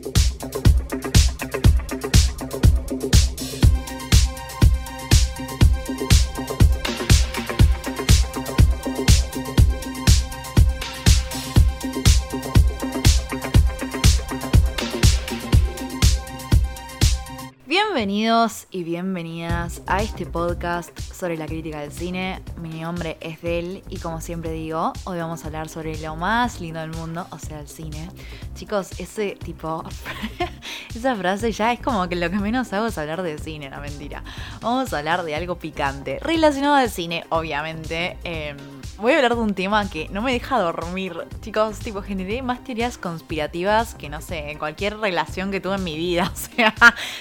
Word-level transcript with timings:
Thank 0.00 0.54
you. 0.54 0.67
Y 18.70 18.84
bienvenidas 18.84 19.82
a 19.88 20.00
este 20.00 20.24
podcast 20.24 20.96
sobre 21.00 21.36
la 21.36 21.46
crítica 21.46 21.80
del 21.80 21.90
cine. 21.90 22.40
Mi 22.58 22.82
nombre 22.82 23.16
es 23.20 23.42
Del 23.42 23.82
y 23.88 23.98
como 23.98 24.20
siempre 24.20 24.52
digo, 24.52 24.92
hoy 25.06 25.18
vamos 25.18 25.42
a 25.42 25.48
hablar 25.48 25.68
sobre 25.68 25.98
lo 25.98 26.14
más 26.14 26.60
lindo 26.60 26.78
del 26.78 26.90
mundo, 26.90 27.26
o 27.30 27.38
sea, 27.40 27.58
el 27.58 27.66
cine. 27.66 28.08
Chicos, 28.54 28.92
ese 29.00 29.32
tipo, 29.42 29.82
esa 30.94 31.16
frase 31.16 31.50
ya 31.50 31.72
es 31.72 31.80
como 31.80 32.08
que 32.08 32.14
lo 32.14 32.30
que 32.30 32.38
menos 32.38 32.72
hago 32.72 32.86
es 32.86 32.96
hablar 32.96 33.22
de 33.22 33.38
cine, 33.38 33.70
no 33.70 33.80
mentira. 33.80 34.22
Vamos 34.60 34.92
a 34.92 34.98
hablar 34.98 35.24
de 35.24 35.34
algo 35.34 35.58
picante, 35.58 36.20
relacionado 36.20 36.76
al 36.76 36.90
cine, 36.90 37.24
obviamente. 37.30 38.18
Em, 38.22 38.56
voy 38.98 39.12
a 39.12 39.16
hablar 39.16 39.36
de 39.36 39.40
un 39.40 39.54
tema 39.54 39.88
que 39.88 40.08
no 40.10 40.22
me 40.22 40.32
deja 40.32 40.58
dormir. 40.58 41.16
Chicos, 41.40 41.78
tipo, 41.78 42.02
generé 42.02 42.42
más 42.42 42.64
teorías 42.64 42.98
conspirativas 42.98 43.94
que 43.94 44.08
no 44.08 44.20
sé, 44.20 44.50
en 44.50 44.58
cualquier 44.58 44.98
relación 44.98 45.50
que 45.50 45.60
tuve 45.60 45.76
en 45.76 45.84
mi 45.84 45.96
vida. 45.96 46.32
O 46.38 46.60
sea, 46.60 46.74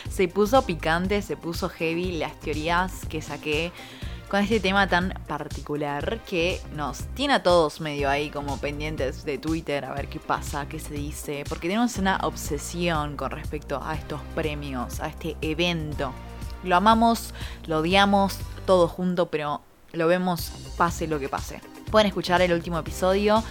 se 0.09 0.27
puso 0.27 0.65
picante, 0.65 1.21
se 1.21 1.37
puso 1.37 1.69
heavy 1.69 2.13
las 2.13 2.39
teorías 2.39 3.05
que 3.07 3.21
saqué 3.21 3.71
con 4.29 4.41
este 4.41 4.59
tema 4.59 4.87
tan 4.87 5.13
particular 5.27 6.19
que 6.27 6.59
nos 6.75 6.99
tiene 7.13 7.35
a 7.35 7.43
todos 7.43 7.79
medio 7.81 8.09
ahí 8.09 8.29
como 8.29 8.57
pendientes 8.57 9.23
de 9.25 9.37
Twitter 9.37 9.85
a 9.85 9.93
ver 9.93 10.07
qué 10.07 10.19
pasa, 10.19 10.67
qué 10.67 10.79
se 10.79 10.95
dice, 10.95 11.43
porque 11.47 11.67
tenemos 11.67 11.97
una 11.97 12.17
obsesión 12.23 13.15
con 13.15 13.31
respecto 13.31 13.81
a 13.83 13.95
estos 13.95 14.21
premios, 14.33 14.99
a 14.99 15.07
este 15.07 15.37
evento. 15.41 16.13
Lo 16.63 16.75
amamos, 16.75 17.33
lo 17.67 17.79
odiamos, 17.79 18.39
todo 18.65 18.87
junto, 18.87 19.27
pero 19.29 19.61
lo 19.93 20.07
vemos 20.07 20.51
pase 20.77 21.07
lo 21.07 21.19
que 21.19 21.29
pase. 21.29 21.61
Pueden 21.91 22.07
escuchar 22.07 22.41
el 22.41 22.53
último 22.53 22.77
episodio. 22.77 23.43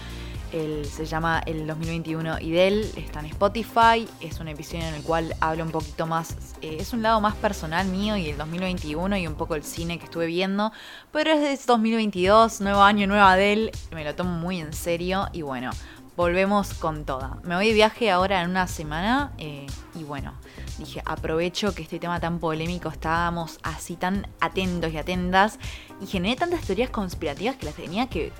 se 0.51 1.05
llama 1.05 1.43
El 1.45 1.67
2021 1.67 2.41
Idel, 2.41 2.91
está 2.97 3.21
en 3.21 3.27
Spotify, 3.27 4.09
es 4.21 4.41
un 4.41 4.49
episodio 4.49 4.87
en 4.87 4.95
el 4.95 5.03
cual 5.03 5.35
hablo 5.41 5.65
un 5.65 5.71
poquito 5.71 6.07
más, 6.07 6.55
eh, 6.63 6.79
es 6.81 6.93
un 6.93 7.03
lado 7.03 7.21
más 7.21 7.35
personal 7.35 7.87
mío 7.89 8.17
y 8.17 8.31
el 8.31 8.39
2021 8.39 9.19
y 9.19 9.27
un 9.27 9.35
poco 9.35 9.55
el 9.55 9.65
cine 9.65 9.99
que 9.99 10.05
estuve 10.05 10.27
viendo, 10.27 10.73
pero 11.13 11.33
es 11.33 11.67
2022, 11.67 12.63
nuevo 12.63 12.81
año, 12.81 13.07
nueva 13.07 13.33
Adele, 13.33 13.71
me 13.91 14.05
lo 14.05 14.15
tomo 14.15 14.31
muy 14.31 14.61
en 14.61 14.73
serio 14.73 15.29
y 15.33 15.43
bueno, 15.43 15.73
volvemos 16.17 16.73
con 16.75 17.05
toda. 17.05 17.39
Me 17.43 17.55
voy 17.55 17.69
de 17.69 17.75
viaje 17.75 18.11
ahora 18.11 18.43
en 18.43 18.51
una 18.51 18.67
semana 18.67 19.33
eh, 19.37 19.67
y 19.95 20.03
bueno, 20.03 20.33
dije, 20.79 21.03
aprovecho 21.05 21.75
que 21.75 21.83
este 21.83 21.99
tema 21.99 22.21
tan 22.21 22.39
polémico 22.39 22.89
estábamos 22.89 23.59
así 23.63 23.97
tan 23.97 24.27
atentos 24.41 24.93
y 24.93 24.97
atentas 24.97 25.59
y 26.01 26.07
generé 26.07 26.37
tantas 26.37 26.63
teorías 26.63 26.89
conspirativas 26.89 27.57
que 27.57 27.67
las 27.67 27.75
tenía 27.75 28.09
que, 28.09 28.33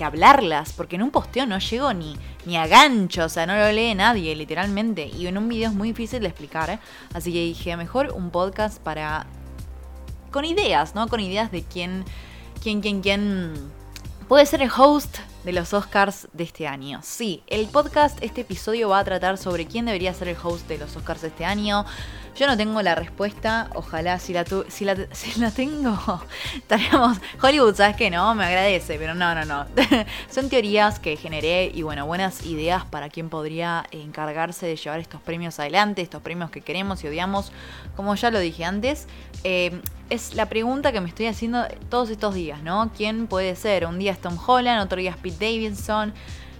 hablarlas, 0.00 0.72
porque 0.72 0.96
en 0.96 1.02
un 1.02 1.12
posteo 1.12 1.46
no 1.46 1.58
llego 1.58 1.94
ni, 1.94 2.16
ni 2.44 2.56
a 2.56 2.66
gancho, 2.66 3.26
o 3.26 3.28
sea, 3.28 3.46
no 3.46 3.54
lo 3.54 3.70
lee 3.70 3.94
nadie, 3.94 4.34
literalmente, 4.34 5.06
y 5.06 5.28
en 5.28 5.38
un 5.38 5.48
video 5.48 5.70
es 5.70 5.74
muy 5.76 5.88
difícil 5.88 6.20
de 6.20 6.26
explicar, 6.26 6.70
¿eh? 6.70 6.80
así 7.14 7.32
que 7.32 7.38
dije, 7.38 7.76
mejor 7.76 8.12
un 8.12 8.30
podcast 8.30 8.80
para... 8.80 9.26
con 10.32 10.44
ideas, 10.44 10.96
¿no? 10.96 11.06
Con 11.06 11.20
ideas 11.20 11.52
de 11.52 11.62
quién, 11.62 12.04
quién, 12.60 12.80
quién, 12.80 13.00
quién 13.00 13.54
puede 14.26 14.44
ser 14.44 14.62
el 14.62 14.70
host 14.76 15.18
de 15.44 15.52
los 15.52 15.72
Oscars 15.72 16.28
de 16.32 16.44
este 16.44 16.66
año. 16.66 17.00
Sí, 17.02 17.42
el 17.48 17.66
podcast, 17.66 18.22
este 18.22 18.42
episodio 18.42 18.88
va 18.88 19.00
a 19.00 19.04
tratar 19.04 19.38
sobre 19.38 19.66
quién 19.66 19.86
debería 19.86 20.14
ser 20.14 20.28
el 20.28 20.36
host 20.42 20.68
de 20.68 20.78
los 20.78 20.96
Oscars 20.96 21.22
de 21.22 21.28
este 21.28 21.44
año. 21.44 21.84
Yo 22.36 22.46
no 22.46 22.56
tengo 22.56 22.80
la 22.80 22.94
respuesta, 22.94 23.68
ojalá 23.74 24.18
si 24.18 24.32
la, 24.32 24.44
si 24.68 24.84
la, 24.84 24.96
si 25.12 25.38
la 25.40 25.50
tengo, 25.50 26.22
estaríamos... 26.56 27.18
Hollywood, 27.42 27.74
¿sabes 27.74 27.96
qué? 27.96 28.10
No, 28.10 28.34
me 28.34 28.44
agradece, 28.44 28.98
pero 28.98 29.14
no, 29.14 29.34
no, 29.34 29.44
no. 29.44 29.66
Son 30.30 30.48
teorías 30.48 30.98
que 30.98 31.16
generé 31.16 31.70
y 31.74 31.82
bueno, 31.82 32.06
buenas 32.06 32.46
ideas 32.46 32.84
para 32.84 33.10
quién 33.10 33.28
podría 33.28 33.84
encargarse 33.90 34.66
de 34.66 34.76
llevar 34.76 35.00
estos 35.00 35.20
premios 35.20 35.58
adelante, 35.58 36.02
estos 36.02 36.22
premios 36.22 36.50
que 36.50 36.62
queremos 36.62 37.04
y 37.04 37.08
odiamos, 37.08 37.52
como 37.96 38.14
ya 38.14 38.30
lo 38.30 38.38
dije 38.38 38.64
antes. 38.64 39.06
Eh, 39.44 39.80
es 40.10 40.34
la 40.34 40.46
pregunta 40.46 40.92
que 40.92 41.00
me 41.00 41.08
estoy 41.08 41.26
haciendo 41.26 41.64
todos 41.88 42.10
estos 42.10 42.34
días, 42.34 42.62
¿no? 42.62 42.90
¿Quién 42.96 43.26
puede 43.26 43.56
ser? 43.56 43.86
Un 43.86 43.98
día 43.98 44.12
es 44.12 44.20
Tom 44.20 44.36
Holland, 44.46 44.82
otro 44.82 44.98
día 44.98 45.16
Pete 45.20 45.46
Davidson. 45.46 46.12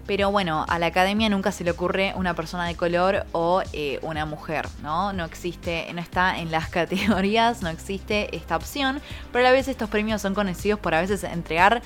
Pero 0.07 0.33
bueno, 0.33 0.65
a 0.69 0.79
la 0.79 0.87
academia 0.87 1.29
nunca 1.29 1.53
se 1.53 1.63
le 1.63 1.71
ocurre 1.71 2.13
una 2.17 2.35
persona 2.35 2.67
de 2.67 2.75
color 2.75 3.25
o 3.33 3.63
eh, 3.73 4.01
una 4.03 4.27
mujer, 4.27 4.67
¿no? 4.83 5.13
No 5.13 5.25
existe, 5.25 5.93
no 5.95 6.01
está 6.01 6.39
en 6.39 6.51
las 6.51 6.69
categorías, 6.71 7.63
no 7.63 7.69
existe 7.69 8.35
esta 8.35 8.57
opción, 8.57 9.01
pero 9.31 9.47
a 9.47 9.51
la 9.51 9.53
vez 9.53 9.69
estos 9.69 9.89
premios 9.89 10.21
son 10.21 10.35
conocidos 10.35 10.81
por 10.81 10.95
a 10.95 11.01
veces 11.01 11.23
entregar 11.23 11.83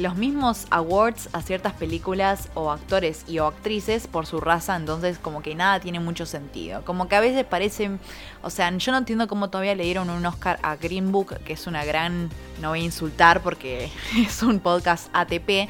los 0.00 0.16
mismos 0.16 0.66
awards 0.70 1.28
a 1.32 1.42
ciertas 1.42 1.72
películas 1.74 2.48
o 2.54 2.70
actores 2.70 3.24
y 3.28 3.38
o 3.38 3.46
actrices 3.46 4.06
por 4.06 4.26
su 4.26 4.40
raza, 4.40 4.76
entonces 4.76 5.18
como 5.18 5.42
que 5.42 5.54
nada 5.54 5.80
tiene 5.80 6.00
mucho 6.00 6.26
sentido. 6.26 6.84
Como 6.84 7.08
que 7.08 7.16
a 7.16 7.20
veces 7.20 7.44
parecen, 7.44 8.00
o 8.42 8.50
sea, 8.50 8.70
yo 8.76 8.92
no 8.92 8.98
entiendo 8.98 9.28
cómo 9.28 9.50
todavía 9.50 9.74
le 9.74 9.84
dieron 9.84 10.10
un 10.10 10.24
Oscar 10.26 10.58
a 10.62 10.76
Green 10.76 11.12
Book, 11.12 11.38
que 11.44 11.52
es 11.52 11.66
una 11.66 11.84
gran, 11.84 12.30
no 12.60 12.70
voy 12.70 12.80
a 12.80 12.84
insultar 12.84 13.42
porque 13.42 13.90
es 14.16 14.42
un 14.42 14.60
podcast 14.60 15.08
ATP, 15.12 15.68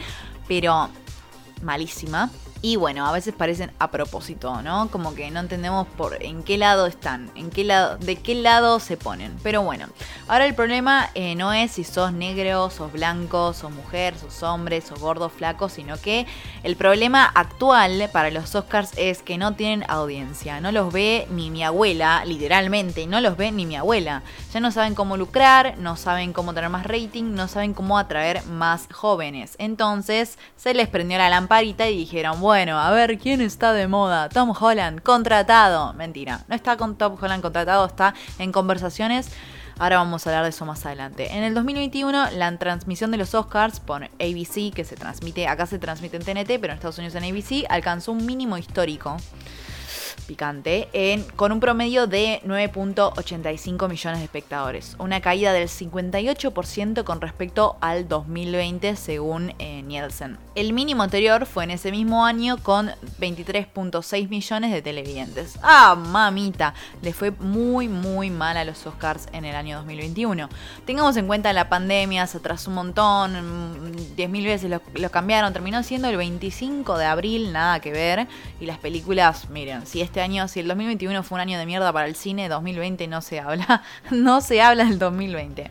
pero 0.48 0.88
malísima. 1.62 2.30
Y 2.66 2.74
bueno, 2.74 3.06
a 3.06 3.12
veces 3.12 3.32
parecen 3.32 3.70
a 3.78 3.92
propósito, 3.92 4.60
¿no? 4.60 4.88
Como 4.90 5.14
que 5.14 5.30
no 5.30 5.38
entendemos 5.38 5.86
por 5.86 6.20
en 6.20 6.42
qué 6.42 6.58
lado 6.58 6.88
están, 6.88 7.30
en 7.36 7.50
qué 7.50 7.62
lado, 7.62 7.96
de 7.98 8.16
qué 8.16 8.34
lado 8.34 8.80
se 8.80 8.96
ponen. 8.96 9.38
Pero 9.44 9.62
bueno, 9.62 9.86
ahora 10.26 10.46
el 10.46 10.54
problema 10.56 11.08
eh, 11.14 11.36
no 11.36 11.52
es 11.52 11.70
si 11.70 11.84
sos 11.84 12.12
negro, 12.12 12.68
sos 12.70 12.90
blanco, 12.90 13.52
sos 13.52 13.70
mujer, 13.70 14.18
sos 14.18 14.42
hombre, 14.42 14.80
sos 14.80 14.98
gordo, 14.98 15.28
flaco, 15.28 15.68
sino 15.68 15.96
que 15.96 16.26
el 16.64 16.74
problema 16.74 17.24
actual 17.24 18.10
para 18.12 18.32
los 18.32 18.52
Oscars 18.56 18.90
es 18.96 19.22
que 19.22 19.38
no 19.38 19.54
tienen 19.54 19.88
audiencia. 19.88 20.60
No 20.60 20.72
los 20.72 20.92
ve 20.92 21.28
ni 21.30 21.50
mi 21.50 21.62
abuela, 21.62 22.24
literalmente, 22.24 23.06
no 23.06 23.20
los 23.20 23.36
ve 23.36 23.52
ni 23.52 23.64
mi 23.64 23.76
abuela. 23.76 24.24
Ya 24.52 24.58
no 24.58 24.72
saben 24.72 24.96
cómo 24.96 25.16
lucrar, 25.16 25.78
no 25.78 25.94
saben 25.94 26.32
cómo 26.32 26.52
tener 26.52 26.70
más 26.70 26.84
rating, 26.84 27.32
no 27.32 27.46
saben 27.46 27.74
cómo 27.74 27.96
atraer 27.96 28.44
más 28.46 28.88
jóvenes. 28.92 29.54
Entonces 29.58 30.36
se 30.56 30.74
les 30.74 30.88
prendió 30.88 31.16
la 31.16 31.30
lamparita 31.30 31.88
y 31.88 31.96
dijeron, 31.96 32.40
bueno, 32.40 32.55
a 32.56 32.90
ver, 32.90 33.18
¿quién 33.18 33.42
está 33.42 33.74
de 33.74 33.86
moda? 33.86 34.30
Tom 34.30 34.54
Holland, 34.58 35.02
contratado. 35.02 35.92
Mentira, 35.92 36.44
no 36.48 36.54
está 36.54 36.78
con 36.78 36.96
Tom 36.96 37.16
Holland 37.20 37.42
contratado, 37.42 37.84
está 37.84 38.14
en 38.38 38.50
conversaciones. 38.50 39.30
Ahora 39.78 39.98
vamos 39.98 40.26
a 40.26 40.30
hablar 40.30 40.44
de 40.44 40.48
eso 40.48 40.64
más 40.64 40.86
adelante. 40.86 41.36
En 41.36 41.44
el 41.44 41.52
2021, 41.52 42.30
la 42.30 42.56
transmisión 42.56 43.10
de 43.10 43.18
los 43.18 43.34
Oscars 43.34 43.78
por 43.78 44.04
ABC, 44.04 44.72
que 44.74 44.84
se 44.84 44.96
transmite, 44.96 45.46
acá 45.48 45.66
se 45.66 45.78
transmite 45.78 46.16
en 46.16 46.24
TNT, 46.24 46.58
pero 46.58 46.68
en 46.68 46.76
Estados 46.76 46.96
Unidos 46.96 47.14
en 47.16 47.24
ABC, 47.24 47.66
alcanzó 47.68 48.12
un 48.12 48.24
mínimo 48.24 48.56
histórico 48.56 49.18
picante, 50.26 50.88
con 51.36 51.52
un 51.52 51.60
promedio 51.60 52.06
de 52.06 52.40
9.85 52.44 53.88
millones 53.88 54.18
de 54.18 54.24
espectadores, 54.24 54.96
una 54.98 55.20
caída 55.20 55.52
del 55.52 55.68
58% 55.68 57.04
con 57.04 57.20
respecto 57.20 57.76
al 57.80 58.08
2020 58.08 58.96
según 58.96 59.54
eh, 59.58 59.82
Nielsen. 59.82 60.38
El 60.54 60.72
mínimo 60.72 61.02
anterior 61.02 61.46
fue 61.46 61.64
en 61.64 61.70
ese 61.70 61.90
mismo 61.90 62.24
año 62.24 62.56
con 62.62 62.90
23.6 63.20 64.28
millones 64.28 64.72
de 64.72 64.82
televidentes. 64.82 65.58
Ah, 65.62 65.94
mamita, 65.94 66.74
le 67.02 67.12
fue 67.12 67.30
muy 67.30 67.88
muy 67.88 68.30
mal 68.30 68.56
a 68.56 68.64
los 68.64 68.86
Oscars 68.86 69.28
en 69.32 69.44
el 69.44 69.54
año 69.54 69.78
2021. 69.78 70.48
Tengamos 70.84 71.16
en 71.16 71.26
cuenta 71.26 71.52
la 71.52 71.68
pandemia, 71.68 72.26
se 72.26 72.38
atrasó 72.38 72.70
un 72.70 72.76
montón, 72.76 73.34
10.000 74.16 74.28
mm, 74.28 74.44
veces 74.44 74.70
lo 74.94 75.10
cambiaron, 75.10 75.52
terminó 75.52 75.82
siendo 75.82 76.08
el 76.08 76.16
25 76.16 76.98
de 76.98 77.04
abril, 77.04 77.52
nada 77.52 77.80
que 77.80 77.92
ver, 77.92 78.26
y 78.60 78.66
las 78.66 78.78
películas, 78.78 79.48
miren, 79.50 79.86
si 79.86 80.00
este 80.00 80.15
este 80.16 80.22
año, 80.22 80.48
si 80.48 80.60
el 80.60 80.68
2021 80.68 81.22
fue 81.24 81.36
un 81.36 81.42
año 81.42 81.58
de 81.58 81.66
mierda 81.66 81.92
para 81.92 82.06
el 82.06 82.16
cine, 82.16 82.48
2020 82.48 83.06
no 83.06 83.20
se 83.20 83.38
habla, 83.38 83.82
no 84.10 84.40
se 84.40 84.62
habla 84.62 84.86
del 84.86 84.98
2020. 84.98 85.70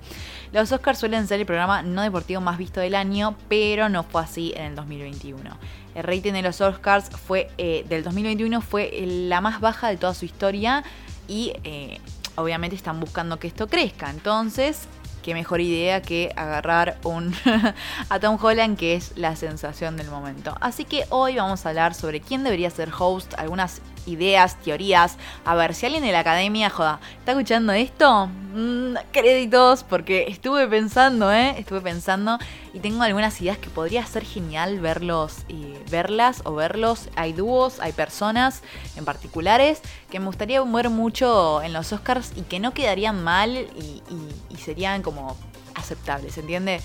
Los 0.52 0.72
Oscars 0.72 1.00
suelen 1.00 1.28
ser 1.28 1.40
el 1.40 1.48
programa 1.48 1.82
no 1.82 2.04
deportivo 2.04 2.42
más 2.42 2.60
visto 2.60 2.80
del 2.80 2.94
año, 2.94 3.36
pero 3.50 3.90
no 3.90 4.04
fue 4.04 4.22
así 4.22 4.54
en 4.56 4.66
el 4.66 4.76
2021. 4.76 5.50
El 5.96 6.04
rating 6.04 6.34
de 6.34 6.44
los 6.44 6.62
Oscars 6.62 7.10
fue 7.10 7.50
eh, 7.58 7.88
del 7.90 8.04
2021 8.04 8.62
fue 8.62 8.92
la 9.08 9.42
más 9.42 9.62
baja 9.62 9.88
de 9.88 9.98
toda 9.98 10.14
su 10.14 10.26
historia 10.26 10.84
y 11.28 11.54
eh, 11.64 12.00
obviamente 12.36 12.76
están 12.76 13.00
buscando 13.00 13.40
que 13.40 13.48
esto 13.48 13.68
crezca. 13.68 14.12
Entonces, 14.12 14.88
qué 15.24 15.34
mejor 15.34 15.60
idea 15.60 16.04
que 16.04 16.32
agarrar 16.36 17.00
un 17.04 17.34
a 18.10 18.20
Tom 18.20 18.38
Holland, 18.40 18.78
que 18.78 18.94
es 18.94 19.14
la 19.18 19.36
sensación 19.36 19.98
del 19.98 20.12
momento. 20.12 20.56
Así 20.62 20.86
que 20.86 21.06
hoy 21.10 21.36
vamos 21.38 21.66
a 21.66 21.70
hablar 21.70 21.96
sobre 21.96 22.22
quién 22.22 22.44
debería 22.44 22.70
ser 22.70 22.92
host, 22.96 23.34
algunas 23.40 23.82
ideas, 24.06 24.56
teorías. 24.62 25.18
A 25.46 25.56
ver, 25.56 25.74
si 25.74 25.86
alguien 25.86 26.04
de 26.04 26.12
la 26.12 26.20
academia, 26.20 26.70
joda, 26.70 27.00
¿está 27.20 27.32
escuchando 27.32 27.74
esto? 27.74 28.28
Mm, 28.54 28.96
créditos, 29.12 29.84
porque 29.84 30.26
estuve 30.28 30.68
pensando, 30.68 31.32
¿eh? 31.32 31.56
Estuve 31.58 31.82
pensando 31.82 32.38
y 32.74 32.80
tengo 32.80 33.04
algunas 33.04 33.40
ideas 33.42 33.58
que 33.58 33.70
podría 33.70 34.06
ser 34.06 34.24
genial 34.24 34.80
verlos 34.80 35.40
y 35.48 35.74
verlas 35.90 36.42
o 36.46 36.56
verlos. 36.56 37.10
Hay 37.16 37.34
dúos, 37.34 37.80
hay 37.80 37.92
personas 37.92 38.62
en 38.96 39.06
particulares 39.06 39.82
que 40.10 40.20
me 40.20 40.28
gustaría 40.28 40.62
ver 40.62 40.90
mucho 40.90 41.62
en 41.62 41.74
los 41.74 41.92
Oscars 41.94 42.32
y 42.36 42.42
que 42.42 42.60
no 42.60 42.74
quedarían 42.74 43.24
mal 43.24 43.56
y, 43.56 44.02
y 44.50 44.58
serían 44.58 45.02
como 45.02 45.38
aceptables, 45.76 46.38
¿entiende? 46.38 46.82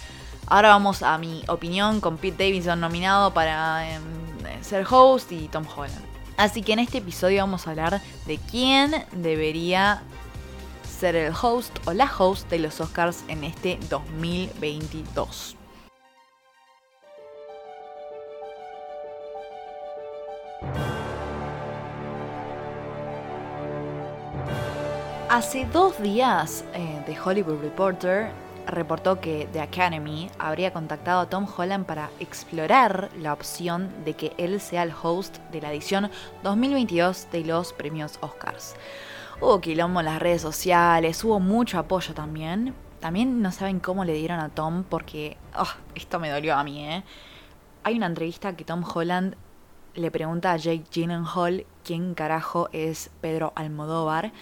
Ahora 0.50 0.70
vamos 0.70 1.04
a 1.04 1.16
mi 1.16 1.44
opinión 1.46 2.00
con 2.00 2.18
Pete 2.18 2.44
Davidson 2.44 2.80
nominado 2.80 3.32
para 3.32 3.88
em, 3.94 4.02
ser 4.62 4.84
host 4.90 5.30
y 5.30 5.46
Tom 5.46 5.64
Holland. 5.64 6.09
Así 6.40 6.62
que 6.62 6.72
en 6.72 6.78
este 6.78 6.96
episodio 6.96 7.42
vamos 7.42 7.66
a 7.66 7.70
hablar 7.72 8.00
de 8.26 8.38
quién 8.38 9.04
debería 9.12 10.00
ser 10.88 11.14
el 11.14 11.34
host 11.34 11.70
o 11.86 11.92
la 11.92 12.10
host 12.18 12.48
de 12.48 12.58
los 12.58 12.80
Oscars 12.80 13.24
en 13.28 13.44
este 13.44 13.78
2022. 13.90 15.54
Hace 25.28 25.66
dos 25.66 26.00
días, 26.00 26.64
eh, 26.72 27.02
The 27.04 27.20
Hollywood 27.20 27.60
Reporter 27.60 28.30
reportó 28.66 29.20
que 29.20 29.48
The 29.52 29.60
Academy 29.60 30.30
habría 30.38 30.72
contactado 30.72 31.20
a 31.20 31.28
Tom 31.28 31.46
Holland 31.56 31.86
para 31.86 32.10
explorar 32.20 33.10
la 33.18 33.32
opción 33.32 33.90
de 34.04 34.14
que 34.14 34.32
él 34.38 34.60
sea 34.60 34.82
el 34.82 34.92
host 35.02 35.38
de 35.50 35.60
la 35.60 35.72
edición 35.72 36.10
2022 36.42 37.28
de 37.32 37.44
los 37.44 37.72
premios 37.72 38.18
Oscars. 38.20 38.74
Hubo 39.40 39.60
quilombo 39.60 40.00
en 40.00 40.06
las 40.06 40.20
redes 40.20 40.42
sociales, 40.42 41.24
hubo 41.24 41.40
mucho 41.40 41.78
apoyo 41.78 42.14
también. 42.14 42.74
También 43.00 43.40
no 43.40 43.52
saben 43.52 43.80
cómo 43.80 44.04
le 44.04 44.12
dieron 44.12 44.38
a 44.40 44.50
Tom 44.50 44.84
porque 44.84 45.38
oh, 45.56 45.72
esto 45.94 46.20
me 46.20 46.30
dolió 46.30 46.54
a 46.54 46.64
mí, 46.64 46.86
¿eh? 46.86 47.02
Hay 47.82 47.96
una 47.96 48.06
entrevista 48.06 48.54
que 48.54 48.64
Tom 48.64 48.84
Holland 48.84 49.36
le 49.94 50.10
pregunta 50.10 50.52
a 50.52 50.56
Jake 50.56 50.84
Gyllenhaal 50.92 51.64
quién 51.84 52.14
carajo 52.14 52.68
es 52.72 53.10
Pedro 53.20 53.52
Almodóvar 53.56 54.32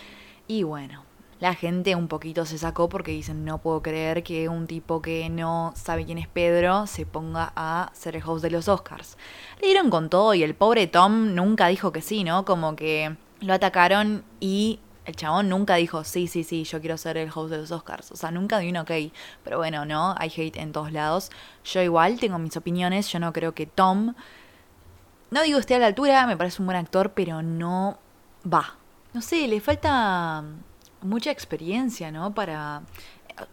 y 0.48 0.62
bueno, 0.62 1.04
la 1.40 1.54
gente 1.54 1.94
un 1.94 2.08
poquito 2.08 2.44
se 2.44 2.58
sacó 2.58 2.88
porque 2.88 3.12
dicen, 3.12 3.44
no 3.44 3.58
puedo 3.58 3.82
creer 3.82 4.22
que 4.22 4.48
un 4.48 4.66
tipo 4.66 5.00
que 5.00 5.28
no 5.30 5.72
sabe 5.76 6.04
quién 6.04 6.18
es 6.18 6.26
Pedro 6.26 6.86
se 6.86 7.06
ponga 7.06 7.52
a 7.54 7.90
ser 7.94 8.16
el 8.16 8.22
host 8.24 8.42
de 8.42 8.50
los 8.50 8.68
Oscars. 8.68 9.16
Le 9.60 9.68
dieron 9.68 9.88
con 9.90 10.10
todo 10.10 10.34
y 10.34 10.42
el 10.42 10.54
pobre 10.54 10.88
Tom 10.88 11.34
nunca 11.34 11.68
dijo 11.68 11.92
que 11.92 12.02
sí, 12.02 12.24
¿no? 12.24 12.44
Como 12.44 12.74
que 12.74 13.16
lo 13.40 13.54
atacaron 13.54 14.24
y 14.40 14.80
el 15.04 15.14
chabón 15.14 15.48
nunca 15.48 15.76
dijo, 15.76 16.04
sí, 16.04 16.26
sí, 16.26 16.44
sí, 16.44 16.64
yo 16.64 16.80
quiero 16.80 16.98
ser 16.98 17.16
el 17.16 17.30
host 17.32 17.50
de 17.50 17.58
los 17.58 17.70
Oscars. 17.70 18.10
O 18.10 18.16
sea, 18.16 18.30
nunca 18.30 18.58
dio 18.58 18.70
un 18.70 18.76
ok. 18.78 18.90
Pero 19.44 19.58
bueno, 19.58 19.86
no, 19.86 20.14
hay 20.18 20.30
hate 20.36 20.56
en 20.56 20.72
todos 20.72 20.92
lados. 20.92 21.30
Yo 21.64 21.80
igual 21.82 22.18
tengo 22.18 22.38
mis 22.38 22.56
opiniones, 22.56 23.08
yo 23.08 23.18
no 23.18 23.32
creo 23.32 23.54
que 23.54 23.66
Tom... 23.66 24.14
No 25.30 25.42
digo 25.42 25.58
esté 25.58 25.74
a 25.74 25.78
la 25.78 25.86
altura, 25.86 26.26
me 26.26 26.36
parece 26.36 26.62
un 26.62 26.66
buen 26.66 26.78
actor, 26.78 27.12
pero 27.12 27.42
no 27.42 27.98
va. 28.50 28.76
No 29.12 29.20
sé, 29.20 29.46
le 29.46 29.60
falta 29.60 30.42
mucha 31.02 31.30
experiencia, 31.30 32.10
¿no? 32.10 32.34
Para... 32.34 32.82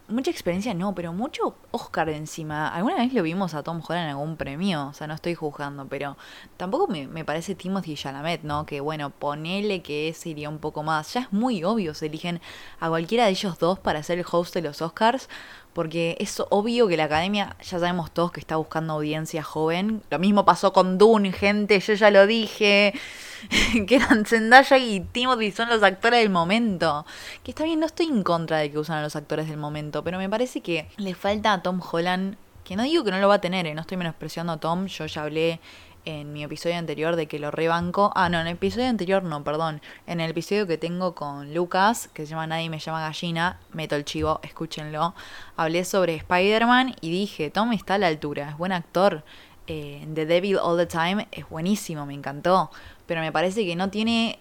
Mucha 0.08 0.32
experiencia 0.32 0.74
no, 0.74 0.96
pero 0.96 1.12
mucho 1.12 1.54
Oscar 1.70 2.08
encima. 2.08 2.66
Alguna 2.74 2.96
vez 2.96 3.12
lo 3.12 3.22
vimos 3.22 3.54
a 3.54 3.62
Tom 3.62 3.80
Holland 3.86 4.06
en 4.06 4.10
algún 4.10 4.36
premio, 4.36 4.88
o 4.88 4.92
sea, 4.92 5.06
no 5.06 5.14
estoy 5.14 5.36
juzgando, 5.36 5.86
pero 5.86 6.16
tampoco 6.56 6.88
me, 6.88 7.06
me 7.06 7.24
parece 7.24 7.54
Timothy 7.54 7.94
Chalamet, 7.94 8.42
¿no? 8.42 8.66
Que 8.66 8.80
bueno, 8.80 9.10
ponele 9.10 9.82
que 9.82 10.08
ese 10.08 10.30
iría 10.30 10.48
un 10.48 10.58
poco 10.58 10.82
más. 10.82 11.14
Ya 11.14 11.20
es 11.20 11.32
muy 11.32 11.62
obvio, 11.62 11.94
se 11.94 12.06
eligen 12.06 12.40
a 12.80 12.88
cualquiera 12.88 13.26
de 13.26 13.30
ellos 13.30 13.60
dos 13.60 13.78
para 13.78 14.02
ser 14.02 14.18
el 14.18 14.26
host 14.28 14.54
de 14.54 14.62
los 14.62 14.82
Oscars, 14.82 15.28
porque 15.72 16.16
es 16.18 16.42
obvio 16.50 16.88
que 16.88 16.96
la 16.96 17.04
academia, 17.04 17.54
ya 17.60 17.78
sabemos 17.78 18.10
todos 18.10 18.32
que 18.32 18.40
está 18.40 18.56
buscando 18.56 18.94
audiencia 18.94 19.44
joven. 19.44 20.02
Lo 20.10 20.18
mismo 20.18 20.44
pasó 20.44 20.72
con 20.72 20.98
Dune, 20.98 21.30
gente, 21.30 21.78
yo 21.78 21.94
ya 21.94 22.10
lo 22.10 22.26
dije. 22.26 22.92
que 23.86 23.96
eran 23.96 24.24
Zendaya 24.24 24.78
y 24.78 25.00
Timothy 25.00 25.50
son 25.50 25.68
los 25.68 25.82
actores 25.82 26.20
del 26.20 26.30
momento. 26.30 27.06
Que 27.42 27.50
está 27.50 27.64
bien, 27.64 27.80
no 27.80 27.86
estoy 27.86 28.06
en 28.06 28.22
contra 28.22 28.58
de 28.58 28.70
que 28.70 28.78
usan 28.78 28.98
a 28.98 29.02
los 29.02 29.16
actores 29.16 29.48
del 29.48 29.58
momento, 29.58 30.02
pero 30.02 30.18
me 30.18 30.28
parece 30.28 30.60
que 30.60 30.88
le 30.96 31.14
falta 31.14 31.52
a 31.52 31.62
Tom 31.62 31.80
Holland, 31.80 32.36
que 32.64 32.76
no 32.76 32.82
digo 32.82 33.04
que 33.04 33.10
no 33.10 33.18
lo 33.18 33.28
va 33.28 33.34
a 33.34 33.40
tener, 33.40 33.66
¿eh? 33.66 33.74
no 33.74 33.82
estoy 33.82 33.96
menospreciando 33.96 34.52
a 34.52 34.56
Tom, 34.58 34.86
yo 34.86 35.06
ya 35.06 35.22
hablé 35.22 35.60
en 36.06 36.32
mi 36.32 36.44
episodio 36.44 36.76
anterior 36.76 37.16
de 37.16 37.26
que 37.26 37.38
lo 37.38 37.50
rebanco. 37.50 38.12
Ah, 38.14 38.28
no, 38.28 38.40
en 38.40 38.46
el 38.46 38.54
episodio 38.54 38.88
anterior 38.88 39.22
no, 39.24 39.44
perdón. 39.44 39.82
En 40.06 40.20
el 40.20 40.30
episodio 40.30 40.66
que 40.66 40.78
tengo 40.78 41.14
con 41.14 41.52
Lucas, 41.52 42.08
que 42.14 42.24
se 42.24 42.30
llama 42.30 42.46
Nadie 42.46 42.70
me 42.70 42.78
llama 42.78 43.00
gallina, 43.00 43.58
meto 43.72 43.96
el 43.96 44.04
chivo, 44.04 44.40
escúchenlo. 44.42 45.14
Hablé 45.56 45.84
sobre 45.84 46.14
Spider-Man 46.14 46.94
y 47.00 47.10
dije, 47.10 47.50
Tom 47.50 47.72
está 47.72 47.96
a 47.96 47.98
la 47.98 48.06
altura, 48.06 48.50
es 48.50 48.56
buen 48.56 48.72
actor. 48.72 49.24
Eh, 49.66 50.06
The 50.14 50.26
Devil 50.26 50.58
All 50.58 50.76
the 50.76 50.86
Time 50.86 51.28
es 51.32 51.48
buenísimo, 51.48 52.06
me 52.06 52.14
encantó. 52.14 52.70
Pero 53.06 53.20
me 53.20 53.32
parece 53.32 53.64
que 53.64 53.76
no 53.76 53.90
tiene. 53.90 54.38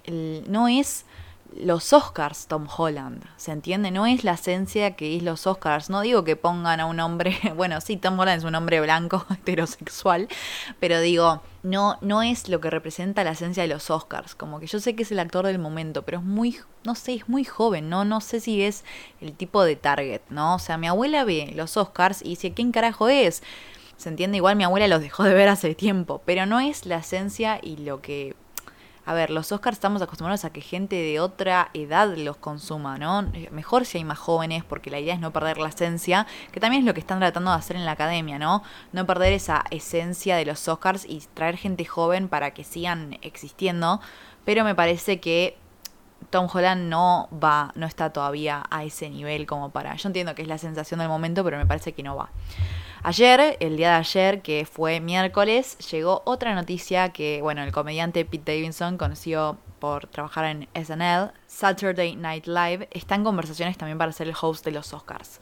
no 0.48 0.68
es 0.68 1.06
los 1.56 1.94
Oscars 1.94 2.48
Tom 2.48 2.68
Holland, 2.76 3.24
¿se 3.38 3.52
entiende? 3.52 3.90
No 3.92 4.06
es 4.06 4.24
la 4.24 4.34
esencia 4.34 4.96
que 4.96 5.16
es 5.16 5.24
los 5.24 5.48
Oscars. 5.48 5.90
No 5.90 6.02
digo 6.02 6.24
que 6.24 6.36
pongan 6.36 6.80
a 6.80 6.86
un 6.86 7.00
hombre, 7.00 7.38
bueno, 7.56 7.80
sí, 7.82 7.98
Tom 7.98 8.20
Holland 8.20 8.40
es 8.40 8.44
un 8.44 8.56
hombre 8.56 8.82
blanco, 8.82 9.26
heterosexual, 9.32 10.28
pero 10.80 11.00
digo, 11.00 11.42
no, 11.64 11.98
no 12.02 12.22
es 12.22 12.50
lo 12.50 12.60
que 12.60 12.70
representa 12.70 13.24
la 13.24 13.32
esencia 13.32 13.64
de 13.64 13.70
los 13.70 13.90
Oscars. 13.90 14.36
Como 14.36 14.60
que 14.60 14.68
yo 14.68 14.80
sé 14.80 14.96
que 14.96 15.04
es 15.04 15.12
el 15.12 15.20
actor 15.20 15.46
del 15.46 15.60
momento, 15.60 16.04
pero 16.04 16.20
es 16.20 16.24
muy, 16.24 16.58
no 16.84 16.96
sé, 16.96 17.16
es 17.16 17.30
muy 17.30 17.46
joven, 17.46 17.90
¿no? 17.90 18.04
No 18.06 18.22
sé 18.22 18.40
si 18.40 18.64
es 18.64 18.84
el 19.22 19.34
tipo 19.34 19.64
de 19.64 19.76
target, 19.76 20.22
¿no? 20.30 20.56
O 20.56 20.60
sea, 20.60 20.78
mi 20.78 20.88
abuela 20.88 21.24
ve 21.24 21.54
los 21.56 21.78
Oscars 21.78 22.22
y 22.22 22.30
dice, 22.30 22.54
¿quién 22.54 22.72
carajo 22.72 23.08
es? 23.08 23.44
Se 23.98 24.10
entiende, 24.10 24.38
igual 24.38 24.56
mi 24.56 24.64
abuela 24.64 24.88
los 24.88 25.02
dejó 25.02 25.24
de 25.24 25.34
ver 25.34 25.48
hace 25.48 25.74
tiempo, 25.76 26.22
pero 26.26 26.46
no 26.46 26.60
es 26.60 26.86
la 26.86 26.98
esencia 26.98 27.60
y 27.62 27.78
lo 27.78 28.02
que 28.02 28.36
a 29.08 29.14
ver, 29.14 29.30
los 29.30 29.52
Oscars 29.52 29.78
estamos 29.78 30.02
acostumbrados 30.02 30.46
a 30.46 30.50
que 30.50 30.62
gente 30.62 30.96
de 30.96 31.20
otra 31.20 31.70
edad 31.76 32.18
los 32.18 32.38
consuma, 32.38 32.98
¿no? 32.98 33.30
Mejor 33.52 33.86
si 33.86 34.00
hay 34.00 34.04
más 34.04 34.18
jóvenes, 34.18 34.64
porque 34.64 34.90
la 34.90 35.00
idea 35.00 35.14
es 35.14 35.20
no 35.20 35.32
perder 35.32 35.60
la 35.60 35.70
esencia, 35.70 36.26
que 36.52 36.60
también 36.60 36.82
es 36.82 36.88
lo 36.88 36.96
que 36.96 37.02
están 37.02 37.20
tratando 37.20 37.52
de 37.52 37.58
hacer 37.58 37.76
en 37.76 37.86
la 37.86 37.92
academia, 37.92 38.40
¿no? 38.40 38.64
No 38.94 39.06
perder 39.06 39.34
esa 39.34 39.64
esencia 39.70 40.36
de 40.38 40.46
los 40.46 40.68
Oscars 40.68 41.06
y 41.06 41.24
traer 41.36 41.56
gente 41.56 41.86
joven 41.86 42.28
para 42.30 42.56
que 42.56 42.64
sigan 42.64 43.20
existiendo, 43.22 44.02
pero 44.44 44.64
me 44.64 44.74
parece 44.74 45.20
que 45.20 45.56
Tom 46.32 46.48
Holland 46.52 46.90
no 46.90 47.30
va, 47.32 47.72
no 47.76 47.86
está 47.86 48.12
todavía 48.12 48.64
a 48.72 48.84
ese 48.84 49.12
nivel 49.12 49.46
como 49.46 49.70
para. 49.70 49.96
Yo 49.98 50.10
entiendo 50.10 50.34
que 50.34 50.42
es 50.42 50.48
la 50.48 50.58
sensación 50.58 51.00
del 51.00 51.10
momento, 51.10 51.44
pero 51.44 51.58
me 51.58 51.68
parece 51.68 51.94
que 51.94 52.02
no 52.02 52.16
va. 52.16 52.32
Ayer, 53.08 53.56
el 53.60 53.78
día 53.78 53.92
de 53.92 53.96
ayer, 53.98 54.42
que 54.42 54.66
fue 54.66 55.00
miércoles, 55.00 55.78
llegó 55.92 56.24
otra 56.26 56.56
noticia 56.56 57.10
que, 57.10 57.40
bueno, 57.40 57.62
el 57.62 57.72
comediante 57.72 58.26
Pete 58.26 58.54
Davidson, 58.54 58.98
conocido 58.98 59.60
por 59.78 60.08
trabajar 60.08 60.46
en 60.46 60.68
SNL, 60.74 61.32
Saturday 61.46 62.16
Night 62.16 62.48
Live, 62.48 62.88
está 62.90 63.14
en 63.14 63.24
conversaciones 63.24 63.78
también 63.78 64.00
para 64.00 64.12
ser 64.12 64.28
el 64.28 64.34
host 64.42 64.66
de 64.66 64.72
los 64.72 64.92
Oscars. 64.92 65.40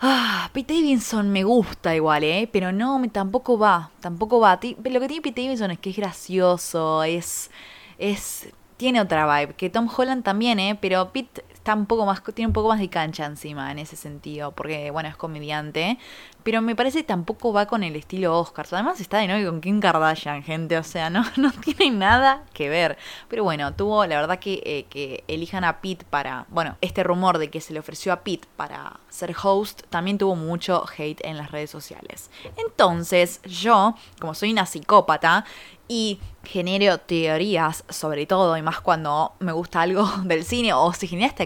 Ah, 0.00 0.50
Pete 0.52 0.74
Davidson 0.74 1.32
me 1.32 1.42
gusta 1.42 1.96
igual, 1.96 2.22
¿eh? 2.22 2.48
Pero 2.52 2.70
no, 2.70 3.02
tampoco 3.10 3.58
va, 3.58 3.90
tampoco 3.98 4.38
va. 4.38 4.60
Lo 4.62 5.00
que 5.00 5.08
tiene 5.08 5.20
Pete 5.20 5.42
Davidson 5.42 5.72
es 5.72 5.80
que 5.80 5.90
es 5.90 5.96
gracioso, 5.96 7.02
es... 7.02 7.50
es 7.98 8.52
tiene 8.76 9.00
otra 9.00 9.26
vibe, 9.26 9.54
que 9.54 9.68
Tom 9.68 9.88
Holland 9.96 10.22
también, 10.22 10.60
¿eh? 10.60 10.78
Pero 10.80 11.12
Pete 11.12 11.44
está 11.62 11.74
un 11.74 11.86
poco 11.86 12.04
más, 12.04 12.24
tiene 12.34 12.48
un 12.48 12.52
poco 12.52 12.70
más 12.70 12.80
de 12.80 12.90
cancha 12.90 13.24
encima 13.24 13.70
en 13.70 13.78
ese 13.78 13.94
sentido, 13.94 14.50
porque 14.50 14.90
bueno, 14.90 15.08
es 15.08 15.14
comediante, 15.14 15.96
pero 16.42 16.60
me 16.60 16.74
parece 16.74 16.98
que 16.98 17.04
tampoco 17.04 17.52
va 17.52 17.66
con 17.66 17.84
el 17.84 17.94
estilo 17.94 18.36
Oscars. 18.36 18.72
Además 18.72 19.00
está 19.00 19.18
de 19.18 19.28
novio 19.28 19.48
con 19.48 19.60
Kim 19.60 19.78
Kardashian, 19.78 20.42
gente, 20.42 20.76
o 20.76 20.82
sea, 20.82 21.08
no, 21.08 21.24
no 21.36 21.52
tiene 21.52 21.96
nada 21.96 22.42
que 22.52 22.68
ver. 22.68 22.98
Pero 23.28 23.44
bueno, 23.44 23.72
tuvo 23.74 24.04
la 24.06 24.20
verdad 24.20 24.40
que, 24.40 24.60
eh, 24.64 24.86
que 24.90 25.22
elijan 25.28 25.62
a 25.62 25.80
Pete 25.80 26.04
para, 26.10 26.46
bueno, 26.48 26.76
este 26.80 27.04
rumor 27.04 27.38
de 27.38 27.48
que 27.48 27.60
se 27.60 27.72
le 27.72 27.78
ofreció 27.78 28.12
a 28.12 28.24
Pete 28.24 28.48
para 28.56 28.98
ser 29.08 29.32
host, 29.40 29.82
también 29.88 30.18
tuvo 30.18 30.34
mucho 30.34 30.84
hate 30.98 31.24
en 31.24 31.36
las 31.36 31.52
redes 31.52 31.70
sociales. 31.70 32.28
Entonces, 32.56 33.40
yo, 33.42 33.94
como 34.18 34.34
soy 34.34 34.50
una 34.50 34.66
psicópata, 34.66 35.44
y 35.88 36.20
genero 36.44 36.98
teorías 36.98 37.84
sobre 37.88 38.26
todo, 38.26 38.56
y 38.56 38.62
más 38.62 38.80
cuando 38.80 39.34
me 39.38 39.52
gusta 39.52 39.82
algo 39.82 40.06
del 40.24 40.44
cine 40.44 40.72
o 40.72 40.92
si 40.92 41.06
genera 41.06 41.28
esta. 41.28 41.44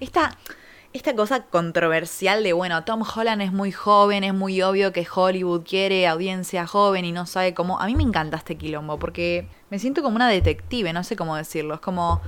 Esta, 0.00 0.38
esta 0.92 1.14
cosa 1.14 1.44
controversial 1.44 2.42
de, 2.42 2.52
bueno, 2.52 2.84
Tom 2.84 3.02
Holland 3.02 3.42
es 3.42 3.52
muy 3.52 3.72
joven, 3.72 4.24
es 4.24 4.34
muy 4.34 4.60
obvio 4.62 4.92
que 4.92 5.06
Hollywood 5.12 5.62
quiere 5.64 6.06
audiencia 6.06 6.66
joven 6.66 7.04
y 7.04 7.12
no 7.12 7.26
sabe 7.26 7.54
cómo. 7.54 7.80
A 7.80 7.86
mí 7.86 7.94
me 7.94 8.02
encanta 8.02 8.36
este 8.36 8.56
quilombo 8.56 8.98
porque 8.98 9.48
me 9.70 9.78
siento 9.78 10.02
como 10.02 10.16
una 10.16 10.28
detective, 10.28 10.92
no 10.92 11.04
sé 11.04 11.16
cómo 11.16 11.36
decirlo. 11.36 11.74
Es 11.74 11.80
como. 11.80 12.20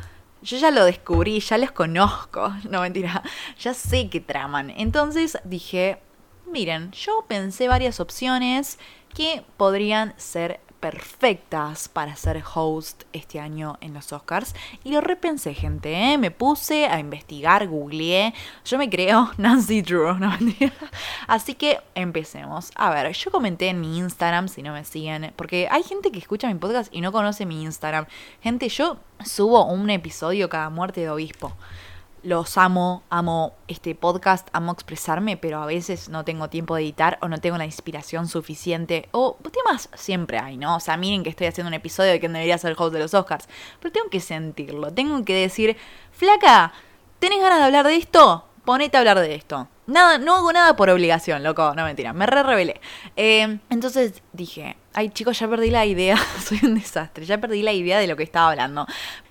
Yo 0.43 0.59
ya 0.59 0.71
lo 0.71 0.85
descubrí, 0.85 1.41
ya 1.41 1.57
les 1.57 1.73
conozco. 1.73 2.53
No 2.71 2.83
mentira, 2.83 3.23
ya 3.59 3.73
sé 3.73 4.11
que 4.11 4.21
traman. 4.21 4.71
Entonces 4.77 5.39
dije, 5.45 5.99
miren, 6.47 6.91
yo 6.93 7.25
pensé 7.27 7.67
varias 7.69 8.01
opciones 8.01 8.79
que 9.15 9.45
podrían 9.57 10.13
ser 10.17 10.61
perfectas 10.85 11.89
para 11.89 12.15
ser 12.15 12.45
host 12.55 13.05
este 13.15 13.41
año 13.41 13.79
en 13.81 13.95
los 13.95 14.13
Oscars. 14.13 14.55
Y 14.85 14.93
lo 14.93 15.01
repensé, 15.01 15.55
gente, 15.55 15.95
¿eh? 15.95 16.19
Me 16.19 16.31
puse 16.31 16.85
a 16.85 17.01
investigar, 17.01 17.67
googleé. 17.67 18.35
Yo 18.67 18.77
me 18.77 18.91
creo 18.91 19.31
Nancy 19.39 19.81
Drew, 19.81 20.19
no 20.19 20.31
Así 21.27 21.55
que 21.55 21.81
empecemos. 21.95 22.71
A 22.75 22.91
ver, 22.91 23.11
yo 23.15 23.31
comenté 23.31 23.69
en 23.69 23.81
mi 23.81 23.97
Instagram, 23.97 24.49
si 24.49 24.63
no 24.63 24.75
me 24.75 24.85
siguen, 24.85 25.33
porque 25.37 25.69
hay 25.71 25.85
gente 25.85 26.13
que 26.13 26.19
escucha 26.19 26.49
mi 26.49 26.55
podcast 26.57 26.95
y 26.95 27.01
no 27.01 27.13
conoce 27.13 27.47
mi 27.47 27.63
Instagram. 27.63 28.05
Gente, 28.43 28.69
yo 28.69 28.99
subo 29.25 29.65
un 29.65 29.89
episodio 29.89 30.51
cada 30.51 30.69
muerte 30.69 31.01
de 31.01 31.09
obispo 31.09 31.57
los 32.25 32.57
amo, 32.57 33.03
amo 33.11 33.55
este 33.69 33.95
podcast, 33.95 34.49
amo 34.53 34.73
expresarme, 34.73 35.37
pero 35.37 35.63
a 35.63 35.67
veces 35.67 36.09
no 36.09 36.25
tengo 36.25 36.49
tiempo 36.49 36.75
de 36.75 36.83
editar 36.83 37.19
o 37.21 37.29
no 37.29 37.39
tengo 37.39 37.59
la 37.59 37.67
inspiración 37.67 38.29
suficiente. 38.29 39.09
O 39.13 39.37
temas 39.53 39.91
siempre 39.95 40.39
hay, 40.39 40.57
¿no? 40.57 40.77
O 40.77 40.81
sea, 40.81 40.97
miren 40.97 41.23
que 41.23 41.31
estoy 41.31 41.47
haciendo 41.47 41.69
un 41.69 41.75
episodio 41.75 42.13
de 42.13 42.21
que 42.21 42.29
debería 42.29 42.59
ser 42.59 42.71
el 42.71 42.77
host 42.79 42.95
de 42.95 43.01
los 43.01 43.13
Oscars. 43.13 43.47
Pero 43.79 43.93
tengo 43.93 44.09
que 44.09 44.21
sentirlo, 44.21 44.93
tengo 44.93 45.23
que 45.25 45.35
decir, 45.35 45.77
flaca, 46.13 46.73
¿tenés 47.19 47.41
ganas 47.41 47.59
de 47.59 47.65
hablar 47.67 47.87
de 47.87 47.97
esto? 47.97 48.49
Ponete 48.65 48.97
a 48.97 49.01
hablar 49.01 49.21
de 49.21 49.35
esto. 49.35 49.69
Nada, 49.87 50.17
no 50.17 50.37
hago 50.37 50.51
nada 50.51 50.77
por 50.77 50.89
obligación, 50.89 51.43
loco, 51.43 51.75
no 51.75 51.85
mentira, 51.85 52.15
me 52.15 52.25
re 52.25 52.43
rebelé. 52.43 52.81
Eh, 53.17 53.59
entonces 53.69 54.23
dije, 54.33 54.79
ay 54.95 55.11
chicos, 55.11 55.39
ya 55.39 55.49
perdí 55.49 55.71
la 55.71 55.85
idea, 55.85 56.17
soy 56.45 56.61
un 56.63 56.75
desastre, 56.77 57.27
ya 57.27 57.39
perdí 57.39 57.63
la 57.63 57.73
idea 57.73 57.99
de 57.99 58.07
lo 58.07 58.17
que 58.17 58.23
estaba 58.23 58.51
hablando. 58.51 58.87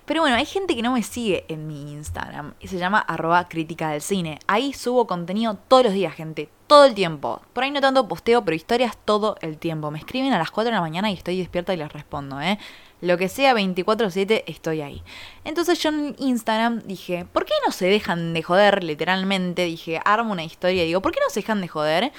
Pero 0.05 0.21
bueno, 0.21 0.35
hay 0.35 0.45
gente 0.45 0.75
que 0.75 0.81
no 0.81 0.91
me 0.91 1.01
sigue 1.01 1.45
en 1.47 1.65
mi 1.65 1.93
Instagram 1.93 2.55
y 2.59 2.67
se 2.67 2.77
llama 2.77 2.99
arroba 2.99 3.47
crítica 3.47 3.89
del 3.89 4.01
cine. 4.01 4.39
Ahí 4.47 4.73
subo 4.73 5.07
contenido 5.07 5.57
todos 5.69 5.85
los 5.85 5.93
días, 5.93 6.13
gente, 6.13 6.49
todo 6.67 6.83
el 6.83 6.93
tiempo. 6.93 7.41
Por 7.53 7.63
ahí 7.63 7.71
no 7.71 7.79
tanto 7.79 8.05
posteo, 8.07 8.43
pero 8.43 8.53
historias 8.53 8.97
todo 9.05 9.37
el 9.39 9.57
tiempo. 9.57 9.91
Me 9.91 9.99
escriben 9.99 10.33
a 10.33 10.37
las 10.37 10.51
4 10.51 10.71
de 10.71 10.75
la 10.75 10.81
mañana 10.81 11.09
y 11.09 11.13
estoy 11.13 11.37
despierta 11.37 11.73
y 11.73 11.77
les 11.77 11.91
respondo, 11.91 12.41
¿eh? 12.41 12.59
Lo 12.99 13.17
que 13.17 13.29
sea 13.29 13.53
24/7 13.53 14.43
estoy 14.47 14.81
ahí. 14.81 15.03
Entonces 15.45 15.81
yo 15.81 15.89
en 15.89 16.15
Instagram 16.19 16.81
dije, 16.85 17.25
¿por 17.31 17.45
qué 17.45 17.53
no 17.65 17.71
se 17.71 17.85
dejan 17.85 18.33
de 18.33 18.43
joder? 18.43 18.83
Literalmente 18.83 19.63
dije, 19.63 20.01
armo 20.03 20.33
una 20.33 20.43
historia 20.43 20.83
y 20.83 20.87
digo, 20.87 21.01
¿por 21.01 21.13
qué 21.13 21.19
no 21.21 21.29
se 21.29 21.41
dejan 21.41 21.61
de 21.61 21.69
joder? 21.69 22.11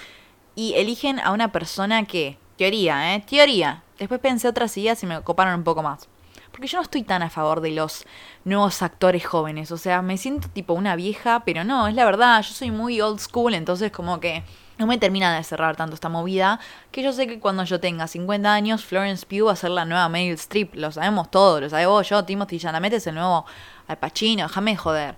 Y 0.55 0.75
eligen 0.75 1.21
a 1.21 1.33
una 1.33 1.53
persona 1.53 2.07
que, 2.07 2.39
teoría, 2.57 3.15
¿eh? 3.15 3.25
Teoría. 3.29 3.83
Después 3.99 4.21
pensé 4.21 4.49
otras 4.49 4.77
ideas 4.77 5.03
y 5.03 5.07
me 5.07 5.21
coparon 5.23 5.55
un 5.55 5.65
poco 5.65 5.83
más. 5.83 6.09
Porque 6.51 6.69
yo 6.69 6.79
no 6.79 6.83
estoy 6.83 7.03
tan 7.03 7.23
a 7.23 7.31
favor 7.31 7.61
de 7.61 7.73
los 7.73 8.07
nuevos 8.45 8.83
actores 8.83 9.27
jóvenes. 9.27 9.73
O 9.73 9.77
sea, 9.77 10.03
me 10.03 10.17
siento 10.17 10.49
tipo 10.49 10.73
una 10.73 10.95
vieja, 10.95 11.43
pero 11.45 11.65
no, 11.65 11.89
es 11.89 11.95
la 11.95 12.05
verdad. 12.05 12.43
Yo 12.43 12.55
soy 12.55 12.71
muy 12.71 13.01
old 13.01 13.19
school, 13.19 13.55
entonces 13.55 13.91
como 13.91 14.21
que 14.21 14.45
no 14.79 14.87
me 14.87 14.99
termina 14.99 15.35
de 15.35 15.43
cerrar 15.43 15.75
tanto 15.75 15.95
esta 15.95 16.09
movida. 16.09 16.61
Que 16.93 17.03
yo 17.03 17.13
sé 17.13 17.27
que 17.27 17.41
cuando 17.41 17.65
yo 17.65 17.81
tenga 17.81 18.07
50 18.07 18.53
años, 18.53 18.85
Florence 18.85 19.27
Pugh 19.27 19.49
va 19.49 19.53
a 19.53 19.57
ser 19.57 19.71
la 19.71 19.85
nueva 19.85 20.09
Meryl 20.09 20.35
Streep. 20.35 20.77
Lo 20.77 20.93
sabemos 20.93 21.31
todos, 21.31 21.61
lo 21.61 21.71
sabemos 21.71 22.09
yo. 22.09 22.25
Timothy 22.25 22.61
Chalamet 22.61 22.93
es 22.93 23.07
el 23.09 23.17
nuevo 23.17 23.47
Al 23.89 23.99
Pacino, 23.99 24.45
déjame 24.45 24.77
joder 24.77 25.17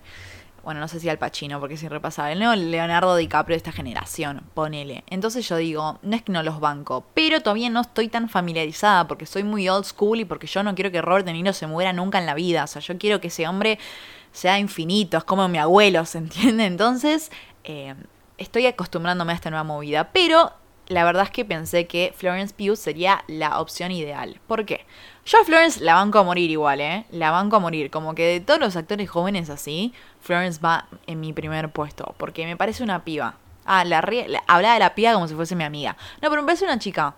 bueno, 0.66 0.80
no 0.80 0.88
sé 0.88 0.98
si 0.98 1.08
Al 1.08 1.16
Pacino, 1.16 1.60
porque 1.60 1.76
es 1.76 1.82
irrepasable, 1.84 2.34
nuevo 2.34 2.56
Leonardo 2.56 3.14
DiCaprio 3.14 3.54
de 3.54 3.58
esta 3.58 3.70
generación, 3.70 4.42
ponele. 4.52 5.04
Entonces 5.06 5.48
yo 5.48 5.58
digo, 5.58 6.00
no 6.02 6.16
es 6.16 6.22
que 6.22 6.32
no 6.32 6.42
los 6.42 6.58
banco, 6.58 7.06
pero 7.14 7.40
todavía 7.40 7.70
no 7.70 7.82
estoy 7.82 8.08
tan 8.08 8.28
familiarizada 8.28 9.06
porque 9.06 9.26
soy 9.26 9.44
muy 9.44 9.68
old 9.68 9.84
school 9.84 10.18
y 10.18 10.24
porque 10.24 10.48
yo 10.48 10.64
no 10.64 10.74
quiero 10.74 10.90
que 10.90 11.00
Robert 11.00 11.24
De 11.24 11.32
Niro 11.34 11.52
se 11.52 11.68
muera 11.68 11.92
nunca 11.92 12.18
en 12.18 12.26
la 12.26 12.34
vida. 12.34 12.64
O 12.64 12.66
sea, 12.66 12.82
yo 12.82 12.98
quiero 12.98 13.20
que 13.20 13.28
ese 13.28 13.46
hombre 13.46 13.78
sea 14.32 14.58
infinito, 14.58 15.18
es 15.18 15.22
como 15.22 15.46
mi 15.46 15.58
abuelo, 15.58 16.04
¿se 16.04 16.18
entiende? 16.18 16.66
Entonces, 16.66 17.30
eh, 17.62 17.94
estoy 18.36 18.66
acostumbrándome 18.66 19.34
a 19.34 19.36
esta 19.36 19.50
nueva 19.50 19.62
movida, 19.62 20.10
pero 20.12 20.52
la 20.88 21.04
verdad 21.04 21.24
es 21.24 21.30
que 21.30 21.44
pensé 21.44 21.86
que 21.86 22.12
Florence 22.16 22.54
Pugh 22.54 22.76
sería 22.76 23.24
la 23.26 23.60
opción 23.60 23.90
ideal. 23.90 24.40
¿Por 24.46 24.64
qué? 24.64 24.86
Yo 25.24 25.40
a 25.40 25.44
Florence 25.44 25.82
la 25.82 25.94
banco 25.94 26.18
a 26.18 26.22
morir 26.22 26.50
igual, 26.50 26.80
¿eh? 26.80 27.06
La 27.10 27.30
banco 27.30 27.56
a 27.56 27.58
morir. 27.58 27.90
Como 27.90 28.14
que 28.14 28.24
de 28.24 28.40
todos 28.40 28.60
los 28.60 28.76
actores 28.76 29.10
jóvenes 29.10 29.50
así, 29.50 29.92
Florence 30.20 30.60
va 30.60 30.86
en 31.06 31.20
mi 31.20 31.32
primer 31.32 31.70
puesto. 31.70 32.14
Porque 32.18 32.46
me 32.46 32.56
parece 32.56 32.84
una 32.84 33.04
piba. 33.04 33.34
Ah, 33.64 33.84
la, 33.84 33.98
hablaba 34.46 34.74
de 34.74 34.80
la 34.80 34.94
piba 34.94 35.12
como 35.12 35.26
si 35.26 35.34
fuese 35.34 35.56
mi 35.56 35.64
amiga. 35.64 35.96
No, 36.22 36.30
pero 36.30 36.42
me 36.42 36.46
parece 36.46 36.64
una 36.64 36.78
chica 36.78 37.16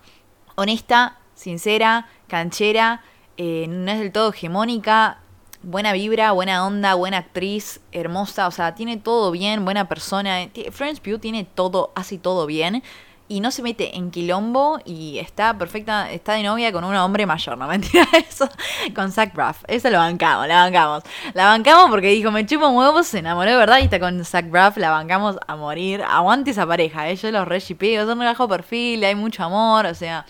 honesta, 0.55 1.19
sincera, 1.35 2.07
canchera, 2.27 3.03
eh, 3.37 3.65
no 3.69 3.91
es 3.91 3.99
del 3.99 4.11
todo 4.11 4.29
hegemónica, 4.29 5.19
buena 5.61 5.93
vibra, 5.93 6.31
buena 6.31 6.65
onda, 6.65 6.95
buena 6.95 7.19
actriz, 7.19 7.79
hermosa, 7.91 8.47
o 8.47 8.51
sea, 8.51 8.75
tiene 8.75 8.97
todo 8.97 9.31
bien, 9.31 9.63
buena 9.63 9.87
persona. 9.87 10.49
Florence 10.71 11.01
Pugh 11.01 11.19
tiene 11.19 11.45
todo, 11.45 11.93
hace 11.95 12.17
todo 12.17 12.45
bien 12.45 12.83
y 13.29 13.39
no 13.39 13.51
se 13.51 13.61
mete 13.61 13.95
en 13.95 14.11
quilombo 14.11 14.79
y 14.83 15.19
está 15.19 15.57
perfecta, 15.57 16.11
está 16.11 16.33
de 16.33 16.43
novia 16.43 16.73
con 16.73 16.83
un 16.83 16.95
hombre 16.95 17.25
mayor, 17.25 17.57
no 17.57 17.67
mentira 17.69 18.05
eso, 18.27 18.49
con 18.95 19.11
Zach 19.11 19.33
Braff, 19.33 19.63
eso 19.67 19.89
lo 19.89 19.99
bancamos, 19.99 20.47
la 20.47 20.63
bancamos, 20.63 21.03
la 21.33 21.45
bancamos 21.45 21.89
porque 21.89 22.07
dijo, 22.07 22.31
me 22.31 22.45
chupo 22.45 22.67
huevos, 22.69 23.07
se 23.07 23.19
enamoró 23.19 23.55
verdad 23.55 23.77
y 23.79 23.83
está 23.83 23.99
con 23.99 24.25
Zach 24.25 24.49
Braff, 24.49 24.77
la 24.77 24.89
bancamos 24.89 25.37
a 25.47 25.55
morir, 25.55 26.01
aguante 26.01 26.51
esa 26.51 26.65
pareja, 26.65 27.07
¿eh? 27.07 27.15
yo 27.15 27.31
los 27.31 27.47
re 27.47 27.59
shipeo, 27.59 28.05
son 28.05 28.19
un 28.19 28.25
bajo 28.25 28.49
perfil, 28.49 29.03
hay 29.03 29.15
mucho 29.15 29.43
amor, 29.43 29.85
o 29.85 29.93
sea, 29.93 30.25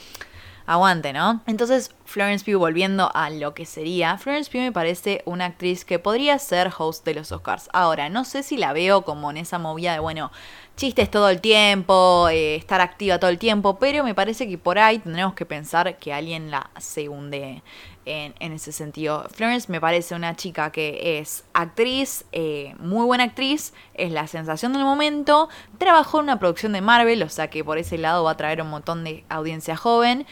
aguante, 0.69 1.13
¿no? 1.13 1.41
Entonces, 1.47 1.95
Florence 2.05 2.45
Pugh, 2.45 2.59
volviendo 2.59 3.09
a 3.15 3.31
lo 3.31 3.55
que 3.55 3.65
sería, 3.65 4.19
Florence 4.19 4.51
Pugh 4.51 4.61
me 4.61 4.71
parece 4.71 5.23
una 5.25 5.45
actriz 5.45 5.83
que 5.83 5.97
podría 5.97 6.37
ser 6.37 6.71
host 6.77 7.03
de 7.05 7.15
los 7.15 7.31
Oscars. 7.31 7.69
Ahora, 7.73 8.09
no 8.09 8.23
sé 8.23 8.43
si 8.43 8.55
la 8.55 8.71
veo 8.71 9.01
como 9.03 9.31
en 9.31 9.37
esa 9.37 9.57
movida 9.57 9.93
de, 9.93 9.99
bueno, 9.99 10.31
chistes 10.79 11.11
todo 11.11 11.27
el 11.27 11.41
tiempo, 11.41 12.29
eh, 12.29 12.55
estar 12.55 12.79
activa 12.79 13.19
todo 13.19 13.29
el 13.29 13.37
tiempo, 13.37 13.77
pero 13.79 14.01
me 14.05 14.15
parece 14.15 14.47
que 14.47 14.57
por 14.57 14.79
ahí 14.79 14.99
tendremos 14.99 15.33
que 15.33 15.45
pensar 15.45 15.99
que 15.99 16.13
alguien 16.13 16.51
la 16.51 16.69
se 16.79 17.09
hunde 17.09 17.63
en, 18.05 18.53
ese 18.53 18.71
sentido. 18.71 19.27
Florence 19.29 19.69
me 19.69 19.81
parece 19.81 20.15
una 20.15 20.37
chica 20.37 20.71
que 20.71 21.19
es 21.19 21.43
actriz, 21.53 22.23
eh, 22.31 22.75
muy 22.79 23.05
buena 23.05 23.25
actriz, 23.25 23.73
es 23.93 24.13
la 24.13 24.25
sensación 24.27 24.71
del 24.71 24.83
momento, 24.85 25.49
trabajó 25.77 26.19
en 26.19 26.23
una 26.23 26.39
producción 26.39 26.71
de 26.71 26.79
Marvel, 26.79 27.23
o 27.23 27.29
sea 27.29 27.49
que 27.49 27.61
por 27.61 27.77
ese 27.77 27.97
lado 27.97 28.23
va 28.23 28.31
a 28.31 28.37
traer 28.37 28.61
un 28.61 28.69
montón 28.69 29.03
de 29.03 29.25
audiencia 29.27 29.75
joven, 29.75 30.25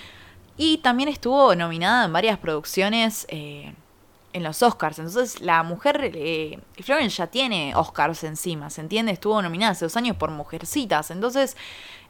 y 0.55 0.77
también 0.77 1.09
estuvo 1.09 1.55
nominada 1.55 2.05
en 2.05 2.13
varias 2.13 2.39
producciones. 2.39 3.27
Eh, 3.29 3.73
en 4.37 4.43
los 4.43 4.63
Oscars. 4.63 4.99
Entonces 4.99 5.41
la 5.41 5.63
mujer, 5.63 6.11
eh, 6.15 6.59
Florence 6.81 7.17
ya 7.17 7.27
tiene 7.27 7.75
Oscars 7.75 8.23
encima, 8.23 8.69
¿se 8.69 8.81
entiende? 8.81 9.11
Estuvo 9.11 9.41
nominada 9.41 9.73
hace 9.73 9.85
dos 9.85 9.97
años 9.97 10.15
por 10.15 10.31
Mujercitas. 10.31 11.11
Entonces 11.11 11.57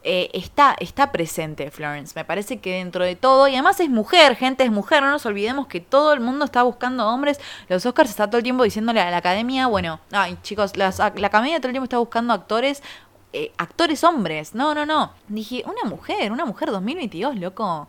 eh, 0.04 0.30
está, 0.34 0.76
está 0.80 1.12
presente 1.12 1.72
Florence. 1.72 2.14
Me 2.16 2.24
parece 2.24 2.60
que 2.60 2.76
dentro 2.76 3.04
de 3.04 3.16
todo, 3.16 3.48
y 3.48 3.54
además 3.54 3.80
es 3.80 3.90
mujer, 3.90 4.36
gente 4.36 4.64
es 4.64 4.72
mujer, 4.72 5.02
no 5.02 5.10
nos 5.10 5.26
olvidemos 5.26 5.68
que 5.68 5.80
todo 5.82 6.14
el 6.14 6.20
mundo 6.20 6.46
está 6.46 6.64
buscando 6.64 7.08
hombres. 7.08 7.40
Los 7.68 7.86
Oscars 7.86 8.10
está 8.10 8.28
todo 8.28 8.38
el 8.38 8.44
tiempo 8.44 8.64
diciéndole 8.64 9.02
a 9.02 9.10
la 9.12 9.18
academia, 9.18 9.68
bueno, 9.68 10.00
ay 10.12 10.38
chicos, 10.44 10.78
la 10.78 10.88
academia 10.88 11.58
todo 11.60 11.70
el 11.70 11.74
tiempo 11.74 11.86
está 11.86 11.98
buscando 11.98 12.34
actores. 12.34 12.84
Eh, 13.34 13.52
actores 13.58 14.04
hombres, 14.04 14.56
no, 14.56 14.74
no, 14.74 14.86
no. 14.86 15.12
Dije, 15.28 15.64
una 15.66 15.84
mujer, 15.90 16.32
una 16.32 16.46
mujer 16.46 16.72
2022, 16.72 17.36
loco. 17.36 17.88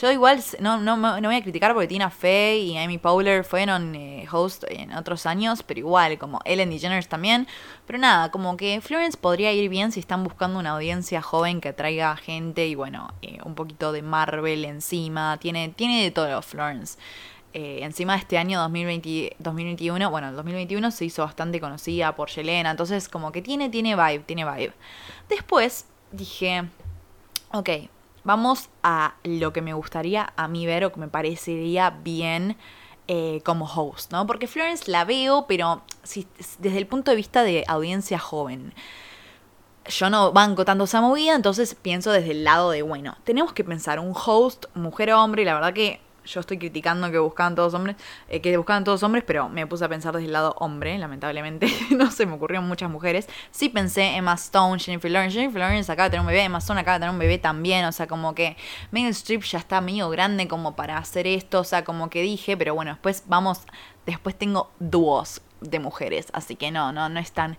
Yo 0.00 0.10
igual 0.10 0.42
no, 0.60 0.78
no, 0.78 0.96
no, 0.96 1.28
voy 1.28 1.36
a 1.36 1.42
criticar 1.42 1.74
porque 1.74 1.88
Tina 1.88 2.08
Fey 2.08 2.70
y 2.70 2.78
Amy 2.78 2.96
Powler 2.96 3.44
fueron 3.44 3.94
eh, 3.94 4.26
host 4.32 4.64
en 4.68 4.94
otros 4.94 5.26
años, 5.26 5.62
pero 5.62 5.80
igual, 5.80 6.16
como 6.16 6.40
Ellen 6.46 6.70
DeGeneres 6.70 7.06
también. 7.06 7.46
Pero 7.86 7.98
nada, 7.98 8.30
como 8.30 8.56
que 8.56 8.80
Florence 8.80 9.18
podría 9.18 9.52
ir 9.52 9.68
bien 9.68 9.92
si 9.92 10.00
están 10.00 10.24
buscando 10.24 10.58
una 10.58 10.70
audiencia 10.70 11.20
joven 11.20 11.60
que 11.60 11.74
traiga 11.74 12.16
gente 12.16 12.66
y 12.66 12.74
bueno, 12.74 13.12
eh, 13.20 13.40
un 13.44 13.54
poquito 13.54 13.92
de 13.92 14.00
Marvel 14.00 14.64
encima. 14.64 15.36
Tiene, 15.38 15.68
tiene 15.68 16.02
de 16.02 16.10
todo 16.10 16.40
Florence. 16.40 16.98
Eh, 17.52 17.80
encima 17.82 18.14
de 18.14 18.20
este 18.20 18.38
año 18.38 18.58
2020, 18.60 19.36
2021, 19.38 20.10
bueno, 20.10 20.30
el 20.30 20.36
2021 20.36 20.92
se 20.92 21.04
hizo 21.04 21.24
bastante 21.24 21.60
conocida 21.60 22.16
por 22.16 22.30
Yelena, 22.30 22.70
entonces 22.70 23.08
como 23.08 23.32
que 23.32 23.42
tiene, 23.42 23.68
tiene 23.68 23.96
vibe, 23.96 24.20
tiene 24.20 24.44
vibe. 24.46 24.72
Después 25.28 25.84
dije, 26.12 26.64
ok, 27.52 27.68
Vamos 28.24 28.68
a 28.82 29.14
lo 29.24 29.52
que 29.52 29.62
me 29.62 29.72
gustaría 29.72 30.32
a 30.36 30.48
mí 30.48 30.66
ver 30.66 30.84
o 30.84 30.92
que 30.92 31.00
me 31.00 31.08
parecería 31.08 31.90
bien 31.90 32.56
eh, 33.08 33.40
como 33.44 33.64
host, 33.64 34.12
¿no? 34.12 34.26
Porque 34.26 34.46
Florence 34.46 34.90
la 34.90 35.04
veo, 35.04 35.46
pero 35.48 35.82
si, 36.02 36.28
desde 36.58 36.78
el 36.78 36.86
punto 36.86 37.10
de 37.10 37.16
vista 37.16 37.42
de 37.42 37.64
audiencia 37.66 38.18
joven. 38.18 38.74
Yo 39.86 40.10
no 40.10 40.30
banco 40.32 40.64
tanto 40.64 40.84
esa 40.84 41.00
movida, 41.00 41.34
entonces 41.34 41.74
pienso 41.74 42.12
desde 42.12 42.32
el 42.32 42.44
lado 42.44 42.70
de, 42.70 42.82
bueno, 42.82 43.16
tenemos 43.24 43.52
que 43.52 43.64
pensar 43.64 43.98
un 43.98 44.14
host, 44.14 44.66
mujer 44.74 45.10
o 45.12 45.24
hombre, 45.24 45.42
y 45.42 45.44
la 45.44 45.54
verdad 45.54 45.72
que 45.72 46.00
yo 46.24 46.40
estoy 46.40 46.58
criticando 46.58 47.10
que 47.10 47.18
buscaban 47.18 47.54
todos 47.54 47.74
hombres, 47.74 47.96
eh, 48.28 48.40
que 48.40 48.56
buscaban 48.56 48.84
todos 48.84 49.02
hombres, 49.02 49.24
pero 49.26 49.48
me 49.48 49.66
puse 49.66 49.84
a 49.84 49.88
pensar 49.88 50.14
desde 50.14 50.26
el 50.26 50.32
lado 50.32 50.54
hombre, 50.58 50.96
lamentablemente. 50.98 51.68
no 51.90 52.10
se 52.10 52.26
me 52.26 52.34
ocurrieron 52.34 52.66
muchas 52.66 52.90
mujeres. 52.90 53.28
Sí 53.50 53.68
pensé 53.68 54.16
Emma 54.16 54.34
Stone, 54.34 54.78
Jennifer 54.78 55.10
Lawrence. 55.10 55.38
Jennifer 55.38 55.60
Lawrence 55.60 55.90
acaba 55.90 56.08
de 56.08 56.10
tener 56.10 56.20
un 56.20 56.26
bebé, 56.28 56.44
Emma 56.44 56.58
Stone 56.58 56.80
acaba 56.80 56.98
de 56.98 57.02
tener 57.02 57.12
un 57.12 57.18
bebé 57.18 57.38
también. 57.38 57.84
O 57.84 57.92
sea, 57.92 58.06
como 58.06 58.34
que 58.34 58.56
Megan 58.90 59.10
Streep 59.10 59.42
ya 59.42 59.58
está 59.58 59.80
medio 59.80 60.08
grande 60.10 60.48
como 60.48 60.76
para 60.76 60.98
hacer 60.98 61.26
esto. 61.26 61.60
O 61.60 61.64
sea, 61.64 61.84
como 61.84 62.10
que 62.10 62.22
dije, 62.22 62.56
pero 62.56 62.74
bueno, 62.74 62.92
después 62.92 63.24
vamos, 63.26 63.62
después 64.06 64.36
tengo 64.36 64.70
dúos 64.78 65.42
de 65.60 65.78
mujeres. 65.78 66.28
Así 66.32 66.56
que 66.56 66.70
no, 66.70 66.92
no, 66.92 67.08
no 67.08 67.20
es 67.20 67.32
tan 67.32 67.58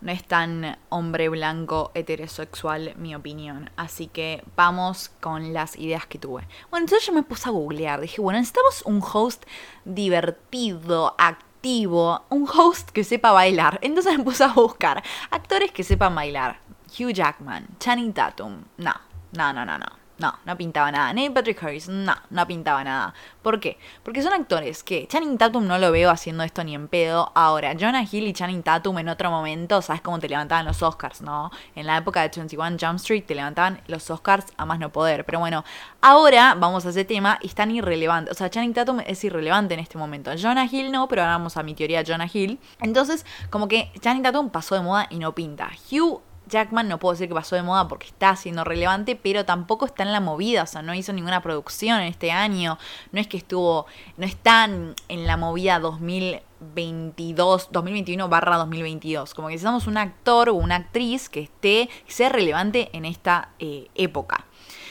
no 0.00 0.12
es 0.12 0.24
tan 0.24 0.78
hombre 0.88 1.28
blanco 1.28 1.90
heterosexual 1.94 2.94
mi 2.96 3.14
opinión. 3.14 3.70
Así 3.76 4.06
que 4.06 4.44
vamos 4.56 5.10
con 5.20 5.52
las 5.52 5.76
ideas 5.76 6.06
que 6.06 6.18
tuve. 6.18 6.46
Bueno, 6.70 6.84
entonces 6.84 7.06
yo 7.06 7.12
me 7.12 7.22
puse 7.22 7.48
a 7.48 7.52
googlear. 7.52 8.00
Dije, 8.00 8.20
bueno, 8.20 8.38
necesitamos 8.38 8.82
un 8.82 9.02
host 9.02 9.44
divertido, 9.84 11.14
activo, 11.18 12.22
un 12.28 12.48
host 12.48 12.90
que 12.90 13.04
sepa 13.04 13.32
bailar. 13.32 13.78
Entonces 13.82 14.16
me 14.16 14.24
puse 14.24 14.44
a 14.44 14.52
buscar 14.52 15.02
actores 15.30 15.72
que 15.72 15.84
sepan 15.84 16.14
bailar. 16.14 16.60
Hugh 16.98 17.12
Jackman, 17.12 17.66
Channing 17.78 18.12
Tatum. 18.12 18.64
No, 18.76 18.94
no, 19.32 19.52
no, 19.52 19.64
no, 19.64 19.78
no. 19.78 20.07
No, 20.18 20.36
no 20.44 20.56
pintaba 20.56 20.90
nada. 20.90 21.12
Neil 21.12 21.32
Patrick 21.32 21.62
Harris, 21.62 21.88
no, 21.88 22.14
no 22.30 22.46
pintaba 22.46 22.82
nada. 22.82 23.14
¿Por 23.40 23.60
qué? 23.60 23.78
Porque 24.02 24.20
son 24.20 24.32
actores 24.32 24.82
que 24.82 25.06
Channing 25.06 25.38
Tatum 25.38 25.64
no 25.64 25.78
lo 25.78 25.92
veo 25.92 26.10
haciendo 26.10 26.42
esto 26.42 26.64
ni 26.64 26.74
en 26.74 26.88
pedo. 26.88 27.30
Ahora, 27.36 27.74
Jonah 27.78 28.02
Hill 28.02 28.26
y 28.26 28.32
Channing 28.32 28.64
Tatum 28.64 28.98
en 28.98 29.08
otro 29.08 29.30
momento, 29.30 29.80
¿sabes 29.80 30.02
cómo 30.02 30.18
te 30.18 30.28
levantaban 30.28 30.66
los 30.66 30.82
Oscars, 30.82 31.22
no? 31.22 31.52
En 31.76 31.86
la 31.86 31.96
época 31.96 32.22
de 32.22 32.30
21 32.34 32.76
Jump 32.80 32.96
Street 32.96 33.24
te 33.26 33.36
levantaban 33.36 33.80
los 33.86 34.10
Oscars 34.10 34.46
a 34.56 34.66
más 34.66 34.80
no 34.80 34.90
poder. 34.90 35.24
Pero 35.24 35.38
bueno, 35.38 35.64
ahora 36.00 36.56
vamos 36.58 36.84
a 36.84 36.90
ese 36.90 37.04
tema 37.04 37.38
y 37.40 37.46
están 37.46 37.70
irrelevantes. 37.70 38.32
O 38.32 38.34
sea, 38.34 38.50
Channing 38.50 38.74
Tatum 38.74 39.00
es 39.06 39.22
irrelevante 39.22 39.74
en 39.74 39.80
este 39.80 39.98
momento. 39.98 40.32
Jonah 40.36 40.66
Hill 40.66 40.90
no, 40.90 41.06
pero 41.06 41.22
ahora 41.22 41.36
vamos 41.36 41.56
a 41.56 41.62
mi 41.62 41.74
teoría 41.74 42.02
Jonah 42.04 42.28
Hill. 42.32 42.58
Entonces, 42.80 43.24
como 43.50 43.68
que 43.68 43.92
Channing 44.00 44.24
Tatum 44.24 44.50
pasó 44.50 44.74
de 44.74 44.80
moda 44.80 45.06
y 45.10 45.20
no 45.20 45.32
pinta. 45.32 45.70
Hugh 45.90 46.20
Jackman 46.48 46.88
no 46.88 46.98
puedo 46.98 47.12
decir 47.12 47.28
que 47.28 47.34
pasó 47.34 47.56
de 47.56 47.62
moda 47.62 47.88
porque 47.88 48.06
está 48.06 48.34
siendo 48.36 48.64
relevante, 48.64 49.16
pero 49.16 49.44
tampoco 49.44 49.86
está 49.86 50.02
en 50.02 50.12
la 50.12 50.20
movida, 50.20 50.62
o 50.62 50.66
sea, 50.66 50.82
no 50.82 50.94
hizo 50.94 51.12
ninguna 51.12 51.42
producción 51.42 52.00
en 52.00 52.08
este 52.08 52.30
año, 52.30 52.78
no 53.12 53.20
es 53.20 53.26
que 53.26 53.36
estuvo, 53.36 53.86
no 54.16 54.26
están 54.26 54.94
en 55.08 55.26
la 55.26 55.36
movida 55.36 55.78
2022, 55.78 57.68
2021 57.70 58.28
barra 58.28 58.56
2022, 58.56 59.34
como 59.34 59.48
que 59.48 59.54
necesitamos 59.54 59.86
un 59.86 59.98
actor 59.98 60.48
o 60.48 60.54
una 60.54 60.76
actriz 60.76 61.28
que 61.28 61.40
esté, 61.40 61.88
sea 62.06 62.28
relevante 62.28 62.90
en 62.92 63.04
esta 63.04 63.50
eh, 63.58 63.88
época. 63.94 64.46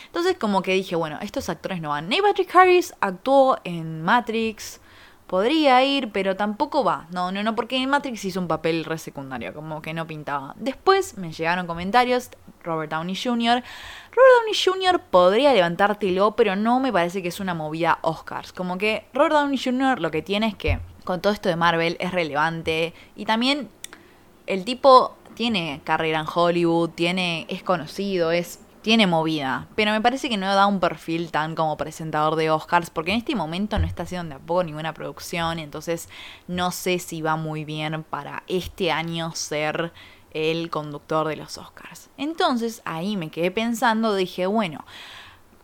Entonces 0.06 0.38
como 0.38 0.62
que 0.62 0.74
dije, 0.74 0.96
bueno, 0.96 1.20
estos 1.22 1.50
actores 1.50 1.82
no 1.82 1.90
van. 1.90 2.10
Neil 2.10 2.24
Patrick 2.24 2.56
Harris 2.56 2.94
actuó 3.02 3.60
en 3.64 4.02
Matrix, 4.02 4.80
Podría 5.28 5.84
ir, 5.84 6.12
pero 6.14 6.38
tampoco 6.38 6.86
va. 6.86 7.08
No, 7.12 7.32
no, 7.32 7.44
no, 7.44 7.54
porque 7.54 7.76
en 7.76 7.90
Matrix 7.90 8.24
hizo 8.24 8.40
un 8.40 8.48
papel 8.48 8.86
re 8.86 8.98
secundario, 8.98 9.54
como 9.54 9.82
que 9.82 9.94
no 9.94 10.08
pintaba. 10.08 10.56
Después 10.58 11.18
me 11.18 11.34
llegaron 11.34 11.68
comentarios, 11.68 12.30
Robert 12.64 12.92
Downey 12.92 13.16
Jr. 13.16 13.62
Robert 14.12 14.34
Downey 14.40 14.54
Jr. 14.54 15.02
podría 15.12 15.54
levantártelo, 15.54 16.36
pero 16.36 16.56
no 16.56 16.80
me 16.80 16.94
parece 16.94 17.22
que 17.22 17.28
es 17.28 17.40
una 17.40 17.54
movida 17.54 18.00
Oscars. 18.02 18.54
Como 18.54 18.78
que 18.78 19.06
Robert 19.14 19.34
Downey 19.34 19.58
Jr. 19.58 20.00
lo 20.00 20.12
que 20.12 20.22
tiene 20.22 20.48
es 20.48 20.56
que 20.56 20.80
con 21.04 21.22
todo 21.22 21.34
esto 21.34 21.50
de 21.50 21.56
Marvel 21.56 21.98
es 22.00 22.12
relevante 22.12 22.94
y 23.16 23.26
también 23.26 23.70
el 24.46 24.66
tipo 24.66 25.16
tiene 25.36 25.82
carrera 25.84 26.20
en 26.20 26.26
Hollywood, 26.34 26.90
tiene 26.92 27.46
es 27.50 27.64
conocido, 27.64 28.32
es 28.32 28.60
tiene 28.88 29.06
movida, 29.06 29.68
pero 29.76 29.92
me 29.92 30.00
parece 30.00 30.30
que 30.30 30.38
no 30.38 30.46
da 30.56 30.66
un 30.66 30.80
perfil 30.80 31.30
tan 31.30 31.56
como 31.56 31.76
presentador 31.76 32.38
de 32.38 32.50
Oscars, 32.50 32.90
porque 32.90 33.12
en 33.12 33.18
este 33.18 33.36
momento 33.36 33.78
no 33.80 33.86
está 33.86 34.04
haciendo 34.04 34.36
tampoco 34.36 34.64
ninguna 34.64 34.94
producción, 34.94 35.60
entonces 35.60 36.08
no 36.48 36.72
sé 36.72 36.98
si 37.00 37.22
va 37.22 37.36
muy 37.36 37.66
bien 37.66 38.06
para 38.06 38.44
este 38.48 38.90
año 38.94 39.36
ser 39.36 39.92
el 40.32 40.70
conductor 40.70 41.28
de 41.28 41.36
los 41.36 41.58
Oscars. 41.58 42.10
Entonces 42.18 42.82
ahí 42.86 43.18
me 43.18 43.30
quedé 43.30 43.52
pensando, 43.52 44.16
dije, 44.16 44.46
bueno, 44.46 44.86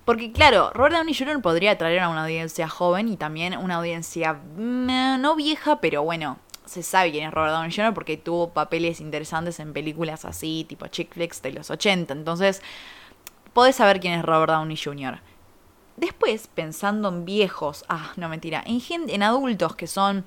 porque 0.04 0.34
claro, 0.34 0.72
Robert 0.74 0.96
Downey 0.96 1.16
Jr. 1.16 1.42
podría 1.42 1.72
atraer 1.72 2.00
a 2.00 2.10
una 2.10 2.24
audiencia 2.24 2.68
joven 2.68 3.08
y 3.08 3.16
también 3.16 3.58
una 3.58 3.76
audiencia 3.76 4.34
mm, 4.34 5.22
no 5.22 5.38
vieja, 5.38 5.80
pero 5.80 6.04
bueno, 6.04 6.40
se 6.66 6.84
sabe 6.84 7.12
quién 7.12 7.28
es 7.28 7.34
Robert 7.34 7.54
Downey 7.54 7.72
Jr. 7.74 7.94
porque 7.94 8.18
tuvo 8.18 8.50
papeles 8.50 9.00
interesantes 9.00 9.62
en 9.62 9.72
películas 9.72 10.26
así, 10.26 10.66
tipo 10.68 10.88
chick 10.88 11.14
flicks 11.14 11.42
de 11.42 11.54
los 11.54 11.70
80. 11.70 12.14
Entonces, 12.14 12.62
podés 13.54 13.76
saber 13.76 14.00
quién 14.00 14.14
es 14.14 14.26
Robert 14.26 14.52
Downey 14.52 14.78
Jr. 14.78 15.20
Después, 15.96 16.48
pensando 16.48 17.10
en 17.10 17.26
viejos, 17.26 17.86
ah, 17.88 18.12
no 18.16 18.28
mentira, 18.30 18.64
en, 18.66 18.82
en 19.10 19.24
adultos 19.24 19.76
que 19.76 19.88
son 19.88 20.26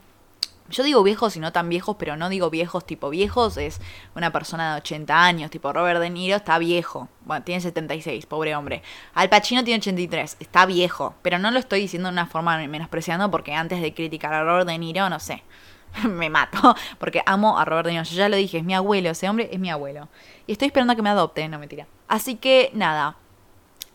yo 0.68 0.82
digo 0.82 1.02
viejos 1.02 1.36
y 1.36 1.40
no 1.40 1.52
tan 1.52 1.68
viejos, 1.68 1.96
pero 1.98 2.16
no 2.16 2.28
digo 2.28 2.50
viejos 2.50 2.84
tipo 2.84 3.10
viejos, 3.10 3.56
es 3.56 3.80
una 4.14 4.32
persona 4.32 4.72
de 4.72 4.80
80 4.80 5.24
años, 5.24 5.50
tipo 5.50 5.72
Robert 5.72 6.00
De 6.00 6.10
Niro 6.10 6.36
está 6.36 6.58
viejo, 6.58 7.08
bueno, 7.24 7.44
tiene 7.44 7.60
76, 7.60 8.26
pobre 8.26 8.56
hombre. 8.56 8.82
Al 9.14 9.28
Pacino 9.28 9.62
tiene 9.62 9.78
83, 9.78 10.36
está 10.40 10.66
viejo, 10.66 11.14
pero 11.22 11.38
no 11.38 11.50
lo 11.50 11.58
estoy 11.58 11.80
diciendo 11.80 12.08
de 12.08 12.14
una 12.14 12.26
forma 12.26 12.58
menospreciando 12.66 13.30
porque 13.30 13.54
antes 13.54 13.80
de 13.80 13.94
criticar 13.94 14.32
a 14.34 14.44
Robert 14.44 14.66
De 14.66 14.78
Niro, 14.78 15.08
no 15.08 15.20
sé, 15.20 15.42
me 16.08 16.30
mato, 16.30 16.74
porque 16.98 17.22
amo 17.26 17.58
a 17.58 17.64
Robert 17.64 17.86
De 17.86 17.92
Niro, 17.92 18.04
yo 18.04 18.16
ya 18.16 18.28
lo 18.28 18.36
dije, 18.36 18.58
es 18.58 18.64
mi 18.64 18.74
abuelo, 18.74 19.10
ese 19.10 19.28
hombre 19.28 19.48
es 19.52 19.60
mi 19.60 19.70
abuelo. 19.70 20.08
Y 20.46 20.52
estoy 20.52 20.66
esperando 20.66 20.92
a 20.92 20.96
que 20.96 21.02
me 21.02 21.10
adopte, 21.10 21.48
no 21.48 21.58
mentira. 21.58 21.86
Así 22.08 22.36
que 22.36 22.70
nada, 22.74 23.16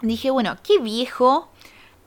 dije, 0.01 0.31
bueno, 0.31 0.57
qué 0.63 0.79
viejo 0.79 1.49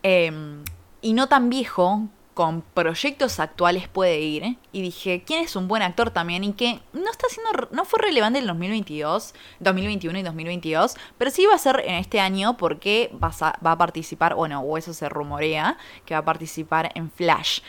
em, 0.02 0.62
y 1.00 1.12
no 1.14 1.28
tan 1.28 1.48
viejo 1.48 2.08
con 2.34 2.62
proyectos 2.62 3.38
actuales 3.40 3.88
puede 3.88 4.20
ir. 4.20 4.58
Y 4.72 4.82
dije, 4.82 5.22
¿quién 5.24 5.44
es 5.44 5.56
un 5.56 5.68
buen 5.68 5.82
actor 5.82 6.10
también? 6.10 6.44
Y 6.44 6.52
que 6.52 6.80
no 6.92 7.10
está 7.10 7.28
siendo, 7.28 7.68
no 7.70 7.84
fue 7.84 8.00
relevante 8.02 8.40
en 8.40 8.46
2022, 8.46 9.34
2021 9.60 10.18
y 10.18 10.22
2022, 10.22 10.96
pero 11.16 11.30
sí 11.30 11.46
va 11.46 11.54
a 11.54 11.58
ser 11.58 11.82
en 11.86 11.94
este 11.94 12.20
año 12.20 12.56
porque 12.56 13.10
va 13.22 13.32
a, 13.40 13.58
va 13.64 13.72
a 13.72 13.78
participar, 13.78 14.34
bueno, 14.34 14.60
o 14.60 14.76
eso 14.76 14.92
se 14.92 15.08
rumorea, 15.08 15.78
que 16.04 16.14
va 16.14 16.20
a 16.20 16.24
participar 16.24 16.90
en 16.94 17.10
Flash. 17.10 17.60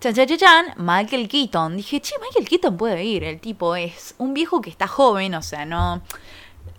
Chan, 0.00 0.14
chan, 0.14 0.26
chan, 0.26 0.66
Michael 0.76 1.28
Keaton. 1.28 1.76
Dije, 1.76 2.00
che, 2.00 2.14
Michael 2.20 2.48
Keaton 2.48 2.76
puede 2.76 3.02
ir. 3.04 3.24
El 3.24 3.40
tipo 3.40 3.76
es 3.76 4.14
un 4.18 4.34
viejo 4.34 4.60
que 4.60 4.70
está 4.70 4.86
joven, 4.86 5.34
o 5.34 5.42
sea, 5.42 5.64
no 5.64 6.02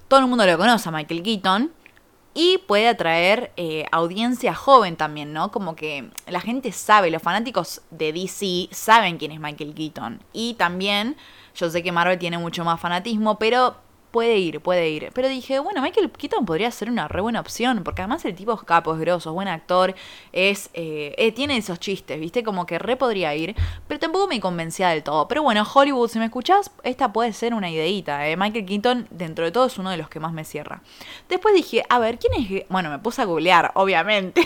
todo 0.08 0.22
el 0.22 0.28
mundo 0.28 0.46
lo 0.46 0.58
conoce 0.58 0.90
a 0.90 0.92
Michael 0.92 1.24
Keaton. 1.24 1.72
Y 2.40 2.60
puede 2.60 2.88
atraer 2.88 3.52
eh, 3.58 3.86
audiencia 3.92 4.54
joven 4.54 4.96
también, 4.96 5.34
¿no? 5.34 5.50
Como 5.50 5.76
que 5.76 6.12
la 6.28 6.40
gente 6.40 6.72
sabe, 6.72 7.10
los 7.10 7.24
fanáticos 7.24 7.82
de 7.90 8.14
DC 8.14 8.70
saben 8.72 9.18
quién 9.18 9.32
es 9.32 9.40
Michael 9.40 9.74
Keaton. 9.74 10.22
Y 10.34 10.54
también, 10.54 11.18
yo 11.56 11.68
sé 11.72 11.82
que 11.82 11.92
Marvel 11.92 12.20
tiene 12.20 12.38
mucho 12.38 12.64
más 12.64 12.80
fanatismo, 12.80 13.40
pero 13.40 13.78
puede 14.18 14.40
ir, 14.40 14.62
puede 14.62 14.90
ir. 14.90 15.12
Pero 15.14 15.30
dije, 15.30 15.60
bueno, 15.60 15.80
Michael 15.80 16.10
Keaton 16.10 16.44
podría 16.44 16.72
ser 16.72 16.90
una 16.90 17.08
re 17.08 17.22
buena 17.22 17.40
opción, 17.40 17.84
porque 17.84 18.02
además 18.02 18.26
el 18.26 18.34
tipo 18.34 18.52
es 18.52 18.64
capo, 18.64 18.96
es 18.96 19.00
grosso, 19.00 19.30
es 19.30 19.34
buen 19.36 19.48
actor, 19.48 19.94
es 20.34 20.72
eh, 20.74 21.14
eh, 21.20 21.32
tiene 21.34 21.56
esos 21.56 21.80
chistes, 21.80 22.20
¿viste? 22.20 22.42
Como 22.42 22.66
que 22.66 22.80
re 22.80 22.96
podría 22.96 23.36
ir, 23.36 23.56
pero 23.88 24.00
tampoco 24.00 24.28
me 24.28 24.40
convencía 24.40 24.90
del 24.90 25.04
todo. 25.04 25.28
Pero 25.28 25.44
bueno, 25.44 25.64
Hollywood, 25.72 26.10
si 26.10 26.18
me 26.18 26.26
escuchás, 26.26 26.72
esta 26.82 27.14
puede 27.14 27.32
ser 27.32 27.54
una 27.54 27.70
ideita, 27.70 28.28
¿eh? 28.28 28.36
Michael 28.36 28.66
Keaton, 28.66 29.08
dentro 29.12 29.46
de 29.46 29.52
todo, 29.52 29.68
es 29.68 29.78
uno 29.78 29.92
de 29.92 29.98
los 29.98 30.10
que 30.10 30.20
más 30.20 30.34
me 30.34 30.44
cierra. 30.44 30.82
Después 31.30 31.54
dije, 31.54 31.84
a 31.88 32.00
ver, 32.00 32.18
¿quién 32.18 32.34
es? 32.42 32.68
Bueno, 32.70 32.90
me 32.90 32.98
puse 32.98 33.22
a 33.22 33.26
googlear, 33.26 33.70
obviamente, 33.76 34.42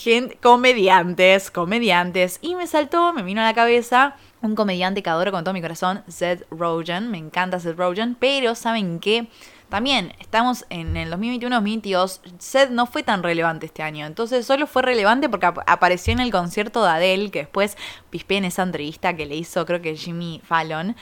comediantes, 0.40 1.50
comediantes, 1.50 2.38
y 2.40 2.54
me 2.54 2.66
saltó, 2.66 3.12
me 3.12 3.22
vino 3.22 3.42
a 3.42 3.44
la 3.44 3.52
cabeza 3.52 4.16
un 4.46 4.54
comediante 4.54 5.02
que 5.02 5.10
adoro 5.10 5.32
con 5.32 5.44
todo 5.44 5.52
mi 5.52 5.60
corazón, 5.60 6.02
Seth 6.08 6.46
Rogen. 6.50 7.10
Me 7.10 7.18
encanta 7.18 7.60
Seth 7.60 7.76
Rogen, 7.76 8.16
pero 8.18 8.54
¿saben 8.54 9.00
qué? 9.00 9.28
También 9.68 10.12
estamos 10.20 10.64
en 10.70 10.96
el 10.96 11.12
2021-2022. 11.12 12.20
Seth 12.38 12.70
no 12.70 12.86
fue 12.86 13.02
tan 13.02 13.22
relevante 13.24 13.66
este 13.66 13.82
año. 13.82 14.06
Entonces 14.06 14.46
solo 14.46 14.68
fue 14.68 14.82
relevante 14.82 15.28
porque 15.28 15.46
apareció 15.46 16.12
en 16.12 16.20
el 16.20 16.30
concierto 16.30 16.84
de 16.84 16.90
Adele, 16.90 17.30
que 17.30 17.40
después 17.40 17.76
pispé 18.10 18.36
en 18.36 18.44
esa 18.44 18.62
entrevista 18.62 19.16
que 19.16 19.26
le 19.26 19.34
hizo, 19.34 19.66
creo 19.66 19.82
que 19.82 19.96
Jimmy 19.96 20.40
Fallon 20.44 20.94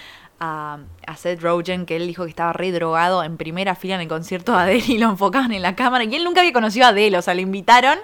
a, 0.44 1.16
Seth 1.16 1.40
Rogen, 1.40 1.86
que 1.86 1.96
él 1.96 2.06
dijo 2.06 2.24
que 2.24 2.30
estaba 2.30 2.52
re 2.52 2.72
drogado 2.72 3.22
en 3.22 3.36
primera 3.36 3.74
fila 3.74 3.94
en 3.94 4.00
el 4.00 4.08
concierto 4.08 4.52
de 4.52 4.58
Adele 4.58 4.84
y 4.88 4.98
lo 4.98 5.08
enfocaban 5.10 5.52
en 5.52 5.62
la 5.62 5.76
cámara. 5.76 6.04
Y 6.04 6.14
él 6.14 6.24
nunca 6.24 6.40
había 6.40 6.52
conocido 6.52 6.86
a 6.86 6.88
Adele, 6.88 7.18
o 7.18 7.22
sea, 7.22 7.34
le 7.34 7.42
invitaron 7.42 7.98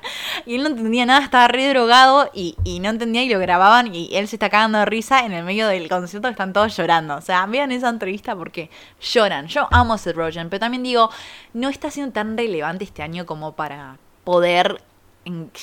y 0.46 0.54
él 0.54 0.62
no 0.62 0.68
entendía 0.68 1.06
nada, 1.06 1.24
estaba 1.24 1.48
re 1.48 1.68
drogado 1.68 2.30
y, 2.32 2.56
no 2.80 2.88
entendía 2.88 3.22
y 3.22 3.28
lo 3.28 3.38
grababan 3.38 3.94
y 3.94 4.08
él 4.12 4.28
se 4.28 4.36
está 4.36 4.48
cagando 4.48 4.78
de 4.78 4.84
risa 4.86 5.24
en 5.24 5.32
el 5.32 5.44
medio 5.44 5.66
del 5.66 5.88
concierto, 5.88 6.28
están 6.28 6.52
todos 6.52 6.76
llorando. 6.76 7.16
O 7.16 7.20
sea, 7.20 7.44
vean 7.46 7.72
esa 7.72 7.88
entrevista 7.88 8.36
porque 8.36 8.70
lloran. 9.00 9.46
Yo 9.48 9.68
amo 9.70 9.94
a 9.94 9.98
Seth 9.98 10.16
Rogen, 10.16 10.48
pero 10.48 10.60
también 10.60 10.82
digo, 10.82 11.10
no 11.52 11.68
está 11.68 11.90
siendo 11.90 12.12
tan 12.12 12.36
relevante 12.36 12.84
este 12.84 13.02
año 13.02 13.26
como 13.26 13.52
para 13.52 13.96
poder 14.24 14.82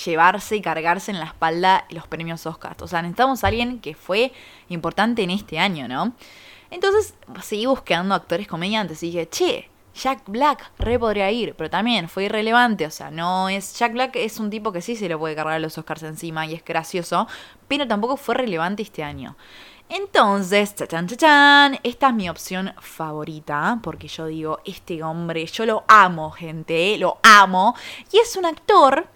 llevarse 0.05 0.55
y 0.55 0.61
cargarse 0.61 1.11
en 1.11 1.19
la 1.19 1.25
espalda 1.25 1.85
los 1.89 2.07
premios 2.07 2.45
Oscar. 2.45 2.75
O 2.81 2.87
sea, 2.87 3.01
necesitamos 3.01 3.43
a 3.43 3.47
alguien 3.47 3.79
que 3.79 3.95
fue 3.95 4.31
importante 4.69 5.23
en 5.23 5.31
este 5.31 5.59
año, 5.59 5.87
¿no? 5.87 6.13
Entonces 6.69 7.15
seguí 7.41 7.65
buscando 7.65 8.13
actores 8.13 8.47
comediantes 8.47 9.01
y 9.03 9.07
dije, 9.07 9.29
che, 9.29 9.69
Jack 9.97 10.23
Black 10.27 10.71
re 10.77 10.99
podría 10.99 11.31
ir, 11.31 11.55
pero 11.55 11.69
también 11.69 12.07
fue 12.07 12.25
irrelevante, 12.25 12.85
o 12.85 12.91
sea, 12.91 13.09
no 13.09 13.49
es. 13.49 13.77
Jack 13.79 13.93
Black 13.93 14.15
es 14.15 14.39
un 14.39 14.49
tipo 14.49 14.71
que 14.71 14.81
sí 14.81 14.95
se 14.95 15.09
le 15.09 15.17
puede 15.17 15.35
cargar 15.35 15.59
los 15.59 15.77
Oscars 15.77 16.03
encima 16.03 16.45
y 16.45 16.53
es 16.53 16.63
gracioso, 16.63 17.27
pero 17.67 17.87
tampoco 17.87 18.15
fue 18.15 18.35
relevante 18.35 18.83
este 18.83 19.03
año. 19.03 19.35
Entonces, 19.89 20.75
chachan, 20.75 21.07
chachan, 21.07 21.79
esta 21.81 22.09
es 22.09 22.13
mi 22.13 22.29
opción 22.29 22.73
favorita, 22.79 23.79
porque 23.81 24.09
yo 24.09 24.25
digo, 24.27 24.59
este 24.65 25.01
hombre, 25.01 25.45
yo 25.45 25.65
lo 25.65 25.85
amo, 25.87 26.29
gente, 26.31 26.97
lo 26.97 27.19
amo, 27.23 27.73
y 28.11 28.17
es 28.17 28.35
un 28.35 28.45
actor 28.45 29.07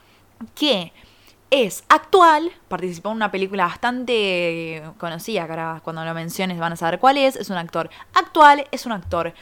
que 0.56 0.93
es 1.49 1.84
actual, 1.89 2.49
participó 2.69 3.10
en 3.10 3.17
una 3.17 3.30
película 3.30 3.65
bastante 3.65 4.82
conocida, 4.97 5.45
que 5.45 5.51
ahora 5.51 5.82
cuando 5.84 6.06
lo 6.06 6.13
menciones 6.13 6.58
van 6.58 6.73
a 6.73 6.75
saber 6.77 6.99
cuál 6.99 7.17
es, 7.17 7.36
es 7.36 7.49
un 7.49 7.58
actor 7.58 7.89
actual, 8.13 8.67
es 8.71 8.86
un 8.86 8.93
actor 8.93 9.34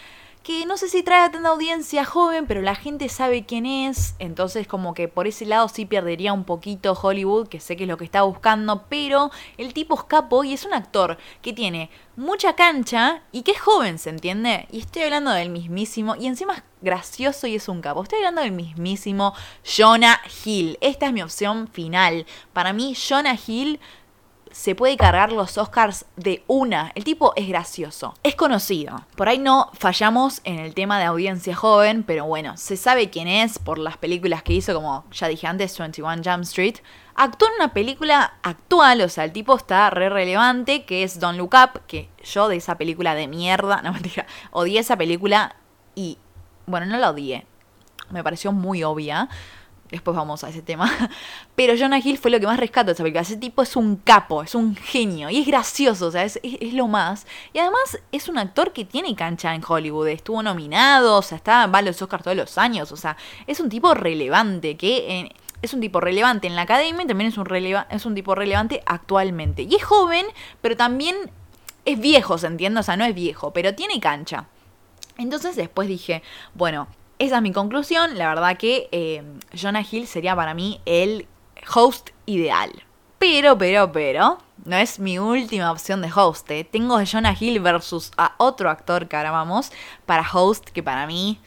que 0.49 0.65
no 0.65 0.77
sé 0.77 0.89
si 0.89 1.03
trae 1.03 1.29
tanta 1.29 1.49
audiencia 1.49 2.03
joven, 2.05 2.47
pero 2.47 2.63
la 2.63 2.73
gente 2.73 3.07
sabe 3.07 3.45
quién 3.45 3.67
es, 3.67 4.15
entonces 4.17 4.65
como 4.65 4.95
que 4.95 5.07
por 5.07 5.27
ese 5.27 5.45
lado 5.45 5.69
sí 5.69 5.85
perdería 5.85 6.33
un 6.33 6.43
poquito 6.43 6.97
Hollywood, 6.99 7.49
que 7.49 7.59
sé 7.59 7.77
que 7.77 7.83
es 7.83 7.88
lo 7.88 7.97
que 7.97 8.05
está 8.05 8.23
buscando, 8.23 8.85
pero 8.89 9.29
el 9.59 9.75
tipo 9.75 9.93
es 9.93 10.05
capo 10.05 10.43
y 10.43 10.53
es 10.53 10.65
un 10.65 10.73
actor 10.73 11.19
que 11.43 11.53
tiene 11.53 11.91
mucha 12.15 12.55
cancha 12.55 13.21
y 13.31 13.43
que 13.43 13.51
es 13.51 13.62
joven, 13.62 13.99
¿se 13.99 14.09
entiende? 14.09 14.67
Y 14.71 14.79
estoy 14.79 15.03
hablando 15.03 15.29
del 15.29 15.51
mismísimo, 15.51 16.15
y 16.15 16.25
encima 16.25 16.55
es 16.55 16.63
gracioso 16.81 17.45
y 17.45 17.53
es 17.53 17.69
un 17.69 17.81
capo, 17.81 18.01
estoy 18.01 18.17
hablando 18.17 18.41
del 18.41 18.51
mismísimo 18.51 19.35
Jonah 19.63 20.19
Hill, 20.43 20.79
esta 20.81 21.05
es 21.05 21.13
mi 21.13 21.21
opción 21.21 21.67
final, 21.67 22.25
para 22.53 22.73
mí 22.73 22.95
Jonah 22.95 23.38
Hill 23.45 23.79
se 24.51 24.75
puede 24.75 24.97
cargar 24.97 25.31
los 25.31 25.57
Oscars 25.57 26.05
de 26.15 26.43
una. 26.47 26.91
El 26.95 27.03
tipo 27.03 27.33
es 27.35 27.47
gracioso, 27.47 28.15
es 28.23 28.35
conocido. 28.35 29.05
Por 29.15 29.29
ahí 29.29 29.38
no 29.38 29.69
fallamos 29.73 30.41
en 30.43 30.59
el 30.59 30.73
tema 30.73 30.99
de 30.99 31.05
audiencia 31.05 31.55
joven, 31.55 32.03
pero 32.03 32.25
bueno, 32.25 32.57
se 32.57 32.77
sabe 32.77 33.09
quién 33.09 33.27
es 33.27 33.59
por 33.59 33.77
las 33.77 33.97
películas 33.97 34.43
que 34.43 34.53
hizo, 34.53 34.73
como 34.73 35.05
ya 35.12 35.27
dije 35.27 35.47
antes, 35.47 35.77
21 35.77 36.21
Jump 36.23 36.43
Street. 36.43 36.75
Actuó 37.15 37.47
en 37.49 37.55
una 37.55 37.73
película 37.73 38.33
actual, 38.43 39.01
o 39.01 39.09
sea, 39.09 39.25
el 39.25 39.33
tipo 39.33 39.55
está 39.55 39.89
re 39.89 40.09
relevante, 40.09 40.85
que 40.85 41.03
es 41.03 41.19
Don't 41.19 41.38
Look 41.38 41.53
Up, 41.53 41.81
que 41.85 42.09
yo 42.23 42.47
de 42.47 42.55
esa 42.55 42.77
película 42.77 43.15
de 43.15 43.27
mierda, 43.27 43.81
no 43.83 43.93
mentira, 43.93 44.25
odié 44.51 44.79
esa 44.79 44.97
película 44.97 45.55
y, 45.95 46.17
bueno, 46.65 46.85
no 46.85 46.97
la 46.97 47.09
odié, 47.09 47.45
me 48.09 48.23
pareció 48.23 48.51
muy 48.51 48.83
obvia. 48.83 49.29
Después 49.91 50.15
vamos 50.15 50.43
a 50.43 50.49
ese 50.49 50.62
tema. 50.62 50.91
Pero 51.56 51.73
Jonah 51.78 51.99
Hill 51.99 52.17
fue 52.17 52.30
lo 52.30 52.39
que 52.39 52.45
más 52.45 52.60
rescato 52.60 52.88
de 52.88 52.93
esa 52.93 53.04
película. 53.04 53.21
Ese 53.21 53.38
tipo 53.38 53.63
es 53.63 53.75
un 53.75 53.95
capo, 53.95 54.43
es 54.43 54.54
un 54.54 54.75
genio. 54.75 55.30
Y 55.30 55.39
es 55.39 55.47
gracioso, 55.47 56.08
o 56.08 56.12
sea, 56.12 56.23
es, 56.23 56.39
lo 56.73 56.88
más. 56.88 57.25
Y 57.54 57.60
además 57.60 57.99
es 58.12 58.30
un 58.30 58.38
actor 58.38 58.71
que 58.71 58.86
tiene 58.86 59.15
cancha 59.15 59.56
en 59.56 59.63
Hollywood. 59.67 60.08
Estuvo 60.10 60.43
nominado, 60.43 61.17
o 61.17 61.21
sea, 61.21 61.38
está, 61.38 61.65
va 61.67 61.80
a 61.80 61.82
los 61.82 62.02
Oscars 62.02 62.23
todos 62.23 62.38
los 62.38 62.58
años. 62.58 62.91
O 62.91 62.97
sea, 62.97 63.17
es 63.47 63.60
un 63.60 63.69
tipo 63.69 63.93
relevante 63.93 64.78
que... 64.78 65.32
es 65.62 65.73
un 65.73 65.82
tipo 65.82 65.99
relevante 65.99 66.47
en 66.47 66.56
la 66.56 66.62
academia 66.62 67.04
y 67.04 67.08
también 67.08 67.30
es 67.30 67.38
un, 67.38 67.47
es 67.89 68.06
un 68.06 68.15
tipo 68.15 68.36
relevante 68.36 68.84
actualmente. 68.86 69.63
Y 69.63 69.75
es 69.75 69.84
joven, 69.84 70.25
pero 70.62 70.78
también 70.78 71.15
es 71.86 71.99
viejo, 71.99 72.38
¿se 72.38 72.47
entiende? 72.47 72.80
O 72.80 72.84
sea, 72.84 72.95
no 72.95 73.06
es 73.06 73.15
viejo, 73.15 73.52
pero 73.54 73.73
tiene 73.73 73.99
cancha. 73.99 74.45
Entonces 75.17 75.56
después 75.56 75.88
dije, 75.88 76.23
bueno, 76.54 76.88
esa 77.19 77.36
es 77.36 77.41
mi 77.41 77.51
conclusión. 77.51 78.17
La 78.17 78.29
verdad 78.29 78.58
que 78.58 78.89
eh, 78.91 79.23
Jonah 79.53 79.86
Hill 79.89 80.08
sería 80.08 80.36
para 80.36 80.53
mí 80.53 80.82
el 80.86 81.27
host 81.73 82.10
ideal. 82.25 82.71
Pero, 83.19 83.58
pero, 83.58 83.91
pero, 83.91 84.39
no 84.63 84.77
es 84.77 84.97
mi 84.97 85.19
última 85.19 85.71
opción 85.71 86.01
de 86.01 86.10
host. 86.13 86.49
¿eh? 86.51 86.63
Tengo 86.63 86.97
a 86.97 87.05
Jonah 87.05 87.36
Hill 87.38 87.60
versus 87.60 88.12
a 88.17 88.34
otro 88.38 88.69
actor 88.69 89.10
que 89.10 89.17
ahora 89.17 89.32
vamos 89.32 89.71
para 90.05 90.25
host, 90.32 90.69
que 90.69 90.82
para 90.82 91.05
mí. 91.05 91.39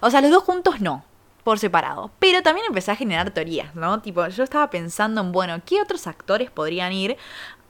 O 0.00 0.10
sea, 0.10 0.22
los 0.22 0.30
dos 0.30 0.42
juntos 0.42 0.80
no, 0.80 1.04
por 1.44 1.58
separado. 1.58 2.10
Pero 2.18 2.42
también 2.42 2.66
empecé 2.66 2.92
a 2.92 2.96
generar 2.96 3.30
teorías, 3.30 3.74
¿no? 3.74 4.00
Tipo, 4.00 4.26
yo 4.28 4.42
estaba 4.42 4.70
pensando 4.70 5.20
en, 5.20 5.32
bueno, 5.32 5.60
¿qué 5.66 5.82
otros 5.82 6.06
actores 6.06 6.50
podrían 6.50 6.92
ir 6.92 7.18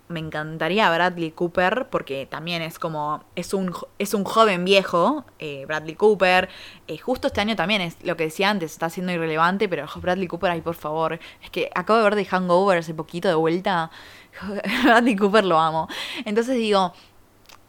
me 0.09 0.21
encantaría 0.21 0.91
Bradley 0.91 1.31
Cooper 1.33 1.89
porque 1.91 2.27
también 2.27 2.63
es 2.63 2.79
como 2.79 3.25
es 3.37 3.55
un 3.55 3.73
es 3.99 4.15
un 4.15 4.25
joven 4.25 4.65
viejo 4.65 5.25
eh, 5.39 5.65
Bradley 5.67 5.95
Cooper. 5.95 6.49
Eh, 6.87 6.99
justo 6.99 7.29
este 7.29 7.41
año 7.41 7.57
también 7.57 7.81
es 7.81 7.97
lo 8.03 8.17
que 8.17 8.25
decía 8.25 8.51
antes 8.51 8.73
está 8.73 8.91
siendo 8.91 9.13
irrelevante 9.13 9.69
pero 9.69 9.87
Bradley 9.97 10.27
Cooper 10.27 10.51
ay 10.51 10.61
por 10.61 10.75
favor. 10.75 11.19
Es 11.43 11.51
que 11.51 11.71
acabo 11.75 11.99
de 11.99 12.05
ver 12.05 12.15
de 12.17 12.25
Hangover 12.25 12.79
hace 12.79 12.95
poquito 12.95 13.29
de 13.29 13.35
vuelta. 13.35 13.91
Bradley 14.85 15.17
Cooper 15.17 15.45
lo 15.45 15.59
amo. 15.59 15.89
Entonces 16.25 16.57
digo 16.57 16.93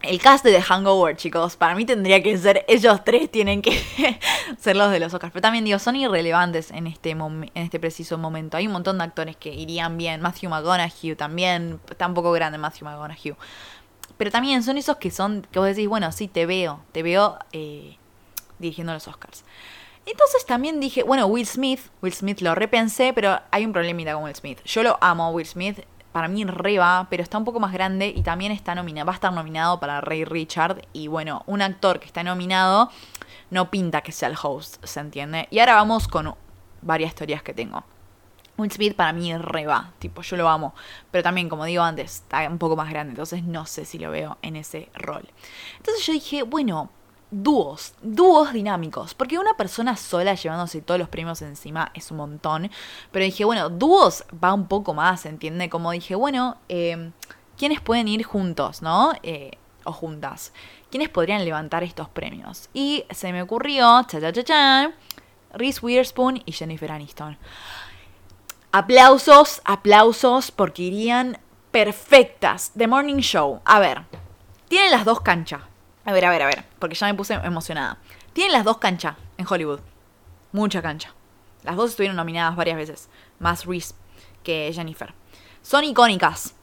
el 0.02 0.22
cast 0.22 0.46
de 0.46 0.52
The 0.52 0.62
Hangover, 0.62 1.18
chicos, 1.18 1.58
para 1.58 1.76
mí 1.76 1.86
tendría 1.86 2.24
que 2.24 2.38
ser, 2.38 2.64
ellos 2.68 3.04
tres 3.04 3.30
tienen 3.30 3.62
que 3.62 3.72
ser 4.58 4.76
los 4.76 4.92
de 4.92 5.00
los 5.00 5.14
Oscars. 5.14 5.34
Pero 5.34 5.42
también 5.42 5.66
digo, 5.66 5.78
son 5.80 5.96
irrelevantes 5.96 6.72
en 6.72 6.88
este, 6.88 7.12
en 7.12 7.50
este 7.54 7.80
preciso 7.80 8.18
momento. 8.18 8.56
Hay 8.58 8.68
un 8.68 8.74
montón 8.74 8.98
de 8.98 9.04
actores 9.04 9.36
que 9.36 9.54
irían 9.54 9.98
bien. 9.98 10.22
Matthew 10.22 10.50
McConaughey 10.50 11.16
también, 11.16 11.80
está 11.90 12.08
un 12.08 12.14
poco 12.14 12.32
grande 12.32 12.58
Matthew 12.58 12.86
McConaughey. 12.86 13.36
Pero 14.18 14.32
también 14.32 14.64
son 14.64 14.78
esos 14.78 14.98
que 14.98 15.12
son, 15.12 15.46
que 15.52 15.60
vos 15.60 15.68
decís, 15.68 15.88
bueno, 15.88 16.12
sí, 16.12 16.28
te 16.28 16.46
veo, 16.46 16.80
te 16.92 17.04
veo 17.04 17.38
eh, 17.52 17.98
dirigiendo 18.58 18.94
los 18.94 19.08
Oscars. 19.08 19.44
Entonces 20.06 20.46
también 20.46 20.80
dije, 20.80 21.04
bueno, 21.04 21.28
Will 21.28 21.46
Smith, 21.46 21.82
Will 22.02 22.14
Smith 22.14 22.40
lo 22.42 22.56
repensé, 22.56 23.14
pero 23.14 23.40
hay 23.52 23.66
un 23.66 23.74
problemita 23.74 24.14
con 24.14 24.24
Will 24.24 24.36
Smith. 24.36 24.60
Yo 24.64 24.82
lo 24.82 24.98
amo, 25.02 25.30
Will 25.32 25.46
Smith, 25.46 25.80
para 26.12 26.28
mí 26.28 26.44
reba, 26.44 27.08
pero 27.10 27.24
está 27.24 27.38
un 27.38 27.46
poco 27.46 27.60
más 27.60 27.72
grande 27.72 28.12
y 28.16 28.24
también 28.24 28.52
está 28.52 28.76
nominado, 28.76 29.06
va 29.06 29.14
a 29.14 29.16
estar 29.16 29.34
nominado 29.34 29.80
para 29.80 30.02
Ray 30.02 30.26
Richard. 30.26 30.82
Y 30.94 31.08
bueno, 31.08 31.44
un 31.46 31.62
actor 31.62 32.00
que 32.00 32.06
está 32.06 32.24
nominado 32.24 32.90
no 33.52 33.70
pinta 33.72 34.02
que 34.02 34.12
sea 34.12 34.30
el 34.30 34.36
host, 34.42 34.84
¿se 34.84 35.00
entiende? 35.00 35.48
Y 35.52 35.60
ahora 35.60 35.76
vamos 35.76 36.08
con 36.08 36.36
varias 36.82 37.16
teorías 37.16 37.44
que 37.44 37.54
tengo. 37.54 37.84
Will 38.58 38.72
Smith 38.72 38.96
para 38.96 39.14
mí 39.14 39.36
reba, 39.38 39.94
tipo, 40.00 40.22
yo 40.22 40.36
lo 40.36 40.50
amo. 40.50 40.76
Pero 41.12 41.24
también, 41.24 41.48
como 41.48 41.66
digo 41.66 41.82
antes, 41.82 42.16
está 42.16 42.48
un 42.50 42.58
poco 42.58 42.76
más 42.76 42.90
grande, 42.90 43.12
entonces 43.12 43.44
no 43.44 43.66
sé 43.66 43.86
si 43.86 43.98
lo 43.98 44.12
veo 44.12 44.38
en 44.42 44.56
ese 44.58 44.90
rol. 44.96 45.28
Entonces 45.78 46.06
yo 46.06 46.14
dije, 46.14 46.44
bueno, 46.44 46.90
dúos, 47.32 47.94
dúos 48.02 48.54
dinámicos, 48.54 49.14
porque 49.14 49.38
una 49.38 49.54
persona 49.56 49.96
sola 49.96 50.34
llevándose 50.34 50.82
todos 50.82 51.00
los 51.00 51.10
premios 51.10 51.42
encima 51.42 51.92
es 51.94 52.10
un 52.12 52.18
montón, 52.18 52.72
pero 53.12 53.26
dije, 53.26 53.46
bueno, 53.46 53.70
dúos 53.70 54.24
va 54.44 54.54
un 54.54 54.68
poco 54.68 54.94
más, 54.94 55.26
¿entiende? 55.26 55.70
Como 55.70 55.92
dije, 55.92 56.16
bueno, 56.16 56.58
eh, 56.70 57.12
¿quiénes 57.58 57.82
pueden 57.82 58.08
ir 58.08 58.24
juntos, 58.24 58.82
no? 58.82 59.14
Eh, 59.24 59.52
o 59.86 59.94
juntas. 59.94 60.54
¿Quiénes 60.90 61.10
podrían 61.10 61.46
levantar 61.46 61.84
estos 61.84 62.10
premios? 62.10 62.70
Y 62.74 63.06
se 63.12 63.32
me 63.32 63.42
ocurrió, 63.42 64.04
cha 64.08 64.20
cha 64.20 64.34
cha 64.34 64.44
cha, 64.44 64.92
Reese 65.54 65.80
Witherspoon 65.82 66.42
y 66.46 66.52
Jennifer 66.52 66.92
Aniston. 66.92 67.38
Aplausos, 68.72 69.62
aplausos, 69.66 70.52
porque 70.52 70.84
irían 70.84 71.40
perfectas. 71.72 72.72
The 72.78 72.88
Morning 72.88 73.20
Show. 73.20 73.62
A 73.66 73.80
ver, 73.80 74.04
tienen 74.68 74.92
las 74.92 75.06
dos 75.06 75.22
canchas 75.22 75.62
a 76.10 76.12
ver, 76.12 76.26
a 76.26 76.30
ver, 76.32 76.42
a 76.42 76.48
ver, 76.48 76.66
porque 76.80 76.96
ya 76.96 77.06
me 77.06 77.14
puse 77.14 77.36
emocionada. 77.36 78.00
Tienen 78.34 78.54
las 78.54 78.66
dos 78.66 78.80
canchas 78.80 79.16
en 79.38 79.46
Hollywood. 79.48 79.80
Mucha 80.52 80.82
cancha. 80.82 81.14
Las 81.62 81.76
dos 81.76 81.92
estuvieron 81.92 82.16
nominadas 82.16 82.56
varias 82.56 82.78
veces. 82.78 83.10
Más 83.38 83.66
Reese 83.66 83.94
que 84.42 84.72
Jennifer. 84.74 85.14
Son 85.62 85.84
icónicas. 85.84 86.56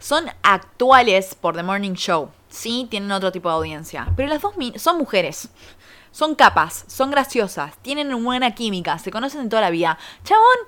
Son 0.00 0.26
actuales 0.42 1.36
por 1.36 1.54
The 1.54 1.62
Morning 1.62 1.92
Show. 1.92 2.30
Sí, 2.48 2.88
tienen 2.90 3.12
otro 3.12 3.30
tipo 3.30 3.48
de 3.48 3.54
audiencia. 3.54 4.12
Pero 4.16 4.28
las 4.28 4.42
dos 4.42 4.54
son 4.76 4.98
mujeres. 4.98 5.48
Son 6.10 6.34
capas, 6.34 6.84
son 6.88 7.12
graciosas, 7.12 7.76
tienen 7.82 8.24
buena 8.24 8.52
química, 8.54 8.98
se 8.98 9.12
conocen 9.12 9.44
de 9.44 9.50
toda 9.50 9.62
la 9.62 9.70
vida. 9.70 9.98
Chabón, 10.24 10.58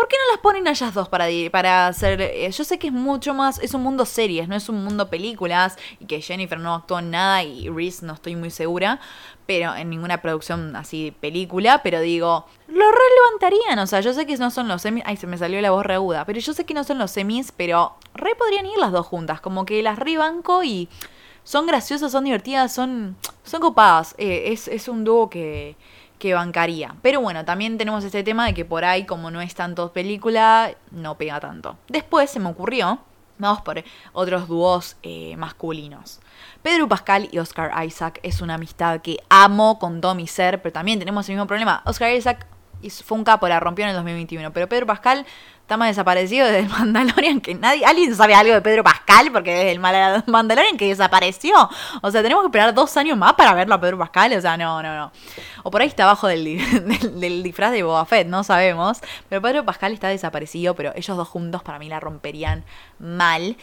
¿Por 0.00 0.08
qué 0.08 0.16
no 0.16 0.32
las 0.32 0.40
ponen 0.40 0.66
a 0.66 0.70
ellas 0.70 0.94
dos 0.94 1.10
para, 1.10 1.26
para 1.52 1.88
hacer.? 1.88 2.22
Eh, 2.22 2.50
yo 2.50 2.64
sé 2.64 2.78
que 2.78 2.86
es 2.86 2.92
mucho 2.94 3.34
más. 3.34 3.58
Es 3.58 3.74
un 3.74 3.82
mundo 3.82 4.06
series, 4.06 4.48
no 4.48 4.56
es 4.56 4.70
un 4.70 4.82
mundo 4.82 5.10
películas. 5.10 5.76
Y 5.98 6.06
que 6.06 6.22
Jennifer 6.22 6.58
no 6.58 6.74
actuó 6.74 7.00
en 7.00 7.10
nada 7.10 7.42
y 7.42 7.68
Reese 7.68 8.06
no 8.06 8.14
estoy 8.14 8.34
muy 8.34 8.48
segura. 8.48 8.98
Pero 9.44 9.74
en 9.74 9.90
ninguna 9.90 10.22
producción 10.22 10.74
así 10.74 11.14
película. 11.20 11.82
Pero 11.82 12.00
digo, 12.00 12.46
lo 12.68 12.84
relevantarían. 12.90 13.78
O 13.78 13.86
sea, 13.86 14.00
yo 14.00 14.14
sé 14.14 14.24
que 14.24 14.38
no 14.38 14.50
son 14.50 14.68
los 14.68 14.80
semis. 14.80 15.04
Ay, 15.04 15.18
se 15.18 15.26
me 15.26 15.36
salió 15.36 15.60
la 15.60 15.70
voz 15.70 15.84
reaguda. 15.84 16.24
Pero 16.24 16.40
yo 16.40 16.54
sé 16.54 16.64
que 16.64 16.72
no 16.72 16.82
son 16.82 16.96
los 16.96 17.10
semis. 17.10 17.52
Pero 17.52 17.94
re 18.14 18.34
podrían 18.36 18.64
ir 18.64 18.78
las 18.78 18.92
dos 18.92 19.06
juntas. 19.06 19.42
Como 19.42 19.66
que 19.66 19.82
las 19.82 19.98
rebanco 19.98 20.64
y. 20.64 20.88
Son 21.44 21.66
graciosas, 21.66 22.10
son 22.10 22.24
divertidas, 22.24 22.72
son. 22.72 23.18
Son 23.44 23.60
copadas. 23.60 24.14
Eh, 24.16 24.44
es, 24.46 24.66
es 24.66 24.88
un 24.88 25.04
dúo 25.04 25.28
que 25.28 25.76
que 26.20 26.34
bancaría. 26.34 26.94
Pero 27.02 27.20
bueno, 27.20 27.44
también 27.44 27.78
tenemos 27.78 28.04
este 28.04 28.22
tema 28.22 28.46
de 28.46 28.54
que 28.54 28.64
por 28.64 28.84
ahí, 28.84 29.04
como 29.04 29.32
no 29.32 29.40
es 29.40 29.56
tanto 29.56 29.92
película, 29.92 30.72
no 30.92 31.16
pega 31.18 31.40
tanto. 31.40 31.76
Después 31.88 32.30
se 32.30 32.38
me 32.38 32.48
ocurrió, 32.48 33.00
vamos 33.38 33.62
por 33.62 33.82
otros 34.12 34.46
dúos 34.46 34.96
eh, 35.02 35.34
masculinos. 35.36 36.20
Pedro 36.62 36.88
Pascal 36.88 37.28
y 37.32 37.38
Oscar 37.38 37.72
Isaac 37.84 38.20
es 38.22 38.40
una 38.40 38.54
amistad 38.54 39.00
que 39.00 39.16
amo 39.28 39.80
con 39.80 40.00
todo 40.00 40.14
mi 40.14 40.28
ser, 40.28 40.62
pero 40.62 40.72
también 40.72 41.00
tenemos 41.00 41.28
el 41.28 41.34
mismo 41.34 41.48
problema. 41.48 41.82
Oscar 41.86 42.12
Isaac 42.12 42.46
fue 43.04 43.18
un 43.18 43.24
capo, 43.24 43.48
la 43.48 43.60
rompió 43.60 43.84
en 43.84 43.90
el 43.90 43.96
2021, 43.96 44.52
pero 44.52 44.68
Pedro 44.68 44.86
Pascal 44.86 45.26
está 45.70 45.76
más 45.76 45.90
desaparecido 45.90 46.46
desde 46.46 46.58
el 46.60 46.68
Mandalorian 46.68 47.40
que 47.40 47.54
nadie. 47.54 47.84
¿Alguien 47.86 48.12
sabe 48.16 48.34
algo 48.34 48.52
de 48.52 48.60
Pedro 48.60 48.82
Pascal? 48.82 49.30
Porque 49.30 49.54
desde 49.54 49.70
el 49.70 49.78
Mandalorian 49.78 50.76
que 50.76 50.88
desapareció. 50.88 51.54
O 52.02 52.10
sea, 52.10 52.22
tenemos 52.22 52.42
que 52.42 52.48
esperar 52.48 52.74
dos 52.74 52.96
años 52.96 53.16
más 53.16 53.34
para 53.34 53.54
verlo 53.54 53.76
a 53.76 53.80
Pedro 53.80 53.96
Pascal. 53.96 54.32
O 54.32 54.40
sea, 54.40 54.56
no, 54.56 54.82
no, 54.82 54.96
no. 54.96 55.12
O 55.62 55.70
por 55.70 55.80
ahí 55.80 55.86
está 55.86 56.02
abajo 56.02 56.26
del, 56.26 56.58
del, 57.20 57.42
disfraz 57.44 57.70
de 57.70 57.84
Boba 57.84 58.04
Fett, 58.04 58.26
no 58.26 58.42
sabemos. 58.42 59.00
Pero 59.28 59.40
Pedro 59.40 59.64
Pascal 59.64 59.92
está 59.92 60.08
desaparecido, 60.08 60.74
pero 60.74 60.92
ellos 60.96 61.16
dos 61.16 61.28
juntos 61.28 61.62
para 61.62 61.78
mí 61.78 61.88
la 61.88 62.00
romperían 62.00 62.64
mal. 62.98 63.56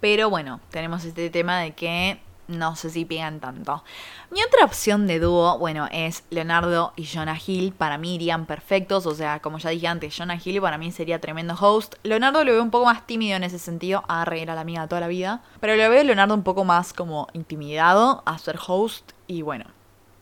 Pero 0.00 0.28
bueno, 0.28 0.60
tenemos 0.70 1.06
este 1.06 1.30
tema 1.30 1.60
de 1.60 1.72
que 1.72 2.20
no 2.50 2.76
sé 2.76 2.90
si 2.90 3.04
pegan 3.04 3.40
tanto. 3.40 3.82
Mi 4.30 4.42
otra 4.42 4.64
opción 4.64 5.06
de 5.06 5.18
dúo, 5.18 5.58
bueno, 5.58 5.88
es 5.90 6.24
Leonardo 6.30 6.92
y 6.96 7.06
Jonah 7.06 7.38
Hill. 7.44 7.72
Para 7.72 7.98
mí 7.98 8.16
irían 8.16 8.46
perfectos, 8.46 9.06
o 9.06 9.14
sea, 9.14 9.40
como 9.40 9.58
ya 9.58 9.70
dije 9.70 9.86
antes, 9.86 10.16
Jonah 10.16 10.38
Hill 10.42 10.60
para 10.60 10.78
mí 10.78 10.92
sería 10.92 11.20
tremendo 11.20 11.54
host. 11.58 11.94
Leonardo 12.02 12.44
lo 12.44 12.52
veo 12.52 12.62
un 12.62 12.70
poco 12.70 12.86
más 12.86 13.06
tímido 13.06 13.36
en 13.36 13.44
ese 13.44 13.58
sentido, 13.58 14.04
a 14.08 14.24
reír 14.24 14.50
a 14.50 14.54
la 14.54 14.60
amiga 14.62 14.86
toda 14.88 15.00
la 15.00 15.08
vida. 15.08 15.42
Pero 15.60 15.76
lo 15.76 15.88
veo 15.90 16.04
Leonardo 16.04 16.34
un 16.34 16.42
poco 16.42 16.64
más 16.64 16.92
como 16.92 17.28
intimidado 17.32 18.22
a 18.26 18.38
ser 18.38 18.58
host 18.66 19.12
y 19.26 19.42
bueno, 19.42 19.66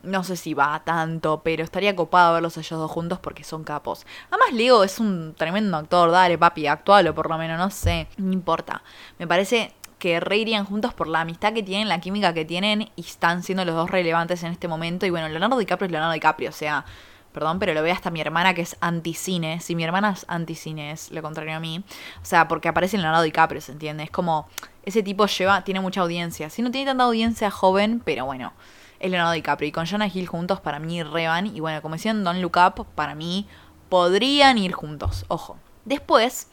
no 0.03 0.23
sé 0.23 0.35
si 0.35 0.53
va 0.53 0.81
tanto, 0.85 1.41
pero 1.43 1.63
estaría 1.63 1.95
copado 1.95 2.33
verlos 2.33 2.57
ellos 2.57 2.79
dos 2.79 2.91
juntos 2.91 3.19
porque 3.19 3.43
son 3.43 3.63
capos. 3.63 4.05
Además, 4.29 4.53
Leo 4.53 4.83
es 4.83 4.99
un 4.99 5.33
tremendo 5.35 5.77
actor, 5.77 6.11
dale 6.11 6.37
papi, 6.37 6.67
actualo 6.67 7.13
por 7.13 7.29
lo 7.29 7.37
menos, 7.37 7.57
no 7.57 7.69
sé, 7.69 8.07
no 8.17 8.31
importa. 8.31 8.81
Me 9.17 9.27
parece 9.27 9.73
que 9.99 10.19
reirían 10.19 10.65
juntos 10.65 10.93
por 10.93 11.07
la 11.07 11.21
amistad 11.21 11.53
que 11.53 11.61
tienen, 11.61 11.89
la 11.89 11.99
química 11.99 12.33
que 12.33 12.45
tienen 12.45 12.89
y 12.95 13.01
están 13.01 13.43
siendo 13.43 13.65
los 13.65 13.75
dos 13.75 13.91
relevantes 13.91 14.43
en 14.43 14.51
este 14.51 14.67
momento. 14.67 15.05
Y 15.05 15.09
bueno, 15.09 15.27
Leonardo 15.29 15.57
DiCaprio 15.57 15.87
es 15.87 15.91
Leonardo 15.91 16.13
DiCaprio, 16.13 16.49
o 16.49 16.53
sea, 16.53 16.85
perdón, 17.33 17.59
pero 17.59 17.73
lo 17.73 17.83
ve 17.83 17.91
hasta 17.91 18.09
mi 18.09 18.21
hermana 18.21 18.53
que 18.53 18.61
es 18.61 18.77
anticine. 18.79 19.59
Si 19.59 19.75
mi 19.75 19.83
hermana 19.83 20.11
es 20.11 20.25
anticine, 20.27 20.91
es 20.91 21.11
lo 21.11 21.21
contrario 21.21 21.55
a 21.55 21.59
mí. 21.59 21.83
O 22.21 22.25
sea, 22.25 22.47
porque 22.47 22.69
aparece 22.69 22.97
Leonardo 22.97 23.21
DiCaprio, 23.21 23.61
¿se 23.61 23.73
entiende? 23.73 24.03
Es 24.03 24.11
como, 24.11 24.47
ese 24.83 25.03
tipo 25.03 25.27
lleva, 25.27 25.63
tiene 25.63 25.81
mucha 25.81 26.01
audiencia. 26.01 26.49
Si 26.49 26.61
no 26.61 26.71
tiene 26.71 26.89
tanta 26.89 27.03
audiencia 27.03 27.51
joven, 27.51 28.01
pero 28.03 28.25
bueno 28.25 28.53
es 28.99 29.09
Leonardo 29.09 29.33
DiCaprio. 29.33 29.69
Y 29.69 29.71
con 29.71 29.85
Jonah 29.85 30.07
Hill 30.07 30.27
juntos 30.27 30.59
para 30.59 30.79
mí 30.79 31.01
reban. 31.03 31.47
Y 31.47 31.59
bueno, 31.59 31.81
como 31.81 31.95
decían 31.95 32.23
Don't 32.23 32.41
Look 32.41 32.57
Up, 32.57 32.85
para 32.95 33.15
mí 33.15 33.47
podrían 33.89 34.57
ir 34.57 34.73
juntos. 34.73 35.25
Ojo. 35.27 35.57
Después, 35.85 36.47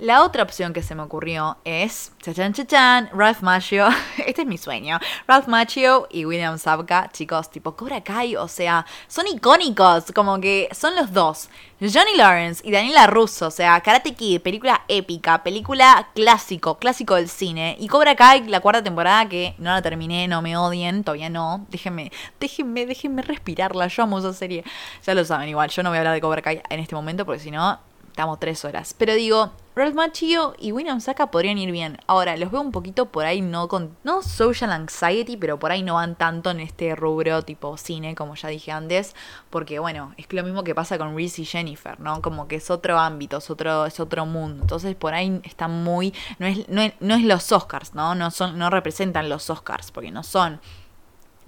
la 0.00 0.24
otra 0.24 0.42
opción 0.42 0.72
que 0.72 0.82
se 0.82 0.94
me 0.94 1.02
ocurrió 1.02 1.58
es, 1.64 2.12
chachan 2.22 2.54
chachan, 2.54 3.10
Ralph 3.12 3.42
Macchio, 3.42 3.86
este 4.26 4.42
es 4.42 4.48
mi 4.48 4.56
sueño, 4.56 4.98
Ralph 5.28 5.46
Macchio 5.46 6.08
y 6.10 6.24
William 6.24 6.58
Zabka, 6.58 7.10
chicos, 7.12 7.50
tipo 7.50 7.76
Cobra 7.76 8.02
Kai, 8.02 8.34
o 8.34 8.48
sea, 8.48 8.86
son 9.08 9.26
icónicos, 9.26 10.10
como 10.14 10.40
que 10.40 10.70
son 10.72 10.96
los 10.96 11.12
dos, 11.12 11.50
Johnny 11.80 12.16
Lawrence 12.16 12.66
y 12.66 12.72
Daniela 12.72 13.06
Russo, 13.08 13.48
o 13.48 13.50
sea, 13.50 13.78
Karate 13.82 14.14
Kid, 14.14 14.40
película 14.40 14.84
épica, 14.88 15.42
película 15.42 16.08
clásico, 16.14 16.78
clásico 16.78 17.16
del 17.16 17.28
cine, 17.28 17.76
y 17.78 17.86
Cobra 17.88 18.16
Kai, 18.16 18.48
la 18.48 18.60
cuarta 18.60 18.82
temporada 18.82 19.28
que 19.28 19.54
no 19.58 19.70
la 19.70 19.82
terminé, 19.82 20.26
no 20.28 20.40
me 20.40 20.56
odien, 20.56 21.04
todavía 21.04 21.28
no, 21.28 21.66
déjenme, 21.68 22.10
déjenme, 22.40 22.86
déjenme 22.86 23.20
respirarla, 23.20 23.88
yo 23.88 24.04
amo 24.04 24.18
esa 24.18 24.32
serie, 24.32 24.64
ya 25.04 25.12
lo 25.12 25.26
saben 25.26 25.50
igual, 25.50 25.68
yo 25.68 25.82
no 25.82 25.90
voy 25.90 25.98
a 25.98 26.00
hablar 26.00 26.14
de 26.14 26.22
Cobra 26.22 26.40
Kai 26.40 26.62
en 26.70 26.80
este 26.80 26.94
momento 26.94 27.26
porque 27.26 27.40
si 27.40 27.50
no 27.50 27.78
estamos 28.10 28.40
tres 28.40 28.64
horas. 28.64 28.94
Pero 28.96 29.14
digo, 29.14 29.50
Ralph 29.76 29.94
Macchio 29.94 30.54
y 30.58 30.72
William 30.72 31.00
Saka 31.00 31.30
podrían 31.30 31.56
ir 31.56 31.70
bien. 31.70 31.98
Ahora, 32.08 32.36
los 32.36 32.50
veo 32.50 32.60
un 32.60 32.72
poquito 32.72 33.06
por 33.06 33.24
ahí, 33.24 33.40
no 33.40 33.68
con. 33.68 33.96
No 34.02 34.20
social 34.20 34.72
anxiety, 34.72 35.36
pero 35.36 35.60
por 35.60 35.70
ahí 35.70 35.84
no 35.84 35.94
van 35.94 36.16
tanto 36.16 36.50
en 36.50 36.58
este 36.58 36.96
rubro 36.96 37.42
tipo 37.42 37.76
cine, 37.76 38.16
como 38.16 38.34
ya 38.34 38.48
dije 38.48 38.72
antes. 38.72 39.14
Porque, 39.48 39.78
bueno, 39.78 40.12
es 40.16 40.32
lo 40.32 40.42
mismo 40.42 40.64
que 40.64 40.74
pasa 40.74 40.98
con 40.98 41.14
Reese 41.14 41.42
y 41.42 41.44
Jennifer, 41.44 42.00
¿no? 42.00 42.20
Como 42.20 42.48
que 42.48 42.56
es 42.56 42.68
otro 42.68 42.98
ámbito, 42.98 43.36
es 43.36 43.48
otro, 43.48 43.86
es 43.86 44.00
otro 44.00 44.26
mundo. 44.26 44.62
Entonces, 44.62 44.96
por 44.96 45.14
ahí 45.14 45.40
está 45.44 45.68
muy. 45.68 46.12
No 46.40 46.46
es, 46.46 46.68
no 46.68 46.80
es, 46.82 46.92
no 46.98 47.14
es 47.14 47.22
los 47.22 47.52
Oscars, 47.52 47.94
¿no? 47.94 48.16
No, 48.16 48.32
son, 48.32 48.58
no 48.58 48.70
representan 48.70 49.28
los 49.28 49.50
Oscars, 49.50 49.92
porque 49.92 50.10
no 50.10 50.24
son. 50.24 50.60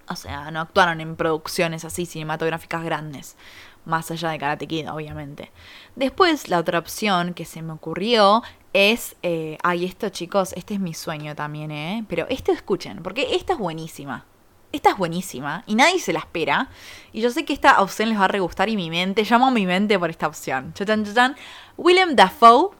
O 0.08 0.14
sea, 0.14 0.52
no 0.52 0.60
actuaron 0.60 1.00
en 1.00 1.16
producciones 1.16 1.84
así 1.84 2.06
cinematográficas 2.06 2.84
grandes 2.84 3.36
más 3.84 4.10
allá 4.10 4.30
de 4.30 4.38
Karate 4.38 4.66
Kid, 4.66 4.90
obviamente. 4.90 5.50
Después, 5.96 6.48
la 6.48 6.58
otra 6.58 6.78
opción 6.78 7.34
que 7.34 7.44
se 7.44 7.62
me 7.62 7.72
ocurrió 7.72 8.42
es, 8.72 9.16
eh, 9.22 9.58
ay, 9.62 9.84
esto 9.84 10.08
chicos, 10.08 10.52
este 10.56 10.74
es 10.74 10.80
mi 10.80 10.94
sueño 10.94 11.34
también, 11.34 11.70
¿eh? 11.70 12.04
Pero 12.08 12.26
esto 12.30 12.52
escuchen, 12.52 13.02
porque 13.02 13.34
esta 13.34 13.54
es 13.54 13.58
buenísima. 13.58 14.24
Esta 14.72 14.90
es 14.90 14.96
buenísima 14.96 15.64
y 15.66 15.74
nadie 15.74 16.00
se 16.00 16.14
la 16.14 16.20
espera. 16.20 16.70
Y 17.12 17.20
yo 17.20 17.30
sé 17.30 17.44
que 17.44 17.52
esta 17.52 17.82
opción 17.82 18.08
les 18.08 18.18
va 18.18 18.24
a 18.24 18.28
regustar 18.28 18.70
y 18.70 18.76
mi 18.76 18.88
mente, 18.88 19.24
llamo 19.24 19.48
a 19.48 19.50
mi 19.50 19.66
mente 19.66 19.98
por 19.98 20.08
esta 20.08 20.26
opción. 20.26 20.72
Chachan, 20.72 21.04
chachan. 21.04 21.36
William 21.76 22.16
Dafoe 22.16 22.70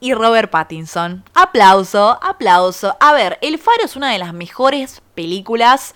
y 0.00 0.12
Robert 0.12 0.50
Pattinson. 0.50 1.22
Aplauso, 1.34 2.18
aplauso. 2.20 2.96
A 2.98 3.12
ver, 3.12 3.38
El 3.42 3.58
Faro 3.58 3.84
es 3.84 3.94
una 3.94 4.10
de 4.10 4.18
las 4.18 4.34
mejores 4.34 5.02
películas 5.14 5.94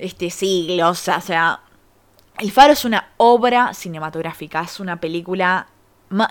este 0.00 0.30
siglo, 0.30 0.90
o 0.90 0.94
sea, 0.94 1.60
el 2.40 2.50
Faro 2.52 2.72
es 2.72 2.86
una 2.86 3.10
obra 3.18 3.74
cinematográfica, 3.74 4.62
es 4.62 4.80
una 4.80 4.98
película 4.98 5.68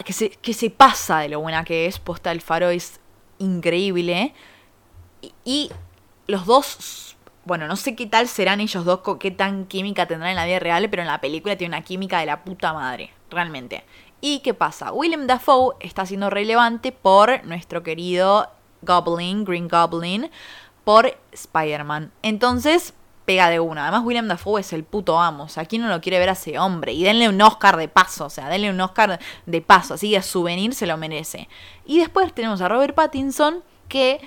que 0.03 0.53
se, 0.53 0.69
pasa 0.71 1.19
de 1.19 1.29
lo 1.29 1.39
buena 1.39 1.63
que 1.63 1.85
es. 1.85 1.99
Posta, 1.99 2.31
El 2.31 2.41
Faro 2.41 2.69
es 2.69 2.99
increíble. 3.37 4.33
Y, 5.45 5.69
los 6.25 6.47
dos, 6.47 7.15
bueno, 7.45 7.67
no 7.67 7.75
sé 7.75 7.95
qué 7.95 8.07
tal 8.07 8.27
serán 8.27 8.59
ellos 8.59 8.85
dos, 8.85 9.01
qué 9.19 9.29
tan 9.29 9.65
química 9.65 10.07
tendrán 10.07 10.31
en 10.31 10.35
la 10.37 10.45
vida 10.45 10.57
real, 10.57 10.89
pero 10.89 11.03
en 11.03 11.07
la 11.07 11.21
película 11.21 11.55
tiene 11.55 11.75
una 11.75 11.85
química 11.85 12.19
de 12.19 12.25
la 12.25 12.43
puta 12.43 12.73
madre, 12.73 13.13
realmente. 13.29 13.83
¿Y 14.19 14.39
qué 14.39 14.55
pasa? 14.55 14.91
William 14.91 15.27
Dafoe 15.27 15.75
está 15.79 16.07
siendo 16.07 16.31
relevante 16.31 16.91
por 16.91 17.45
nuestro 17.45 17.83
querido 17.83 18.49
Goblin, 18.81 19.45
Green 19.45 19.67
Goblin, 19.67 20.31
por 20.83 21.15
Spider-Man. 21.31 22.11
Entonces, 22.23 22.95
pega 23.29 23.51
de 23.51 23.59
una. 23.59 23.83
Además, 23.83 24.01
William 24.03 24.27
Dafoe 24.27 24.61
es 24.61 24.73
el 24.73 24.83
puto 24.83 25.19
amo. 25.19 25.43
O 25.43 25.49
sea, 25.49 25.63
¿quién 25.65 25.83
no 25.83 25.87
lo 25.87 26.01
quiere 26.01 26.17
ver 26.17 26.29
a 26.29 26.31
ese 26.31 26.57
hombre? 26.57 26.93
Y 26.93 27.03
denle 27.03 27.29
un 27.29 27.39
Oscar 27.39 27.77
de 27.77 27.87
paso. 27.87 28.25
O 28.25 28.29
sea, 28.31 28.49
denle 28.49 28.71
un 28.71 28.81
Oscar 28.81 29.19
de 29.45 29.61
paso. 29.61 29.93
Así 29.93 30.13
de 30.13 30.21
souvenir 30.23 30.73
se 30.73 30.87
lo 30.87 30.97
merece. 30.97 31.47
Y 31.85 31.99
después 31.99 32.33
tenemos 32.33 32.59
a 32.61 32.67
Robert 32.67 32.95
Pattinson, 32.95 33.63
que 33.87 34.19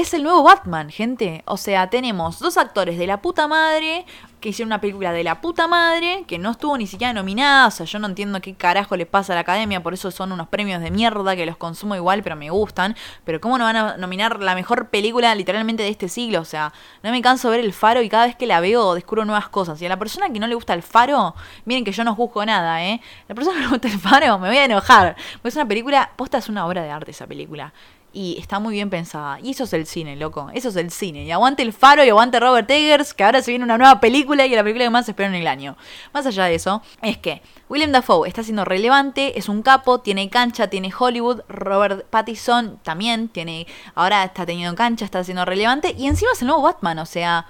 es 0.00 0.14
el 0.14 0.22
nuevo 0.22 0.42
Batman, 0.42 0.90
gente. 0.90 1.42
O 1.46 1.56
sea, 1.56 1.90
tenemos 1.90 2.38
dos 2.38 2.56
actores 2.56 2.98
de 2.98 3.06
la 3.06 3.20
puta 3.20 3.46
madre, 3.46 4.06
que 4.40 4.48
hicieron 4.48 4.68
una 4.68 4.80
película 4.80 5.12
de 5.12 5.22
la 5.22 5.40
puta 5.40 5.68
madre, 5.68 6.24
que 6.26 6.38
no 6.38 6.52
estuvo 6.52 6.76
ni 6.78 6.86
siquiera 6.86 7.12
nominada, 7.12 7.66
o 7.66 7.70
sea, 7.70 7.84
yo 7.84 7.98
no 7.98 8.06
entiendo 8.06 8.40
qué 8.40 8.54
carajo 8.54 8.96
le 8.96 9.04
pasa 9.04 9.34
a 9.34 9.36
la 9.36 9.40
academia, 9.40 9.82
por 9.82 9.92
eso 9.92 10.10
son 10.10 10.32
unos 10.32 10.48
premios 10.48 10.80
de 10.80 10.90
mierda 10.90 11.36
que 11.36 11.44
los 11.44 11.58
consumo 11.58 11.94
igual, 11.94 12.22
pero 12.22 12.36
me 12.36 12.48
gustan, 12.48 12.96
pero 13.24 13.40
¿cómo 13.40 13.58
no 13.58 13.64
van 13.64 13.76
a 13.76 13.96
nominar 13.98 14.40
la 14.40 14.54
mejor 14.54 14.88
película 14.88 15.34
literalmente 15.34 15.82
de 15.82 15.90
este 15.90 16.08
siglo? 16.08 16.40
O 16.40 16.46
sea, 16.46 16.72
no 17.02 17.10
me 17.10 17.20
canso 17.20 17.50
de 17.50 17.58
ver 17.58 17.66
el 17.66 17.74
faro 17.74 18.00
y 18.00 18.08
cada 18.08 18.26
vez 18.26 18.36
que 18.36 18.46
la 18.46 18.60
veo 18.60 18.94
descubro 18.94 19.24
nuevas 19.26 19.48
cosas. 19.50 19.80
Y 19.82 19.86
a 19.86 19.88
la 19.90 19.98
persona 19.98 20.30
que 20.30 20.40
no 20.40 20.46
le 20.46 20.54
gusta 20.54 20.72
el 20.72 20.82
faro, 20.82 21.34
miren 21.66 21.84
que 21.84 21.92
yo 21.92 22.04
no 22.04 22.14
juzgo 22.14 22.44
nada, 22.46 22.82
¿eh? 22.82 23.00
La 23.28 23.34
persona 23.34 23.56
que 23.58 23.62
no 23.64 23.66
le 23.66 23.72
gusta 23.72 23.88
el 23.88 23.98
faro, 24.00 24.38
me 24.38 24.48
voy 24.48 24.56
a 24.56 24.64
enojar, 24.64 25.16
pues 25.42 25.52
es 25.52 25.56
una 25.56 25.68
película, 25.68 26.12
posta 26.16 26.38
es 26.38 26.48
una 26.48 26.66
obra 26.66 26.82
de 26.82 26.90
arte 26.90 27.10
esa 27.10 27.26
película 27.26 27.74
y 28.12 28.36
está 28.38 28.58
muy 28.58 28.74
bien 28.74 28.90
pensada. 28.90 29.38
Y 29.40 29.50
eso 29.50 29.64
es 29.64 29.72
el 29.72 29.86
cine, 29.86 30.16
loco. 30.16 30.50
Eso 30.52 30.70
es 30.70 30.76
el 30.76 30.90
cine. 30.90 31.24
Y 31.24 31.30
aguante 31.30 31.62
el 31.62 31.72
faro 31.72 32.04
y 32.04 32.08
aguante 32.08 32.40
Robert 32.40 32.70
Eggers, 32.70 33.14
que 33.14 33.24
ahora 33.24 33.42
se 33.42 33.50
viene 33.50 33.64
una 33.64 33.78
nueva 33.78 34.00
película 34.00 34.46
y 34.46 34.50
la 34.50 34.62
película 34.62 34.84
que 34.84 34.90
más 34.90 35.04
se 35.04 35.12
espera 35.12 35.28
en 35.28 35.34
el 35.34 35.46
año. 35.46 35.76
Más 36.12 36.26
allá 36.26 36.44
de 36.44 36.54
eso, 36.54 36.82
es 37.02 37.18
que 37.18 37.42
William 37.68 37.92
Dafoe 37.92 38.28
está 38.28 38.42
siendo 38.42 38.64
relevante, 38.64 39.38
es 39.38 39.48
un 39.48 39.62
capo, 39.62 40.00
tiene 40.00 40.28
cancha, 40.28 40.68
tiene 40.68 40.92
Hollywood. 40.96 41.42
Robert 41.48 42.06
Pattinson 42.10 42.78
también 42.82 43.28
tiene, 43.28 43.66
ahora 43.94 44.24
está 44.24 44.44
teniendo 44.46 44.74
cancha, 44.74 45.04
está 45.04 45.22
siendo 45.22 45.44
relevante. 45.44 45.94
Y 45.96 46.06
encima 46.06 46.32
es 46.32 46.42
el 46.42 46.48
nuevo 46.48 46.62
Batman, 46.62 46.98
o 46.98 47.06
sea. 47.06 47.46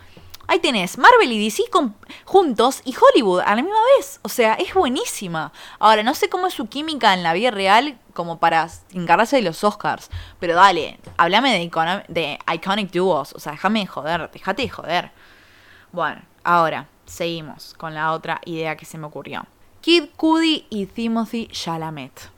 Ahí 0.51 0.59
tenés 0.59 0.99
Marvel 0.99 1.31
y 1.31 1.45
DC 1.45 1.63
juntos 2.25 2.83
y 2.85 2.93
Hollywood 2.93 3.39
a 3.47 3.55
la 3.55 3.63
misma 3.63 3.79
vez. 3.97 4.19
O 4.23 4.29
sea, 4.29 4.55
es 4.55 4.75
buenísima. 4.75 5.53
Ahora, 5.79 6.03
no 6.03 6.13
sé 6.13 6.29
cómo 6.29 6.49
es 6.49 6.55
su 6.55 6.69
química 6.69 7.15
en 7.15 7.23
la 7.23 7.35
vida 7.35 7.53
real 7.53 7.97
como 8.15 8.41
para 8.41 8.69
encargarse 8.91 9.37
de 9.37 9.43
los 9.43 9.63
Oscars. 9.63 10.11
Pero 10.41 10.57
dale, 10.57 10.99
háblame 11.19 11.53
de, 11.53 12.03
de 12.09 12.39
Iconic 12.53 12.91
Duos. 12.91 13.33
O 13.33 13.39
sea, 13.39 13.53
déjame 13.53 13.79
de 13.79 13.87
joder, 13.87 14.29
déjate 14.33 14.63
de 14.63 14.69
joder. 14.69 15.13
Bueno, 15.93 16.21
ahora, 16.43 16.89
seguimos 17.07 17.75
con 17.75 17.95
la 17.95 18.11
otra 18.11 18.41
idea 18.45 18.77
que 18.77 18.87
se 18.87 18.99
me 18.99 19.07
ocurrió. 19.07 19.47
Kid 19.81 20.07
Cudi 20.17 20.67
y 20.69 20.87
Timothy 20.87 21.47
Chalamet. 21.47 22.29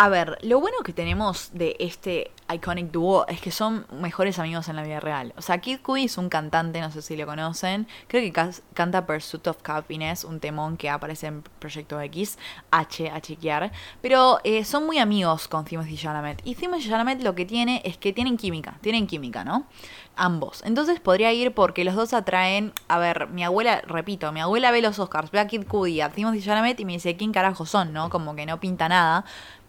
A 0.00 0.08
ver, 0.08 0.38
lo 0.42 0.60
bueno 0.60 0.76
que 0.84 0.92
tenemos 0.92 1.50
de 1.54 1.74
este 1.80 2.30
iconic 2.54 2.92
duo 2.92 3.26
es 3.26 3.40
que 3.40 3.50
son 3.50 3.84
mejores 3.90 4.38
amigos 4.38 4.68
en 4.68 4.76
la 4.76 4.84
vida 4.84 5.00
real. 5.00 5.34
O 5.36 5.42
sea, 5.42 5.58
Kid 5.58 5.80
Cudi 5.80 6.04
es 6.04 6.16
un 6.18 6.28
cantante, 6.28 6.80
no 6.80 6.92
sé 6.92 7.02
si 7.02 7.16
lo 7.16 7.26
conocen. 7.26 7.88
Creo 8.06 8.22
que 8.22 8.52
canta 8.74 9.06
Pursuit 9.06 9.44
of 9.48 9.56
Happiness, 9.64 10.22
un 10.22 10.38
temón 10.38 10.76
que 10.76 10.88
aparece 10.88 11.26
en 11.26 11.42
Proyecto 11.42 12.00
X, 12.00 12.38
H, 12.70 13.10
a 13.10 13.20
chequear. 13.20 13.72
Pero 14.00 14.38
eh, 14.44 14.64
son 14.64 14.86
muy 14.86 14.98
amigos 14.98 15.48
con 15.48 15.64
Timothy 15.64 15.96
Chalamet. 15.96 16.42
Y 16.44 16.54
Timothy 16.54 16.88
Chalamet 16.88 17.20
lo 17.24 17.34
que 17.34 17.44
tiene 17.44 17.82
es 17.84 17.98
que 17.98 18.12
tienen 18.12 18.36
química, 18.36 18.78
tienen 18.80 19.08
química, 19.08 19.42
¿no? 19.42 19.66
Ambos. 20.14 20.62
Entonces 20.64 21.00
podría 21.00 21.32
ir 21.32 21.54
porque 21.54 21.82
los 21.82 21.96
dos 21.96 22.14
atraen. 22.14 22.72
A 22.86 22.98
ver, 23.00 23.26
mi 23.30 23.42
abuela, 23.42 23.82
repito, 23.84 24.30
mi 24.30 24.40
abuela 24.40 24.70
ve 24.70 24.80
los 24.80 25.00
Oscars, 25.00 25.32
ve 25.32 25.40
a 25.40 25.48
Kid 25.48 25.66
Cudi, 25.66 26.00
a 26.00 26.10
Timothy 26.10 26.40
Chalamet 26.40 26.78
y 26.78 26.84
me 26.84 26.92
dice, 26.92 27.16
¿quién 27.16 27.32
carajo 27.32 27.66
son, 27.66 27.92
no? 27.92 28.10
Como 28.10 28.36
que 28.36 28.46
no 28.46 28.60
pinta 28.60 28.88
nada 28.88 29.24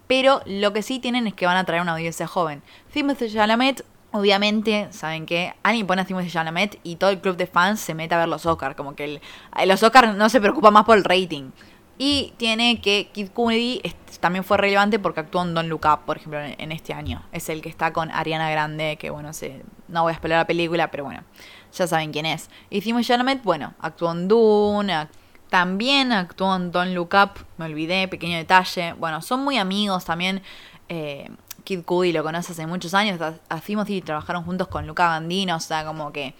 pero 0.10 0.41
lo 0.48 0.74
que 0.74 0.82
sí 0.82 0.98
tienen 0.98 1.28
es 1.28 1.36
que 1.36 1.45
van 1.45 1.56
a 1.56 1.65
traer 1.65 1.84
una 1.84 1.91
audiencia 1.91 2.26
joven. 2.26 2.63
Timothy 2.91 3.32
Chalamet, 3.32 3.86
obviamente, 4.12 4.88
¿saben 4.89 5.28
qué? 5.28 5.54
Alguien 5.62 5.86
pone 5.86 6.02
a 6.02 6.06
Timothy 6.06 6.32
Chalamet 6.32 6.80
y 6.82 6.95
todo 6.95 7.12
el 7.12 7.19
club 7.19 7.38
de 7.38 7.45
fans 7.45 7.80
se 7.80 7.93
mete 7.93 8.15
a 8.15 8.17
ver 8.17 8.28
los 8.28 8.48
Oscars, 8.48 8.76
como 8.76 8.95
que 8.95 9.04
el, 9.04 9.22
eh, 9.56 9.67
los 9.67 9.84
Oscars 9.84 10.15
no 10.15 10.28
se 10.30 10.41
preocupa 10.41 10.72
más 10.72 10.84
por 10.86 10.98
el 10.98 11.04
rating. 11.04 11.52
Y 12.00 12.34
tiene 12.38 12.82
que 12.82 13.10
Kid 13.13 13.30
Cudi 13.30 13.84
también 14.19 14.43
fue 14.43 14.58
relevante 14.58 14.98
porque 14.98 15.19
actuó 15.19 15.43
en 15.43 15.54
Don't 15.54 15.69
Look 15.69 15.86
Up, 15.86 16.06
por 16.08 16.17
ejemplo, 16.17 16.39
en 16.41 16.72
este 16.72 16.91
año. 16.91 17.22
Es 17.32 17.48
el 17.50 17.62
que 17.62 17.69
está 17.69 17.93
con 17.93 18.10
Ariana 18.10 18.50
Grande, 18.50 18.98
que 19.00 19.12
bueno, 19.12 19.32
se 19.32 19.62
no 19.89 20.02
voy 20.02 20.10
a 20.10 20.13
esperar 20.13 20.39
la 20.39 20.48
película, 20.48 20.89
pero 20.89 21.04
bueno, 21.04 21.24
ya 21.72 21.86
saben 21.86 22.12
quién 22.12 22.26
es. 22.26 22.50
Y 22.72 22.82
Timothée 22.82 23.06
Chalamet, 23.06 23.43
bueno, 23.43 23.76
actuó 23.80 24.12
en 24.12 24.28
Dune, 24.28 25.08
también 25.49 26.12
actuó 26.12 26.55
en 26.55 26.71
Don't 26.71 26.93
Look 26.93 27.09
Up, 27.13 27.45
me 27.57 27.65
olvidé, 27.65 28.07
pequeño 28.07 28.38
detalle. 28.38 28.93
Bueno, 28.93 29.21
son 29.21 29.43
muy 29.43 29.57
amigos 29.57 30.05
también. 30.05 30.41
Eh, 30.88 31.29
Kid 31.63 31.83
Cudi 31.83 32.12
lo 32.12 32.23
conoce 32.23 32.51
hace 32.51 32.65
muchos 32.65 32.93
años, 32.93 33.19
a 33.21 33.59
Timothy 33.59 34.01
trabajaron 34.01 34.43
juntos 34.43 34.67
con 34.67 34.88
Luca 34.88 35.07
Gandino, 35.09 35.55
o 35.55 35.59
sea, 35.59 35.85
como 35.85 36.12
que 36.12 36.33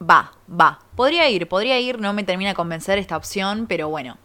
va, 0.00 0.32
va. 0.48 0.80
Podría 0.96 1.28
ir, 1.28 1.48
podría 1.48 1.78
ir, 1.78 2.00
no 2.00 2.12
me 2.12 2.24
termina 2.24 2.50
de 2.50 2.54
convencer 2.54 2.98
esta 2.98 3.16
opción, 3.16 3.66
pero 3.68 3.88
bueno. 3.88 4.16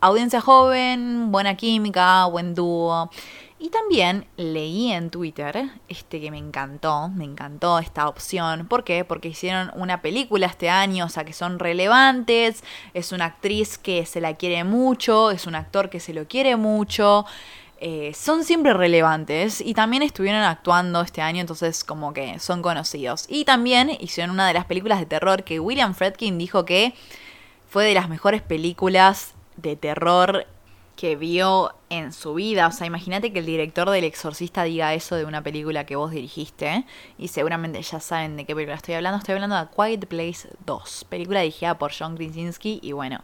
Audiencia 0.00 0.42
joven, 0.42 1.32
buena 1.32 1.56
química, 1.56 2.26
buen 2.26 2.54
dúo. 2.54 3.10
Y 3.58 3.70
también 3.70 4.26
leí 4.36 4.92
en 4.92 5.08
Twitter, 5.08 5.70
este 5.88 6.20
que 6.20 6.30
me 6.30 6.36
encantó, 6.36 7.08
me 7.08 7.24
encantó 7.24 7.78
esta 7.78 8.06
opción. 8.06 8.66
¿Por 8.68 8.84
qué? 8.84 9.04
Porque 9.04 9.28
hicieron 9.28 9.70
una 9.74 10.02
película 10.02 10.46
este 10.46 10.68
año, 10.68 11.06
o 11.06 11.08
sea 11.08 11.24
que 11.24 11.32
son 11.32 11.58
relevantes, 11.58 12.62
es 12.92 13.12
una 13.12 13.24
actriz 13.24 13.78
que 13.78 14.04
se 14.04 14.20
la 14.20 14.34
quiere 14.34 14.62
mucho, 14.64 15.30
es 15.30 15.46
un 15.46 15.54
actor 15.54 15.88
que 15.88 16.00
se 16.00 16.12
lo 16.12 16.28
quiere 16.28 16.56
mucho. 16.56 17.24
Eh, 17.78 18.12
son 18.14 18.44
siempre 18.44 18.74
relevantes 18.74 19.60
y 19.62 19.74
también 19.74 20.02
estuvieron 20.02 20.42
actuando 20.42 21.00
este 21.00 21.22
año, 21.22 21.40
entonces 21.40 21.82
como 21.82 22.12
que 22.12 22.38
son 22.38 22.60
conocidos. 22.60 23.24
Y 23.28 23.46
también 23.46 23.90
hicieron 24.00 24.32
una 24.32 24.46
de 24.46 24.54
las 24.54 24.66
películas 24.66 24.98
de 24.98 25.06
terror 25.06 25.44
que 25.44 25.60
William 25.60 25.94
Fredkin 25.94 26.36
dijo 26.36 26.66
que 26.66 26.94
fue 27.70 27.86
de 27.86 27.94
las 27.94 28.10
mejores 28.10 28.42
películas 28.42 29.34
de 29.56 29.76
terror 29.76 30.46
que 30.96 31.16
vio 31.16 31.74
en 31.90 32.12
su 32.12 32.34
vida. 32.34 32.66
O 32.66 32.72
sea, 32.72 32.86
imagínate 32.86 33.32
que 33.32 33.40
el 33.40 33.46
director 33.46 33.88
del 33.90 34.04
Exorcista 34.04 34.64
diga 34.64 34.94
eso 34.94 35.16
de 35.16 35.24
una 35.24 35.42
película 35.42 35.86
que 35.86 35.96
vos 35.96 36.10
dirigiste. 36.10 36.84
Y 37.18 37.28
seguramente 37.28 37.80
ya 37.82 38.00
saben 38.00 38.36
de 38.36 38.44
qué 38.44 38.54
película 38.54 38.76
estoy 38.76 38.94
hablando. 38.94 39.18
Estoy 39.18 39.34
hablando 39.34 39.56
de 39.56 39.66
Quiet 39.74 40.06
Place 40.06 40.48
2, 40.66 41.06
película 41.08 41.40
dirigida 41.40 41.78
por 41.78 41.92
John 41.96 42.16
Krasinski. 42.16 42.80
Y 42.82 42.92
bueno, 42.92 43.22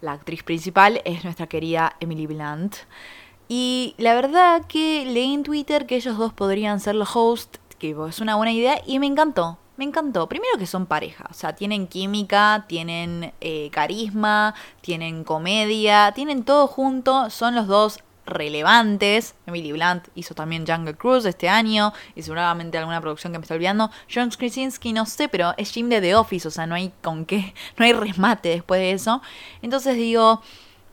la 0.00 0.12
actriz 0.12 0.42
principal 0.42 1.02
es 1.04 1.24
nuestra 1.24 1.46
querida 1.46 1.96
Emily 2.00 2.26
Blunt. 2.26 2.76
Y 3.48 3.94
la 3.98 4.14
verdad 4.14 4.64
que 4.66 5.04
leí 5.06 5.34
en 5.34 5.42
Twitter 5.42 5.86
que 5.86 5.96
ellos 5.96 6.16
dos 6.16 6.32
podrían 6.32 6.80
ser 6.80 6.94
los 6.94 7.14
hosts, 7.14 7.60
que 7.78 7.94
es 8.08 8.20
una 8.20 8.36
buena 8.36 8.52
idea, 8.52 8.80
y 8.86 8.98
me 8.98 9.06
encantó. 9.06 9.58
Me 9.76 9.84
encantó. 9.84 10.28
Primero 10.28 10.56
que 10.58 10.66
son 10.66 10.86
pareja, 10.86 11.26
o 11.30 11.34
sea, 11.34 11.54
tienen 11.54 11.88
química, 11.88 12.64
tienen 12.68 13.32
eh, 13.40 13.70
carisma, 13.72 14.54
tienen 14.80 15.24
comedia, 15.24 16.12
tienen 16.14 16.44
todo 16.44 16.68
junto, 16.68 17.28
son 17.30 17.56
los 17.56 17.66
dos 17.66 17.98
relevantes. 18.26 19.34
Emily 19.46 19.72
Blunt 19.72 20.08
hizo 20.14 20.34
también 20.34 20.66
Jungle 20.66 20.94
Cruise 20.94 21.24
este 21.24 21.48
año 21.48 21.92
y 22.14 22.22
seguramente 22.22 22.78
alguna 22.78 23.00
producción 23.00 23.32
que 23.32 23.38
me 23.38 23.42
está 23.42 23.54
olvidando. 23.54 23.90
John 24.12 24.30
Krasinski 24.30 24.92
no 24.92 25.06
sé, 25.06 25.28
pero 25.28 25.54
es 25.56 25.72
Jim 25.72 25.88
de 25.88 26.00
The 26.00 26.14
Office, 26.14 26.48
o 26.48 26.50
sea, 26.50 26.66
no 26.66 26.74
hay 26.74 26.92
con 27.02 27.26
qué, 27.26 27.54
no 27.76 27.84
hay 27.84 27.92
remate 27.92 28.50
después 28.50 28.80
de 28.80 28.92
eso. 28.92 29.22
Entonces 29.62 29.96
digo, 29.96 30.42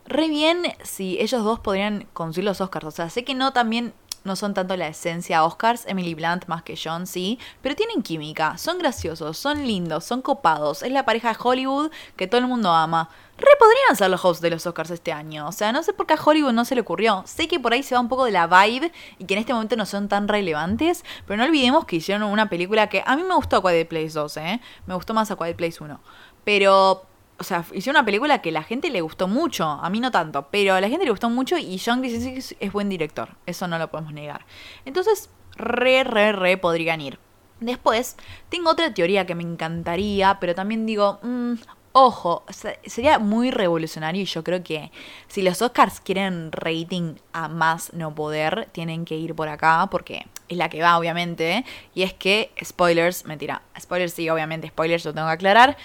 re 0.05 0.27
bien 0.27 0.63
si 0.83 1.19
ellos 1.19 1.43
dos 1.43 1.59
podrían 1.59 2.07
conseguir 2.13 2.45
los 2.45 2.61
Oscars. 2.61 2.85
O 2.85 2.91
sea, 2.91 3.09
sé 3.09 3.23
que 3.23 3.35
no 3.35 3.53
también 3.53 3.93
no 4.23 4.35
son 4.35 4.53
tanto 4.53 4.77
la 4.77 4.87
esencia 4.87 5.43
Oscars, 5.43 5.85
Emily 5.87 6.13
Blunt 6.13 6.45
más 6.47 6.63
que 6.63 6.79
John, 6.81 7.07
sí, 7.07 7.39
pero 7.61 7.75
tienen 7.75 8.01
química, 8.01 8.57
son 8.57 8.77
graciosos, 8.77 9.37
son 9.37 9.65
lindos, 9.65 10.05
son 10.05 10.21
copados, 10.21 10.83
es 10.83 10.91
la 10.91 11.05
pareja 11.05 11.29
de 11.29 11.37
Hollywood 11.41 11.91
que 12.15 12.27
todo 12.27 12.39
el 12.39 12.47
mundo 12.47 12.71
ama. 12.71 13.09
Re 13.37 13.49
podrían 13.57 13.95
ser 13.95 14.11
los 14.11 14.23
hosts 14.23 14.41
de 14.41 14.51
los 14.51 14.67
Oscars 14.67 14.91
este 14.91 15.11
año, 15.11 15.47
o 15.47 15.51
sea, 15.51 15.71
no 15.71 15.81
sé 15.81 15.93
por 15.93 16.05
qué 16.05 16.13
a 16.13 16.23
Hollywood 16.23 16.53
no 16.53 16.65
se 16.65 16.75
le 16.75 16.81
ocurrió. 16.81 17.23
Sé 17.25 17.47
que 17.47 17.59
por 17.59 17.73
ahí 17.73 17.81
se 17.81 17.95
va 17.95 18.01
un 18.01 18.09
poco 18.09 18.25
de 18.25 18.31
la 18.31 18.45
vibe 18.45 18.91
y 19.17 19.25
que 19.25 19.33
en 19.33 19.39
este 19.39 19.53
momento 19.53 19.75
no 19.75 19.87
son 19.87 20.07
tan 20.07 20.27
relevantes, 20.27 21.03
pero 21.25 21.37
no 21.37 21.45
olvidemos 21.45 21.85
que 21.85 21.95
hicieron 21.95 22.23
una 22.23 22.49
película 22.49 22.87
que 22.87 23.03
a 23.05 23.15
mí 23.15 23.23
me 23.23 23.33
gustó 23.33 23.57
a 23.57 23.61
Quiet 23.63 23.87
Place 23.87 24.11
2, 24.11 24.37
¿eh? 24.37 24.61
Me 24.85 24.93
gustó 24.93 25.15
más 25.15 25.31
a 25.31 25.35
Quiet 25.35 25.55
Place 25.55 25.83
1. 25.83 25.99
Pero 26.43 27.05
o 27.41 27.43
sea, 27.43 27.65
hicieron 27.73 27.99
una 27.99 28.05
película 28.05 28.39
que 28.39 28.51
la 28.51 28.61
gente 28.61 28.91
le 28.91 29.01
gustó 29.01 29.27
mucho, 29.27 29.63
a 29.65 29.89
mí 29.89 29.99
no 29.99 30.11
tanto, 30.11 30.47
pero 30.51 30.75
a 30.75 30.81
la 30.81 30.89
gente 30.89 31.05
le 31.05 31.11
gustó 31.11 31.27
mucho 31.27 31.57
y 31.57 31.81
John 31.83 32.01
Krasinski 32.01 32.55
es 32.59 32.71
buen 32.71 32.87
director, 32.87 33.29
eso 33.47 33.67
no 33.67 33.79
lo 33.79 33.89
podemos 33.89 34.13
negar. 34.13 34.45
Entonces, 34.85 35.31
re, 35.55 36.03
re, 36.03 36.33
re 36.33 36.57
podrían 36.57 37.01
ir. 37.01 37.17
Después, 37.59 38.15
tengo 38.49 38.69
otra 38.69 38.93
teoría 38.93 39.25
que 39.25 39.33
me 39.33 39.41
encantaría, 39.41 40.37
pero 40.39 40.53
también 40.53 40.85
digo, 40.85 41.17
mmm, 41.23 41.53
ojo, 41.93 42.43
sería 42.85 43.17
muy 43.17 43.49
revolucionario 43.49 44.21
y 44.21 44.25
yo 44.25 44.43
creo 44.43 44.63
que 44.63 44.91
si 45.27 45.41
los 45.41 45.63
Oscars 45.63 45.99
quieren 45.99 46.51
rating 46.51 47.15
a 47.33 47.47
más 47.47 47.91
no 47.93 48.13
poder, 48.13 48.69
tienen 48.71 49.03
que 49.03 49.15
ir 49.15 49.33
por 49.33 49.49
acá 49.49 49.87
porque 49.89 50.27
es 50.47 50.57
la 50.57 50.69
que 50.69 50.83
va, 50.83 50.95
obviamente. 50.99 51.65
Y 51.95 52.03
es 52.03 52.13
que, 52.13 52.51
spoilers, 52.63 53.25
mentira, 53.25 53.63
spoilers 53.79 54.13
sí, 54.13 54.29
obviamente, 54.29 54.67
spoilers, 54.67 55.05
lo 55.05 55.13
tengo 55.15 55.25
que 55.25 55.33
aclarar 55.33 55.77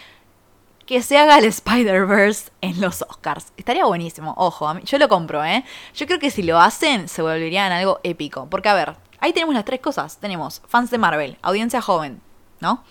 que 0.87 1.03
se 1.03 1.19
haga 1.19 1.39
el 1.39 1.45
Spider-Verse 1.45 2.51
en 2.61 2.81
los 2.81 3.03
Oscars. 3.03 3.53
Estaría 3.57 3.85
buenísimo, 3.85 4.35
ojo, 4.39 4.79
yo 4.81 4.99
lo 4.99 5.09
compro, 5.09 5.45
¿eh? 5.45 5.65
Yo 5.95 6.07
creo 6.07 6.21
que 6.21 6.31
si 6.31 6.43
lo 6.43 6.59
hacen 6.59 7.09
se 7.09 7.23
volverían 7.23 7.73
algo 7.73 8.01
épico. 8.05 8.47
Porque, 8.49 8.69
a 8.69 8.75
ver, 8.75 8.97
ahí 9.19 9.33
tenemos 9.33 9.55
las 9.55 9.65
tres 9.65 9.81
cosas. 9.81 10.19
Tenemos 10.19 10.63
fans 10.69 10.91
de 10.91 10.99
Marvel, 10.99 11.39
audiencia 11.43 11.83
joven, 11.83 12.23
¿no? 12.61 12.85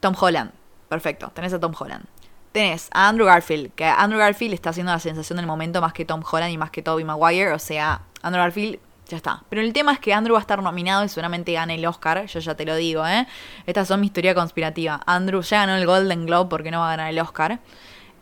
Tom 0.00 0.14
Holland, 0.18 0.52
perfecto, 0.88 1.30
tenés 1.34 1.52
a 1.54 1.60
Tom 1.60 1.72
Holland. 1.78 2.04
Tenés 2.52 2.88
a 2.92 3.08
Andrew 3.08 3.26
Garfield, 3.26 3.72
que 3.74 3.84
Andrew 3.84 4.18
Garfield 4.18 4.54
está 4.54 4.70
haciendo 4.70 4.90
la 4.90 4.98
sensación 4.98 5.36
del 5.36 5.46
momento 5.46 5.80
más 5.80 5.92
que 5.92 6.04
Tom 6.04 6.22
Holland 6.28 6.52
y 6.52 6.58
más 6.58 6.70
que 6.70 6.82
Tobey 6.82 7.04
Maguire. 7.04 7.52
O 7.52 7.58
sea, 7.58 8.02
Andrew 8.22 8.42
Garfield 8.42 8.80
ya 9.08 9.16
está. 9.16 9.42
Pero 9.48 9.62
el 9.62 9.72
tema 9.72 9.92
es 9.92 9.98
que 9.98 10.12
Andrew 10.12 10.34
va 10.34 10.40
a 10.40 10.42
estar 10.42 10.62
nominado 10.62 11.04
y 11.04 11.08
seguramente 11.08 11.52
gane 11.52 11.74
el 11.74 11.86
Oscar. 11.86 12.26
Yo 12.26 12.40
ya 12.40 12.54
te 12.54 12.64
lo 12.64 12.76
digo, 12.76 13.06
¿eh? 13.06 13.26
Estas 13.66 13.88
son 13.88 14.00
mi 14.00 14.06
historia 14.06 14.34
conspirativa. 14.34 15.00
Andrew 15.06 15.42
ya 15.42 15.66
ganó 15.66 15.76
el 15.76 15.86
Golden 15.86 16.26
Globe 16.26 16.48
porque 16.50 16.70
no 16.70 16.80
va 16.80 16.88
a 16.88 16.96
ganar 16.96 17.10
el 17.10 17.18
Oscar. 17.18 17.58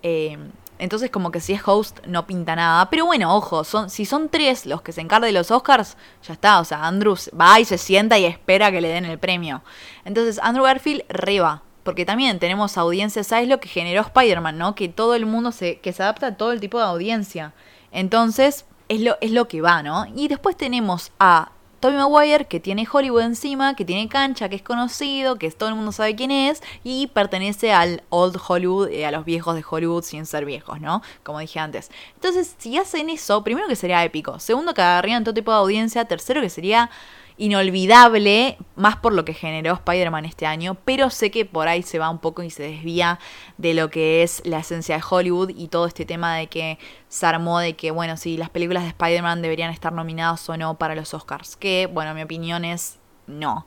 Eh, 0.03 0.38
entonces, 0.79 1.11
como 1.11 1.31
que 1.31 1.40
si 1.40 1.55
es 1.55 1.62
host, 1.66 2.05
no 2.07 2.27
pinta 2.27 2.55
nada. 2.55 2.88
Pero 2.90 3.07
bueno, 3.07 3.35
ojo, 3.35 3.64
son, 3.64 3.90
si 3.90 4.05
son 4.05 4.29
tres 4.29 4.66
los 4.66 4.83
que 4.83 4.92
se 4.92 5.01
encargan 5.01 5.29
de 5.29 5.33
los 5.33 5.51
Oscars, 5.51 5.96
ya 6.22 6.35
está. 6.35 6.61
O 6.61 6.64
sea, 6.64 6.87
Andrew 6.87 7.16
va 7.38 7.59
y 7.59 7.64
se 7.64 7.79
sienta 7.79 8.18
y 8.18 8.25
espera 8.25 8.70
que 8.70 8.81
le 8.81 8.88
den 8.88 9.07
el 9.07 9.18
premio. 9.18 9.62
Entonces, 10.05 10.38
Andrew 10.42 10.64
Garfield 10.64 11.05
reba. 11.09 11.62
Porque 11.83 12.05
también 12.05 12.40
tenemos 12.40 12.77
audiencia, 12.79 13.22
¿sabes 13.22 13.49
lo 13.49 13.61
que 13.61 13.68
generó 13.68 14.01
Spider-Man, 14.03 14.59
no? 14.59 14.75
Que 14.75 14.88
todo 14.88 15.14
el 15.14 15.25
mundo 15.25 15.53
se, 15.53 15.79
que 15.79 15.92
se 15.92 16.03
adapta 16.03 16.27
a 16.27 16.37
todo 16.37 16.51
el 16.51 16.59
tipo 16.59 16.79
de 16.79 16.85
audiencia. 16.85 17.55
Entonces, 17.92 18.66
es 18.88 19.01
lo, 19.01 19.16
es 19.20 19.31
lo 19.33 19.49
que 19.49 19.61
va, 19.61 19.83
¿no? 19.83 20.07
Y 20.14 20.29
después 20.29 20.57
tenemos 20.57 21.12
a 21.18 21.51
Tobey 21.81 21.96
Maguire, 21.99 22.46
que 22.46 22.59
tiene 22.59 22.87
Hollywood 22.90 23.20
encima, 23.20 23.77
que 23.77 23.85
tiene 23.85 24.09
cancha, 24.09 24.49
que 24.49 24.57
es 24.57 24.62
conocido, 24.62 25.37
que 25.37 25.51
todo 25.51 25.68
el 25.68 25.75
mundo 25.75 25.92
sabe 25.92 26.16
quién 26.16 26.31
es, 26.31 26.62
y 26.83 27.09
pertenece 27.09 27.72
al 27.72 28.03
Old 28.09 28.38
Hollywood, 28.49 28.88
eh, 28.88 29.05
a 29.05 29.11
los 29.11 29.25
viejos 29.25 29.55
de 29.55 29.64
Hollywood 29.68 30.03
sin 30.03 30.25
ser 30.25 30.46
viejos, 30.46 30.81
¿no? 30.81 31.03
Como 31.22 31.38
dije 31.38 31.61
antes. 31.61 31.90
Entonces, 32.14 32.55
si 32.59 32.79
hacen 32.79 33.11
eso, 33.11 33.44
primero 33.44 33.68
que 33.68 33.77
sería 33.77 34.03
épico, 34.05 34.40
segundo 34.40 34.72
que 34.72 34.83
agarrarían 34.83 35.22
todo 35.22 35.35
tipo 35.35 35.51
de 35.53 35.59
audiencia, 35.59 36.07
tercero 36.07 36.40
que 36.40 36.51
sería 36.51 36.90
inolvidable, 37.38 38.57
más 38.77 38.96
por 38.96 39.12
lo 39.12 39.25
que 39.25 39.35
generó 39.35 39.75
Spider-Man 39.75 40.25
este 40.25 40.46
año, 40.46 40.77
pero 40.85 41.11
sé 41.11 41.31
que 41.31 41.44
por 41.44 41.68
ahí 41.68 41.83
se 41.83 41.99
va 41.99 42.11
un 42.11 42.18
poco 42.18 42.42
y 42.42 42.51
se 42.51 42.62
desvía 42.62 43.18
de 43.59 43.75
lo 43.75 43.90
que 43.90 44.22
es 44.22 44.42
la 44.44 44.61
esencia 44.61 44.96
de 44.96 45.05
Hollywood 45.09 45.51
y 45.51 45.68
todo 45.68 45.87
este 45.87 46.05
tema 46.05 46.35
de 46.37 46.46
que 46.46 46.79
se 47.09 47.27
armó 47.27 47.59
de 47.59 47.75
que, 47.75 47.90
bueno, 47.90 48.16
si 48.16 48.37
las 48.37 48.51
películas 48.51 48.85
de 48.85 48.90
Spider-Man 48.90 49.42
deberían 49.42 49.70
estar 49.70 49.92
nominadas 49.92 50.49
o 50.49 50.57
no 50.57 50.79
para 50.79 50.94
los 50.94 51.12
Oscars, 51.14 51.57
que, 51.57 51.88
bueno, 51.92 52.14
mi 52.14 52.22
opinión 52.22 52.64
es 52.64 52.99
no. 53.27 53.66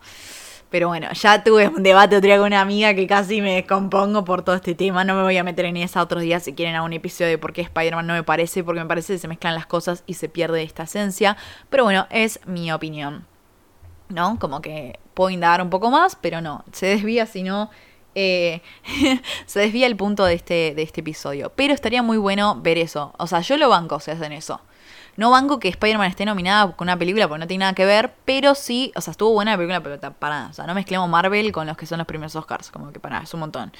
Pero 0.69 0.87
bueno, 0.87 1.11
ya 1.13 1.43
tuve 1.43 1.67
un 1.67 1.81
debate 1.81 2.15
otro 2.15 2.27
día 2.27 2.37
con 2.37 2.47
una 2.47 2.61
amiga 2.61 2.93
que 2.93 3.07
casi 3.07 3.41
me 3.41 3.55
descompongo 3.55 4.23
por 4.23 4.43
todo 4.43 4.55
este 4.55 4.75
tema. 4.75 5.03
No 5.03 5.15
me 5.15 5.23
voy 5.23 5.35
a 5.37 5.43
meter 5.43 5.65
en 5.65 5.77
esa 5.77 6.01
otros 6.01 6.21
días 6.21 6.43
si 6.43 6.53
quieren 6.53 6.75
a 6.75 6.83
un 6.83 6.93
episodio 6.93 7.31
de 7.31 7.37
por 7.39 7.53
qué 7.53 7.61
Spider-Man 7.61 8.05
no 8.05 8.13
me 8.13 8.23
parece, 8.23 8.63
porque 8.63 8.81
me 8.81 8.85
parece 8.85 9.13
que 9.13 9.19
se 9.19 9.27
mezclan 9.27 9.55
las 9.55 9.65
cosas 9.65 10.03
y 10.05 10.13
se 10.13 10.29
pierde 10.29 10.61
esta 10.61 10.83
esencia. 10.83 11.37
Pero 11.71 11.85
bueno, 11.85 12.05
es 12.11 12.39
mi 12.45 12.71
opinión. 12.71 13.25
¿No? 14.09 14.37
Como 14.39 14.61
que 14.61 14.99
puedo 15.13 15.29
indagar 15.29 15.61
un 15.61 15.69
poco 15.69 15.89
más, 15.89 16.15
pero 16.15 16.41
no, 16.41 16.63
se 16.71 16.87
desvía 16.87 17.25
si 17.25 17.43
no... 17.43 17.69
Eh, 18.15 18.61
se 19.45 19.59
desvía 19.59 19.87
el 19.87 19.95
punto 19.95 20.25
de 20.25 20.33
este, 20.33 20.73
de 20.75 20.81
este 20.81 21.01
episodio. 21.01 21.51
Pero 21.55 21.73
estaría 21.73 22.01
muy 22.01 22.17
bueno 22.17 22.59
ver 22.59 22.77
eso. 22.77 23.13
O 23.17 23.27
sea, 23.27 23.41
yo 23.41 23.55
lo 23.57 23.69
banco 23.69 23.99
si 23.99 24.11
hacen 24.11 24.33
eso. 24.33 24.59
No 25.15 25.31
banco 25.31 25.59
que 25.59 25.67
Spider-Man 25.67 26.09
esté 26.09 26.25
nominada 26.25 26.75
con 26.75 26.85
una 26.85 26.97
película 26.97 27.27
porque 27.27 27.39
no 27.39 27.47
tiene 27.47 27.63
nada 27.63 27.73
que 27.73 27.85
ver, 27.85 28.13
pero 28.25 28.55
sí, 28.55 28.91
o 28.95 29.01
sea, 29.01 29.11
estuvo 29.11 29.33
buena 29.33 29.51
la 29.51 29.57
película, 29.57 29.81
pero 29.81 30.13
para 30.13 30.47
O 30.47 30.53
sea, 30.53 30.65
no 30.65 30.73
mezclemos 30.73 31.09
Marvel 31.09 31.51
con 31.51 31.67
los 31.67 31.75
que 31.75 31.85
son 31.85 31.97
los 31.97 32.07
primeros 32.07 32.35
Oscars, 32.35 32.71
como 32.71 32.91
que 32.91 33.01
para, 33.01 33.19
es 33.19 33.33
un 33.33 33.41
montón. 33.41 33.73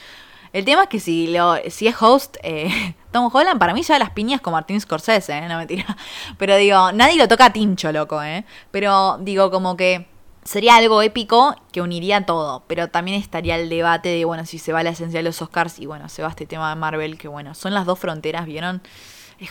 El 0.51 0.65
tema 0.65 0.83
es 0.83 0.89
que 0.89 0.99
si 0.99 1.27
lo, 1.27 1.55
si 1.69 1.87
es 1.87 1.95
host 2.01 2.37
eh, 2.43 2.95
Tom 3.11 3.29
Holland, 3.31 3.59
para 3.59 3.73
mí 3.73 3.83
ya 3.83 3.99
las 3.99 4.09
piñas 4.09 4.41
con 4.41 4.53
Martin 4.53 4.81
Scorsese, 4.81 5.37
¿eh? 5.37 5.47
no 5.47 5.57
mentira. 5.57 5.85
Pero 6.37 6.57
digo, 6.57 6.91
nadie 6.91 7.15
lo 7.17 7.27
toca 7.27 7.45
a 7.45 7.53
Tincho, 7.53 7.91
loco, 7.91 8.21
¿eh? 8.21 8.45
Pero 8.71 9.17
digo, 9.21 9.51
como 9.51 9.77
que 9.77 10.07
sería 10.43 10.75
algo 10.75 11.01
épico 11.01 11.55
que 11.71 11.81
uniría 11.81 12.25
todo, 12.25 12.63
pero 12.67 12.89
también 12.89 13.19
estaría 13.19 13.55
el 13.55 13.69
debate 13.69 14.09
de, 14.09 14.25
bueno, 14.25 14.45
si 14.45 14.59
se 14.59 14.73
va 14.73 14.83
la 14.83 14.91
esencia 14.91 15.19
de 15.19 15.23
los 15.23 15.41
Oscars 15.41 15.79
y 15.79 15.85
bueno, 15.85 16.09
se 16.09 16.21
va 16.21 16.29
este 16.29 16.45
tema 16.45 16.69
de 16.69 16.75
Marvel, 16.75 17.17
que 17.17 17.27
bueno, 17.27 17.53
son 17.55 17.73
las 17.73 17.85
dos 17.85 17.99
fronteras, 17.99 18.45
¿vieron? 18.45 18.81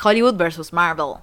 Hollywood 0.03 0.35
versus 0.35 0.73
Marvel. 0.73 1.15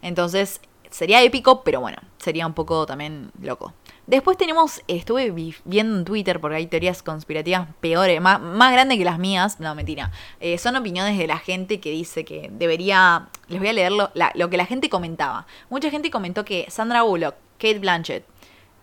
Entonces, 0.00 0.60
sería 0.90 1.22
épico, 1.22 1.62
pero 1.64 1.80
bueno, 1.80 1.98
sería 2.18 2.46
un 2.46 2.52
poco 2.52 2.86
también 2.86 3.30
loco. 3.40 3.72
Después 4.06 4.36
tenemos, 4.36 4.82
estuve 4.88 5.30
viendo 5.64 5.98
en 5.98 6.04
Twitter, 6.04 6.40
porque 6.40 6.56
hay 6.56 6.66
teorías 6.66 7.02
conspirativas 7.02 7.68
peores, 7.80 8.20
más, 8.20 8.40
más 8.40 8.72
grandes 8.72 8.98
que 8.98 9.04
las 9.04 9.18
mías. 9.18 9.60
No, 9.60 9.74
mentira. 9.74 10.10
Eh, 10.40 10.58
son 10.58 10.76
opiniones 10.76 11.16
de 11.18 11.26
la 11.26 11.38
gente 11.38 11.80
que 11.80 11.90
dice 11.90 12.24
que 12.24 12.50
debería. 12.52 13.28
Les 13.48 13.60
voy 13.60 13.68
a 13.68 13.72
leer 13.72 13.92
lo, 13.92 14.10
lo 14.34 14.50
que 14.50 14.56
la 14.56 14.66
gente 14.66 14.88
comentaba. 14.88 15.46
Mucha 15.70 15.88
gente 15.90 16.10
comentó 16.10 16.44
que 16.44 16.66
Sandra 16.68 17.02
Bullock, 17.02 17.36
Kate 17.58 17.78
Blanchett 17.78 18.24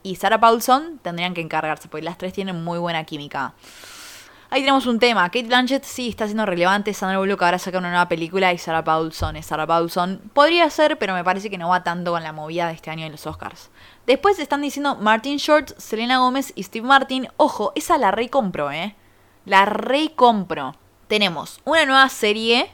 y 0.03 0.15
Sarah 0.15 0.39
Paulson 0.39 0.99
tendrían 1.01 1.33
que 1.33 1.41
encargarse, 1.41 1.87
porque 1.87 2.03
las 2.03 2.17
tres 2.17 2.33
tienen 2.33 2.63
muy 2.63 2.79
buena 2.79 3.03
química. 3.03 3.53
Ahí 4.51 4.61
tenemos 4.61 4.87
un 4.87 4.97
tema. 4.97 5.25
Kate 5.25 5.43
Blanchett 5.43 5.83
sí 5.83 6.09
está 6.09 6.25
siendo 6.25 6.43
relevante. 6.43 6.91
Sandra 6.95 7.19
Bullock 7.19 7.43
ahora 7.43 7.59
saca 7.59 7.77
una 7.77 7.89
nueva 7.89 8.09
película 8.09 8.51
y 8.51 8.57
Sarah 8.57 8.83
Paulson 8.83 9.41
Sarah 9.43 9.67
Paulson. 9.67 10.21
Podría 10.33 10.67
ser, 10.71 10.97
pero 10.97 11.13
me 11.13 11.23
parece 11.23 11.51
que 11.51 11.59
no 11.59 11.69
va 11.69 11.83
tanto 11.83 12.11
con 12.11 12.23
la 12.23 12.33
movida 12.33 12.67
de 12.67 12.73
este 12.73 12.89
año 12.89 13.03
de 13.03 13.11
los 13.11 13.27
Oscars. 13.27 13.69
Después 14.07 14.39
están 14.39 14.61
diciendo 14.61 14.95
Martin 14.95 15.37
Short, 15.37 15.77
Selena 15.77 16.17
Gómez 16.17 16.51
y 16.55 16.63
Steve 16.63 16.87
Martin. 16.87 17.27
Ojo, 17.37 17.73
esa 17.75 17.99
la 17.99 18.09
rey 18.09 18.27
compro, 18.27 18.71
¿eh? 18.71 18.95
La 19.45 19.65
rey 19.65 20.09
compro. 20.09 20.75
Tenemos 21.07 21.61
una 21.63 21.85
nueva 21.85 22.09
serie 22.09 22.71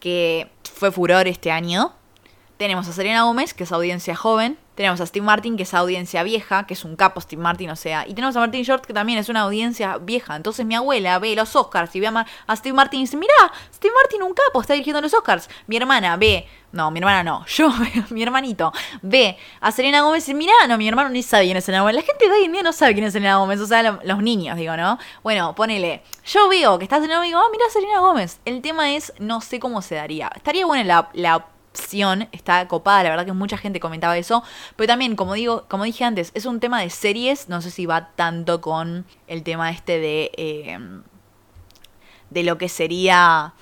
que 0.00 0.50
fue 0.72 0.90
furor 0.90 1.28
este 1.28 1.50
año. 1.50 1.92
Tenemos 2.56 2.88
a 2.88 2.94
Selena 2.94 3.24
Gómez, 3.24 3.52
que 3.52 3.64
es 3.64 3.72
audiencia 3.72 4.16
joven. 4.16 4.56
Tenemos 4.78 5.00
a 5.00 5.06
Steve 5.06 5.26
Martin, 5.26 5.56
que 5.56 5.64
es 5.64 5.74
audiencia 5.74 6.22
vieja, 6.22 6.64
que 6.64 6.74
es 6.74 6.84
un 6.84 6.94
capo 6.94 7.20
Steve 7.20 7.42
Martin, 7.42 7.68
o 7.68 7.74
sea. 7.74 8.06
Y 8.06 8.14
tenemos 8.14 8.36
a 8.36 8.38
Martin 8.38 8.62
Short, 8.62 8.86
que 8.86 8.94
también 8.94 9.18
es 9.18 9.28
una 9.28 9.40
audiencia 9.40 9.98
vieja. 9.98 10.36
Entonces 10.36 10.64
mi 10.64 10.76
abuela 10.76 11.18
ve 11.18 11.34
los 11.34 11.56
Oscars 11.56 11.96
y 11.96 11.98
ve 11.98 12.06
a, 12.06 12.54
Steve 12.54 12.74
Martin 12.74 13.00
y 13.00 13.02
dice, 13.02 13.16
mira, 13.16 13.34
Steve 13.74 13.92
Martin 14.00 14.22
un 14.22 14.34
capo, 14.34 14.60
está 14.60 14.74
dirigiendo 14.74 15.00
los 15.00 15.12
Oscars. 15.12 15.50
Mi 15.66 15.78
hermana 15.78 16.16
ve, 16.16 16.46
no, 16.70 16.92
mi 16.92 17.00
hermana 17.00 17.24
no, 17.24 17.44
yo, 17.48 17.72
mi 18.10 18.22
hermanito, 18.22 18.72
ve 19.02 19.36
a 19.60 19.72
Selena 19.72 20.02
Gómez 20.02 20.28
y 20.28 20.32
dice, 20.32 20.38
mira, 20.38 20.52
no, 20.68 20.78
mi 20.78 20.86
hermano 20.86 21.08
ni 21.08 21.24
sabe 21.24 21.46
quién 21.46 21.56
es 21.56 21.64
Selena 21.64 21.82
Gómez. 21.82 21.96
La 21.96 22.02
gente 22.02 22.26
de 22.26 22.32
hoy 22.34 22.44
en 22.44 22.52
día 22.52 22.62
no 22.62 22.72
sabe 22.72 22.92
quién 22.92 23.04
es 23.04 23.12
Selena 23.12 23.38
Gómez, 23.38 23.58
o 23.58 23.66
sea, 23.66 23.82
los 23.82 24.22
niños, 24.22 24.56
digo, 24.56 24.76
¿no? 24.76 24.96
Bueno, 25.24 25.56
ponele, 25.56 26.04
yo 26.24 26.48
veo 26.48 26.78
que 26.78 26.84
está 26.84 27.00
Selena 27.00 27.16
Gómez 27.16 27.26
y 27.26 27.30
digo, 27.30 27.40
oh, 27.44 27.50
mira 27.50 27.64
Selena 27.72 27.98
Gómez. 27.98 28.38
El 28.44 28.62
tema 28.62 28.92
es, 28.92 29.12
no 29.18 29.40
sé 29.40 29.58
cómo 29.58 29.82
se 29.82 29.96
daría. 29.96 30.30
Estaría 30.36 30.64
buena 30.66 31.08
la 31.14 31.57
está 32.32 32.66
copada, 32.68 33.02
la 33.04 33.10
verdad 33.10 33.26
que 33.26 33.32
mucha 33.32 33.56
gente 33.56 33.80
comentaba 33.80 34.16
eso, 34.18 34.42
pero 34.76 34.86
también, 34.86 35.16
como 35.16 35.34
digo, 35.34 35.64
como 35.68 35.84
dije 35.84 36.04
antes, 36.04 36.30
es 36.34 36.46
un 36.46 36.60
tema 36.60 36.80
de 36.80 36.90
series, 36.90 37.48
no 37.48 37.60
sé 37.62 37.70
si 37.70 37.86
va 37.86 38.10
tanto 38.16 38.60
con 38.60 39.06
el 39.26 39.42
tema 39.42 39.70
este 39.70 39.98
de 39.98 40.30
eh, 40.36 40.78
de 42.30 42.42
lo 42.42 42.58
que 42.58 42.68
sería 42.68 43.54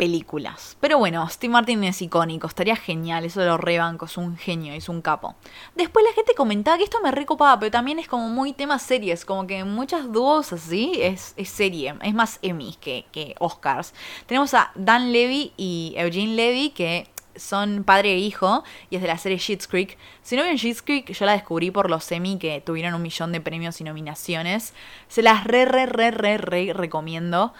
películas. 0.00 0.78
Pero 0.80 0.96
bueno, 0.96 1.28
Steve 1.28 1.52
Martin 1.52 1.84
es 1.84 2.00
icónico, 2.00 2.46
estaría 2.46 2.74
genial, 2.74 3.26
eso 3.26 3.40
de 3.40 3.46
los 3.48 3.60
rebancos, 3.60 4.16
un 4.16 4.38
genio, 4.38 4.72
es 4.72 4.88
un 4.88 5.02
capo. 5.02 5.34
Después 5.74 6.02
la 6.08 6.14
gente 6.14 6.32
comentaba 6.34 6.78
que 6.78 6.84
esto 6.84 7.02
me 7.02 7.10
recopaba, 7.10 7.58
pero 7.60 7.70
también 7.70 7.98
es 7.98 8.08
como 8.08 8.30
muy 8.30 8.54
tema 8.54 8.78
series, 8.78 9.26
como 9.26 9.46
que 9.46 9.62
muchas 9.64 10.10
dúos 10.10 10.54
así 10.54 10.92
es, 11.02 11.34
serie, 11.44 11.94
es 12.00 12.14
más 12.14 12.38
Emmys 12.40 12.78
que, 12.78 13.04
que 13.12 13.34
Oscars. 13.40 13.92
Tenemos 14.24 14.54
a 14.54 14.72
Dan 14.74 15.12
Levy 15.12 15.52
y 15.58 15.92
Eugene 15.98 16.34
Levy, 16.34 16.70
que 16.70 17.06
son 17.40 17.84
padre 17.84 18.12
e 18.12 18.18
hijo 18.18 18.62
y 18.90 18.96
es 18.96 19.02
de 19.02 19.08
la 19.08 19.18
serie 19.18 19.38
Sheets 19.38 19.66
Creek. 19.66 19.98
Si 20.22 20.36
no 20.36 20.42
ven 20.42 20.56
Sheets 20.56 20.82
Creek, 20.82 21.12
yo 21.12 21.26
la 21.26 21.32
descubrí 21.32 21.70
por 21.70 21.90
los 21.90 22.04
semi 22.04 22.38
que 22.38 22.60
tuvieron 22.60 22.94
un 22.94 23.02
millón 23.02 23.32
de 23.32 23.40
premios 23.40 23.80
y 23.80 23.84
nominaciones. 23.84 24.74
Se 25.08 25.22
las 25.22 25.44
re, 25.44 25.64
re, 25.64 25.86
re, 25.86 26.10
re, 26.10 26.38
re 26.38 26.72
recomiendo 26.72 27.52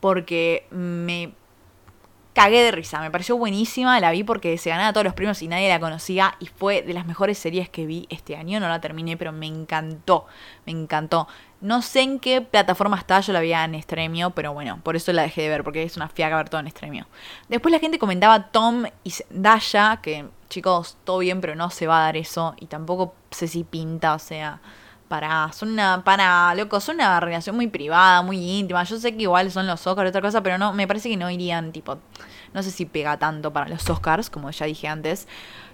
porque 0.00 0.66
me 0.70 1.32
cagué 2.38 2.62
de 2.62 2.70
risa, 2.70 3.00
me 3.00 3.10
pareció 3.10 3.36
buenísima, 3.36 3.98
la 3.98 4.12
vi 4.12 4.22
porque 4.22 4.56
se 4.58 4.70
ganaba 4.70 4.92
todos 4.92 5.02
los 5.02 5.14
premios 5.14 5.42
y 5.42 5.48
nadie 5.48 5.68
la 5.68 5.80
conocía 5.80 6.36
y 6.38 6.46
fue 6.46 6.82
de 6.82 6.92
las 6.92 7.04
mejores 7.04 7.36
series 7.36 7.68
que 7.68 7.84
vi 7.84 8.06
este 8.10 8.36
año, 8.36 8.60
no 8.60 8.68
la 8.68 8.80
terminé, 8.80 9.16
pero 9.16 9.32
me 9.32 9.46
encantó, 9.46 10.26
me 10.64 10.70
encantó. 10.70 11.26
No 11.60 11.82
sé 11.82 12.02
en 12.02 12.20
qué 12.20 12.40
plataforma 12.40 12.96
está, 12.96 13.20
yo 13.20 13.32
la 13.32 13.40
vi 13.40 13.52
en 13.52 13.74
Estremio, 13.74 14.30
pero 14.30 14.52
bueno, 14.52 14.80
por 14.82 14.94
eso 14.94 15.12
la 15.12 15.22
dejé 15.22 15.42
de 15.42 15.48
ver, 15.48 15.64
porque 15.64 15.82
es 15.82 15.96
una 15.96 16.08
fiaca 16.08 16.36
ver 16.36 16.48
todo 16.48 16.60
en 16.60 16.68
Estremio. 16.68 17.06
Después 17.48 17.72
la 17.72 17.80
gente 17.80 17.98
comentaba 17.98 18.50
Tom 18.50 18.84
y 19.02 19.12
Daya, 19.30 20.00
que 20.02 20.26
chicos, 20.48 20.96
todo 21.04 21.18
bien, 21.18 21.40
pero 21.40 21.54
no 21.56 21.70
se 21.70 21.86
va 21.86 21.98
a 21.98 22.02
dar 22.04 22.16
eso, 22.16 22.54
y 22.58 22.66
tampoco 22.66 23.14
sé 23.30 23.48
si 23.48 23.64
pinta, 23.64 24.14
o 24.14 24.18
sea 24.18 24.60
para, 25.08 25.50
son 25.52 25.70
una, 25.70 26.04
para, 26.04 26.54
loco, 26.54 26.80
son 26.80 26.96
una 26.96 27.18
relación 27.18 27.56
muy 27.56 27.66
privada, 27.66 28.22
muy 28.22 28.38
íntima. 28.38 28.84
Yo 28.84 28.98
sé 28.98 29.16
que 29.16 29.22
igual 29.22 29.50
son 29.50 29.66
los 29.66 29.84
Oscars 29.86 30.10
otra 30.10 30.20
cosa, 30.20 30.42
pero 30.42 30.58
no, 30.58 30.72
me 30.72 30.86
parece 30.86 31.08
que 31.08 31.16
no 31.16 31.30
irían, 31.30 31.72
tipo, 31.72 31.98
no 32.52 32.62
sé 32.62 32.70
si 32.70 32.84
pega 32.84 33.16
tanto 33.18 33.52
para 33.52 33.68
los 33.68 33.88
Oscars, 33.88 34.30
como 34.30 34.50
ya 34.50 34.66
dije 34.66 34.86
antes. 34.86 35.26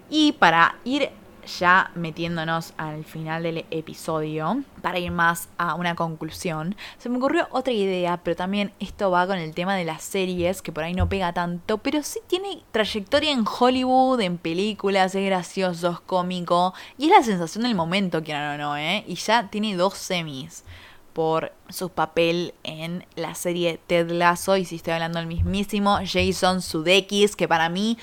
Y 0.09 0.33
para 0.33 0.77
ir 0.85 1.11
ya 1.47 1.91
metiéndonos 1.95 2.75
al 2.77 3.05
final 3.05 3.43
del 3.43 3.65
episodio, 3.71 4.63
para 4.83 4.99
ir 4.99 5.11
más 5.11 5.49
a 5.59 5.75
una 5.75 5.95
conclusión, 5.95 6.77
se 6.99 7.09
me 7.09 7.19
ocurrió 7.19 7.49
otra 7.51 7.73
idea, 7.73 8.19
pero 8.23 8.37
también 8.37 8.73
esto 8.81 9.11
va 9.11 9.27
con 9.27 9.39
el 9.39 9.55
tema 9.55 9.75
de 9.77 9.85
las 9.85 10.03
series, 10.03 10.63
que 10.63 10.73
por 10.73 10.85
ahí 10.85 10.95
no 10.95 11.09
pega 11.09 11.33
tanto, 11.33 11.79
pero 11.79 12.03
sí 12.03 12.21
tiene 12.27 12.63
trayectoria 12.73 13.33
en 13.33 13.45
Hollywood, 13.47 14.21
en 14.21 14.39
películas, 14.39 15.15
es 15.15 15.27
gracioso, 15.27 15.91
es 15.91 16.01
cómico, 16.01 16.75
y 16.99 17.07
es 17.07 17.11
la 17.11 17.23
sensación 17.23 17.65
del 17.65 17.75
momento, 17.75 18.23
quieran 18.23 18.61
o 18.61 18.63
no, 18.63 18.77
¿eh? 18.77 19.05
Y 19.07 19.15
ya 19.15 19.49
tiene 19.51 19.77
dos 19.77 19.95
semis 19.95 20.65
por 21.13 21.53
su 21.69 21.91
papel 21.91 22.55
en 22.65 23.07
la 23.15 23.35
serie 23.35 23.81
Ted 23.87 24.11
Lasso, 24.11 24.57
y 24.57 24.65
si 24.65 24.77
estoy 24.77 24.95
hablando 24.95 25.21
del 25.21 25.29
mismísimo 25.29 25.99
Jason 26.05 26.61
Sudeikis, 26.61 27.37
que 27.37 27.49
para 27.49 27.69
mí 27.69 27.97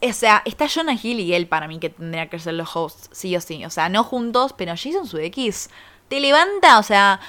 o 0.00 0.12
sea, 0.12 0.42
está 0.44 0.66
Jonah 0.68 0.96
Hill 1.00 1.20
y 1.20 1.34
él 1.34 1.46
para 1.46 1.68
mí 1.68 1.78
que 1.78 1.90
tendría 1.90 2.28
que 2.28 2.38
ser 2.38 2.54
los 2.54 2.74
hosts, 2.74 3.10
sí 3.12 3.36
o 3.36 3.40
sí. 3.40 3.64
O 3.64 3.70
sea, 3.70 3.88
no 3.88 4.04
juntos, 4.04 4.54
pero 4.56 4.72
Jason 4.72 5.06
Sudeikis 5.06 5.70
te 6.08 6.20
levanta, 6.20 6.78
o 6.78 6.82
sea, 6.82 7.20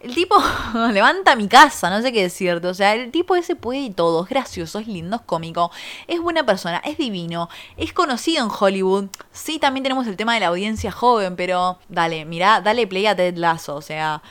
el 0.00 0.14
tipo 0.14 0.36
levanta 0.92 1.34
mi 1.34 1.48
casa, 1.48 1.90
no 1.90 2.02
sé 2.02 2.12
qué 2.12 2.22
decirte. 2.22 2.68
O 2.68 2.74
sea, 2.74 2.94
el 2.94 3.10
tipo 3.10 3.34
ese 3.34 3.56
puede 3.56 3.80
y 3.80 3.90
todo. 3.90 4.24
Es 4.24 4.30
gracioso, 4.30 4.78
es 4.78 4.86
lindo, 4.86 5.16
es 5.16 5.22
cómico, 5.22 5.70
es 6.06 6.20
buena 6.20 6.46
persona, 6.46 6.78
es 6.84 6.96
divino, 6.96 7.48
es 7.76 7.92
conocido 7.92 8.44
en 8.44 8.50
Hollywood. 8.56 9.06
Sí, 9.32 9.58
también 9.58 9.82
tenemos 9.82 10.06
el 10.06 10.16
tema 10.16 10.34
de 10.34 10.40
la 10.40 10.48
audiencia 10.48 10.92
joven, 10.92 11.34
pero 11.36 11.78
dale, 11.88 12.24
mira, 12.24 12.60
dale 12.60 12.86
play 12.86 13.06
a 13.06 13.16
Ted 13.16 13.36
Lasso, 13.36 13.74
o 13.74 13.82
sea 13.82 14.22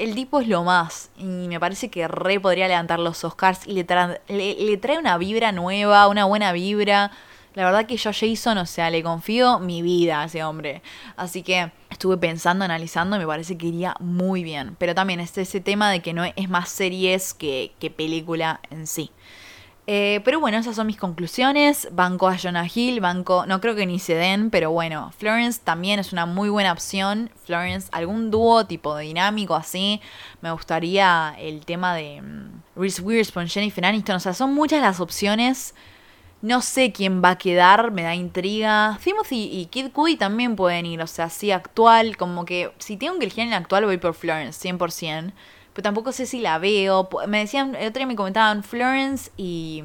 el 0.00 0.14
tipo 0.14 0.40
es 0.40 0.48
lo 0.48 0.64
más. 0.64 1.10
Y 1.16 1.24
me 1.24 1.60
parece 1.60 1.90
que 1.90 2.08
re 2.08 2.40
podría 2.40 2.68
levantar 2.68 2.98
los 2.98 3.22
Oscars 3.24 3.66
y 3.66 3.74
le, 3.74 3.84
trae 3.84 4.98
una 4.98 5.18
vibra 5.18 5.52
nueva, 5.52 6.08
una 6.08 6.24
buena 6.24 6.52
vibra. 6.52 7.12
La 7.54 7.64
verdad 7.64 7.86
que 7.86 7.96
yo 7.96 8.10
Jason, 8.12 8.58
o 8.58 8.66
sea, 8.66 8.90
le 8.90 9.02
confío 9.02 9.58
mi 9.58 9.82
vida 9.82 10.22
a 10.22 10.24
ese 10.24 10.42
hombre. 10.42 10.82
Así 11.16 11.42
que 11.42 11.70
estuve 11.90 12.16
pensando, 12.16 12.64
analizando 12.64 13.16
y 13.16 13.18
me 13.18 13.26
parece 13.26 13.58
que 13.58 13.66
iría 13.66 13.94
muy 14.00 14.42
bien. 14.42 14.76
Pero 14.78 14.94
también 14.94 15.20
es 15.20 15.36
ese 15.36 15.60
tema 15.60 15.90
de 15.90 16.00
que 16.00 16.14
no 16.14 16.24
es 16.24 16.48
más 16.48 16.68
series 16.70 17.34
que, 17.34 17.72
que 17.78 17.90
película 17.90 18.60
en 18.70 18.86
sí. 18.86 19.10
Eh, 19.92 20.20
pero 20.24 20.38
bueno, 20.38 20.56
esas 20.56 20.76
son 20.76 20.86
mis 20.86 20.96
conclusiones. 20.96 21.88
Banco 21.90 22.28
a 22.28 22.38
Jonah 22.38 22.68
Hill, 22.72 23.00
banco, 23.00 23.44
no 23.46 23.60
creo 23.60 23.74
que 23.74 23.86
ni 23.86 23.98
se 23.98 24.14
den, 24.14 24.48
pero 24.50 24.70
bueno, 24.70 25.12
Florence 25.18 25.60
también 25.64 25.98
es 25.98 26.12
una 26.12 26.26
muy 26.26 26.48
buena 26.48 26.70
opción. 26.70 27.28
Florence, 27.44 27.88
algún 27.90 28.30
dúo 28.30 28.66
tipo 28.66 28.96
dinámico 28.96 29.56
así. 29.56 30.00
Me 30.42 30.52
gustaría 30.52 31.34
el 31.40 31.66
tema 31.66 31.96
de 31.96 32.22
mm, 32.22 32.62
Reese 32.76 33.02
Witherspoon, 33.02 33.48
Jennifer 33.48 33.84
Aniston. 33.84 34.14
O 34.14 34.20
sea, 34.20 34.32
son 34.32 34.54
muchas 34.54 34.80
las 34.80 35.00
opciones. 35.00 35.74
No 36.40 36.62
sé 36.62 36.92
quién 36.92 37.20
va 37.20 37.30
a 37.30 37.38
quedar, 37.38 37.90
me 37.90 38.02
da 38.02 38.14
intriga. 38.14 38.96
Timothy 39.02 39.50
y 39.52 39.66
Kid 39.66 39.90
Cudi 39.90 40.14
también 40.14 40.54
pueden 40.54 40.86
ir, 40.86 41.02
o 41.02 41.08
sea, 41.08 41.30
sí, 41.30 41.50
actual. 41.50 42.16
Como 42.16 42.44
que 42.44 42.70
si 42.78 42.96
tengo 42.96 43.18
que 43.18 43.24
elegir 43.24 43.42
en 43.42 43.54
actual, 43.54 43.86
voy 43.86 43.98
por 43.98 44.14
Florence, 44.14 44.68
100% 44.68 45.32
pero 45.72 45.82
tampoco 45.82 46.12
sé 46.12 46.26
si 46.26 46.40
la 46.40 46.58
veo. 46.58 47.08
Me 47.26 47.38
decían, 47.40 47.74
el 47.74 47.88
otro 47.88 48.00
día 48.00 48.06
me 48.06 48.16
comentaban 48.16 48.62
Florence 48.62 49.30
y, 49.36 49.82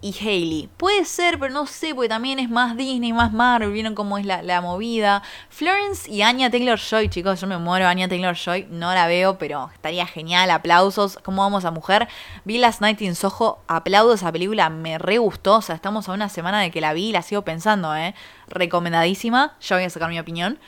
y 0.00 0.14
Hailey. 0.18 0.68
Puede 0.76 1.04
ser, 1.04 1.38
pero 1.38 1.52
no 1.52 1.66
sé, 1.66 1.94
porque 1.94 2.08
también 2.08 2.38
es 2.38 2.50
más 2.50 2.76
Disney, 2.76 3.12
más 3.12 3.32
Marvel, 3.32 3.70
vieron 3.72 3.94
cómo 3.94 4.18
es 4.18 4.26
la, 4.26 4.42
la 4.42 4.60
movida. 4.60 5.22
Florence 5.48 6.10
y 6.10 6.22
Anya 6.22 6.50
Taylor 6.50 6.78
Joy, 6.78 7.08
chicos, 7.08 7.40
yo 7.40 7.46
me 7.46 7.58
muero, 7.58 7.86
Anya 7.86 8.08
Taylor 8.08 8.34
Joy, 8.34 8.66
no 8.70 8.92
la 8.92 9.06
veo, 9.06 9.38
pero 9.38 9.70
estaría 9.72 10.06
genial, 10.06 10.50
aplausos. 10.50 11.18
¿Cómo 11.22 11.42
vamos 11.42 11.64
a 11.64 11.70
mujer? 11.70 12.08
Vi 12.44 12.58
Last 12.58 12.80
Night 12.80 13.00
in 13.02 13.14
Soho, 13.14 13.60
aplaudos, 13.68 14.20
esa 14.20 14.32
película 14.32 14.70
me 14.70 14.98
re 14.98 15.18
gustó, 15.18 15.56
o 15.56 15.62
sea, 15.62 15.74
estamos 15.74 16.08
a 16.08 16.12
una 16.12 16.28
semana 16.28 16.60
de 16.60 16.70
que 16.70 16.80
la 16.80 16.92
vi 16.92 17.08
y 17.08 17.12
la 17.12 17.22
sigo 17.22 17.42
pensando, 17.42 17.94
¿eh? 17.94 18.14
Recomendadísima, 18.48 19.56
yo 19.60 19.76
voy 19.76 19.84
a 19.84 19.90
sacar 19.90 20.08
mi 20.08 20.18
opinión. 20.18 20.58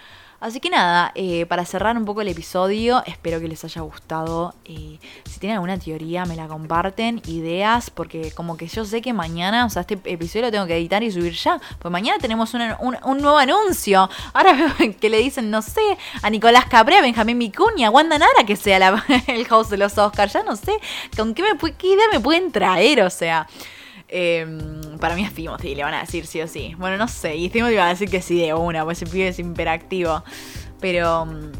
Así 0.42 0.58
que 0.58 0.70
nada, 0.70 1.12
eh, 1.14 1.46
para 1.46 1.64
cerrar 1.64 1.96
un 1.96 2.04
poco 2.04 2.20
el 2.20 2.26
episodio, 2.26 3.04
espero 3.06 3.38
que 3.38 3.46
les 3.46 3.64
haya 3.64 3.80
gustado. 3.82 4.56
Eh, 4.64 4.98
si 5.24 5.38
tienen 5.38 5.54
alguna 5.54 5.78
teoría, 5.78 6.24
me 6.24 6.34
la 6.34 6.48
comparten, 6.48 7.22
ideas, 7.28 7.90
porque 7.90 8.32
como 8.32 8.56
que 8.56 8.66
yo 8.66 8.84
sé 8.84 9.02
que 9.02 9.12
mañana, 9.12 9.64
o 9.64 9.70
sea, 9.70 9.82
este 9.82 10.00
episodio 10.04 10.46
lo 10.46 10.50
tengo 10.50 10.66
que 10.66 10.76
editar 10.76 11.00
y 11.04 11.12
subir 11.12 11.34
ya, 11.34 11.60
pues 11.78 11.92
mañana 11.92 12.18
tenemos 12.18 12.54
un, 12.54 13.20
nuevo 13.22 13.38
anuncio. 13.38 14.10
Ahora 14.32 14.52
veo 14.78 14.96
que 14.98 15.08
le 15.08 15.18
dicen, 15.18 15.48
no 15.48 15.62
sé, 15.62 15.80
a 16.22 16.28
Nicolás 16.28 16.64
Cabré, 16.64 16.96
a 16.96 17.02
Benjamín 17.02 17.38
Micuña, 17.38 17.90
Wanda 17.90 18.18
Nara 18.18 18.44
que 18.44 18.56
sea 18.56 18.78
el 19.28 19.46
host 19.48 19.70
de 19.70 19.76
los 19.76 19.96
Oscars, 19.96 20.32
ya 20.32 20.42
no 20.42 20.56
sé, 20.56 20.72
¿con 21.16 21.34
qué, 21.34 21.44
me, 21.44 21.72
qué 21.74 21.86
idea 21.86 22.06
me 22.12 22.18
pueden 22.18 22.50
traer? 22.50 23.02
O 23.02 23.10
sea... 23.10 23.46
Em, 24.14 24.98
para 24.98 25.16
mí 25.16 25.24
es 25.24 25.32
Timothy, 25.32 25.74
le 25.74 25.84
van 25.84 25.94
a 25.94 26.00
decir 26.02 26.26
sí 26.26 26.42
o 26.42 26.46
sí. 26.46 26.74
Bueno, 26.76 26.98
no 26.98 27.08
sé. 27.08 27.34
Y 27.34 27.48
Timothy 27.48 27.76
va 27.76 27.86
a 27.86 27.88
decir 27.88 28.10
que 28.10 28.20
sí 28.20 28.38
de 28.38 28.52
una, 28.52 28.84
pues 28.84 29.00
ese 29.00 29.10
pibe 29.10 29.28
es 29.28 29.38
imperactivo. 29.38 30.22
Pero 30.80 31.24
mm, 31.24 31.50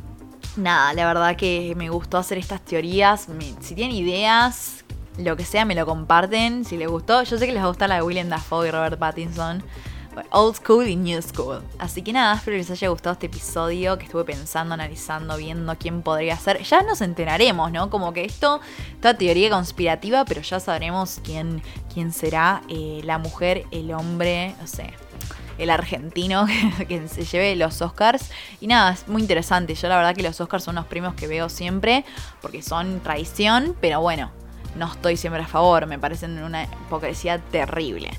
nada, 0.58 0.92
la 0.92 1.06
verdad 1.06 1.34
que 1.34 1.72
me 1.76 1.88
gustó 1.88 2.18
hacer 2.18 2.36
estas 2.36 2.62
teorías. 2.62 3.26
si 3.60 3.74
tienen 3.74 3.96
ideas, 3.96 4.84
lo 5.16 5.34
que 5.34 5.46
sea, 5.46 5.64
me 5.64 5.74
lo 5.74 5.86
comparten. 5.86 6.66
Si 6.66 6.76
les 6.76 6.88
gustó, 6.88 7.22
yo 7.22 7.38
sé 7.38 7.46
que 7.46 7.52
les 7.52 7.62
va 7.62 7.66
a 7.66 7.68
gustar 7.68 7.88
la 7.88 7.94
de 7.96 8.02
William 8.02 8.28
Dafoe 8.28 8.68
y 8.68 8.70
Robert 8.70 8.98
Pattinson. 8.98 9.62
Old 10.30 10.56
School 10.56 10.88
y 10.88 10.96
New 10.96 11.20
School. 11.22 11.62
Así 11.78 12.02
que 12.02 12.12
nada, 12.12 12.34
espero 12.34 12.54
que 12.54 12.58
les 12.58 12.70
haya 12.70 12.88
gustado 12.88 13.14
este 13.14 13.26
episodio 13.26 13.98
que 13.98 14.04
estuve 14.04 14.24
pensando, 14.24 14.74
analizando, 14.74 15.36
viendo 15.36 15.76
quién 15.78 16.02
podría 16.02 16.36
ser. 16.36 16.62
Ya 16.62 16.82
nos 16.82 17.00
enteraremos, 17.00 17.70
¿no? 17.72 17.90
Como 17.90 18.12
que 18.12 18.24
esto, 18.24 18.60
esta 18.94 19.14
teoría 19.14 19.50
conspirativa, 19.50 20.24
pero 20.24 20.42
ya 20.42 20.60
sabremos 20.60 21.20
quién, 21.24 21.62
quién 21.92 22.12
será 22.12 22.62
eh, 22.68 23.00
la 23.04 23.18
mujer, 23.18 23.64
el 23.70 23.92
hombre, 23.92 24.54
no 24.60 24.66
sé, 24.66 24.92
el 25.58 25.70
argentino 25.70 26.46
que 26.88 27.08
se 27.08 27.24
lleve 27.24 27.56
los 27.56 27.80
Oscars. 27.82 28.30
Y 28.60 28.66
nada, 28.66 28.92
es 28.92 29.08
muy 29.08 29.22
interesante. 29.22 29.74
Yo 29.74 29.88
la 29.88 29.96
verdad 29.96 30.14
que 30.14 30.22
los 30.22 30.40
Oscars 30.40 30.64
son 30.64 30.76
los 30.76 30.86
premios 30.86 31.14
que 31.14 31.26
veo 31.26 31.48
siempre, 31.48 32.04
porque 32.40 32.62
son 32.62 33.00
tradición, 33.00 33.76
pero 33.80 34.00
bueno, 34.00 34.30
no 34.76 34.86
estoy 34.90 35.16
siempre 35.16 35.42
a 35.42 35.46
favor, 35.46 35.86
me 35.86 35.98
parecen 35.98 36.42
una 36.42 36.64
hipocresía 36.64 37.38
terrible. 37.38 38.10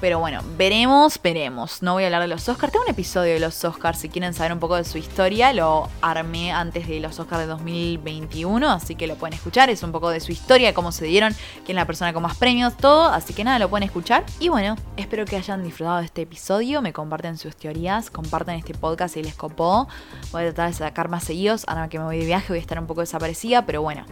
Pero 0.00 0.18
bueno, 0.18 0.40
veremos, 0.56 1.20
veremos. 1.22 1.82
No 1.82 1.92
voy 1.92 2.04
a 2.04 2.06
hablar 2.06 2.22
de 2.22 2.28
los 2.28 2.48
Oscars. 2.48 2.72
Tengo 2.72 2.84
un 2.86 2.90
episodio 2.90 3.34
de 3.34 3.40
los 3.40 3.62
Oscars 3.64 3.98
si 3.98 4.08
quieren 4.08 4.32
saber 4.32 4.52
un 4.52 4.58
poco 4.58 4.76
de 4.76 4.84
su 4.84 4.96
historia. 4.96 5.52
Lo 5.52 5.90
armé 6.00 6.52
antes 6.52 6.88
de 6.88 7.00
los 7.00 7.18
Oscars 7.18 7.42
de 7.42 7.46
2021, 7.46 8.70
así 8.70 8.94
que 8.94 9.06
lo 9.06 9.16
pueden 9.16 9.34
escuchar. 9.34 9.68
Es 9.68 9.82
un 9.82 9.92
poco 9.92 10.08
de 10.08 10.20
su 10.20 10.32
historia, 10.32 10.72
cómo 10.72 10.90
se 10.90 11.04
dieron, 11.04 11.34
quién 11.66 11.76
es 11.76 11.82
la 11.82 11.84
persona 11.84 12.14
con 12.14 12.22
más 12.22 12.36
premios, 12.36 12.78
todo. 12.78 13.08
Así 13.08 13.34
que 13.34 13.44
nada, 13.44 13.58
lo 13.58 13.68
pueden 13.68 13.84
escuchar. 13.84 14.24
Y 14.38 14.48
bueno, 14.48 14.76
espero 14.96 15.26
que 15.26 15.36
hayan 15.36 15.62
disfrutado 15.62 15.98
de 15.98 16.06
este 16.06 16.22
episodio. 16.22 16.80
Me 16.80 16.94
comparten 16.94 17.36
sus 17.36 17.54
teorías, 17.54 18.08
comparten 18.08 18.54
este 18.54 18.72
podcast 18.72 19.14
si 19.14 19.22
les 19.22 19.34
copó. 19.34 19.86
Voy 20.32 20.42
a 20.42 20.46
tratar 20.46 20.70
de 20.70 20.78
sacar 20.78 21.10
más 21.10 21.24
seguidos. 21.24 21.64
Ahora 21.68 21.90
que 21.90 21.98
me 21.98 22.06
voy 22.06 22.18
de 22.18 22.24
viaje 22.24 22.48
voy 22.48 22.58
a 22.58 22.62
estar 22.62 22.78
un 22.78 22.86
poco 22.86 23.02
desaparecida, 23.02 23.66
pero 23.66 23.82
bueno 23.82 24.06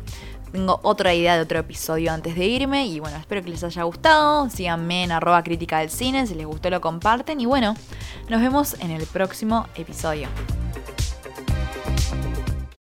tengo 0.53 0.81
otra 0.83 1.15
idea 1.15 1.37
de 1.37 1.43
otro 1.43 1.59
episodio 1.59 2.13
antes 2.13 2.35
de 2.35 2.47
irme. 2.47 2.87
Y 2.87 3.01
bueno, 3.01 3.17
espero 3.17 3.43
que 3.43 3.51
les 3.51 3.65
haya 3.65 3.83
gustado. 3.83 4.49
Síganme 4.51 5.05
en 5.05 5.13
arroba 5.13 5.43
crítica 5.43 5.81
del 5.81 5.91
cine. 5.91 6.27
Si 6.27 6.35
les 6.35 6.47
gustó 6.47 6.71
lo 6.71 6.81
comparten. 6.81 7.41
Y 7.41 7.47
bueno, 7.47 7.75
nos 8.29 8.41
vemos 8.41 8.75
en 8.81 8.91
el 8.91 9.07
próximo 9.07 9.67
episodio. 9.77 10.29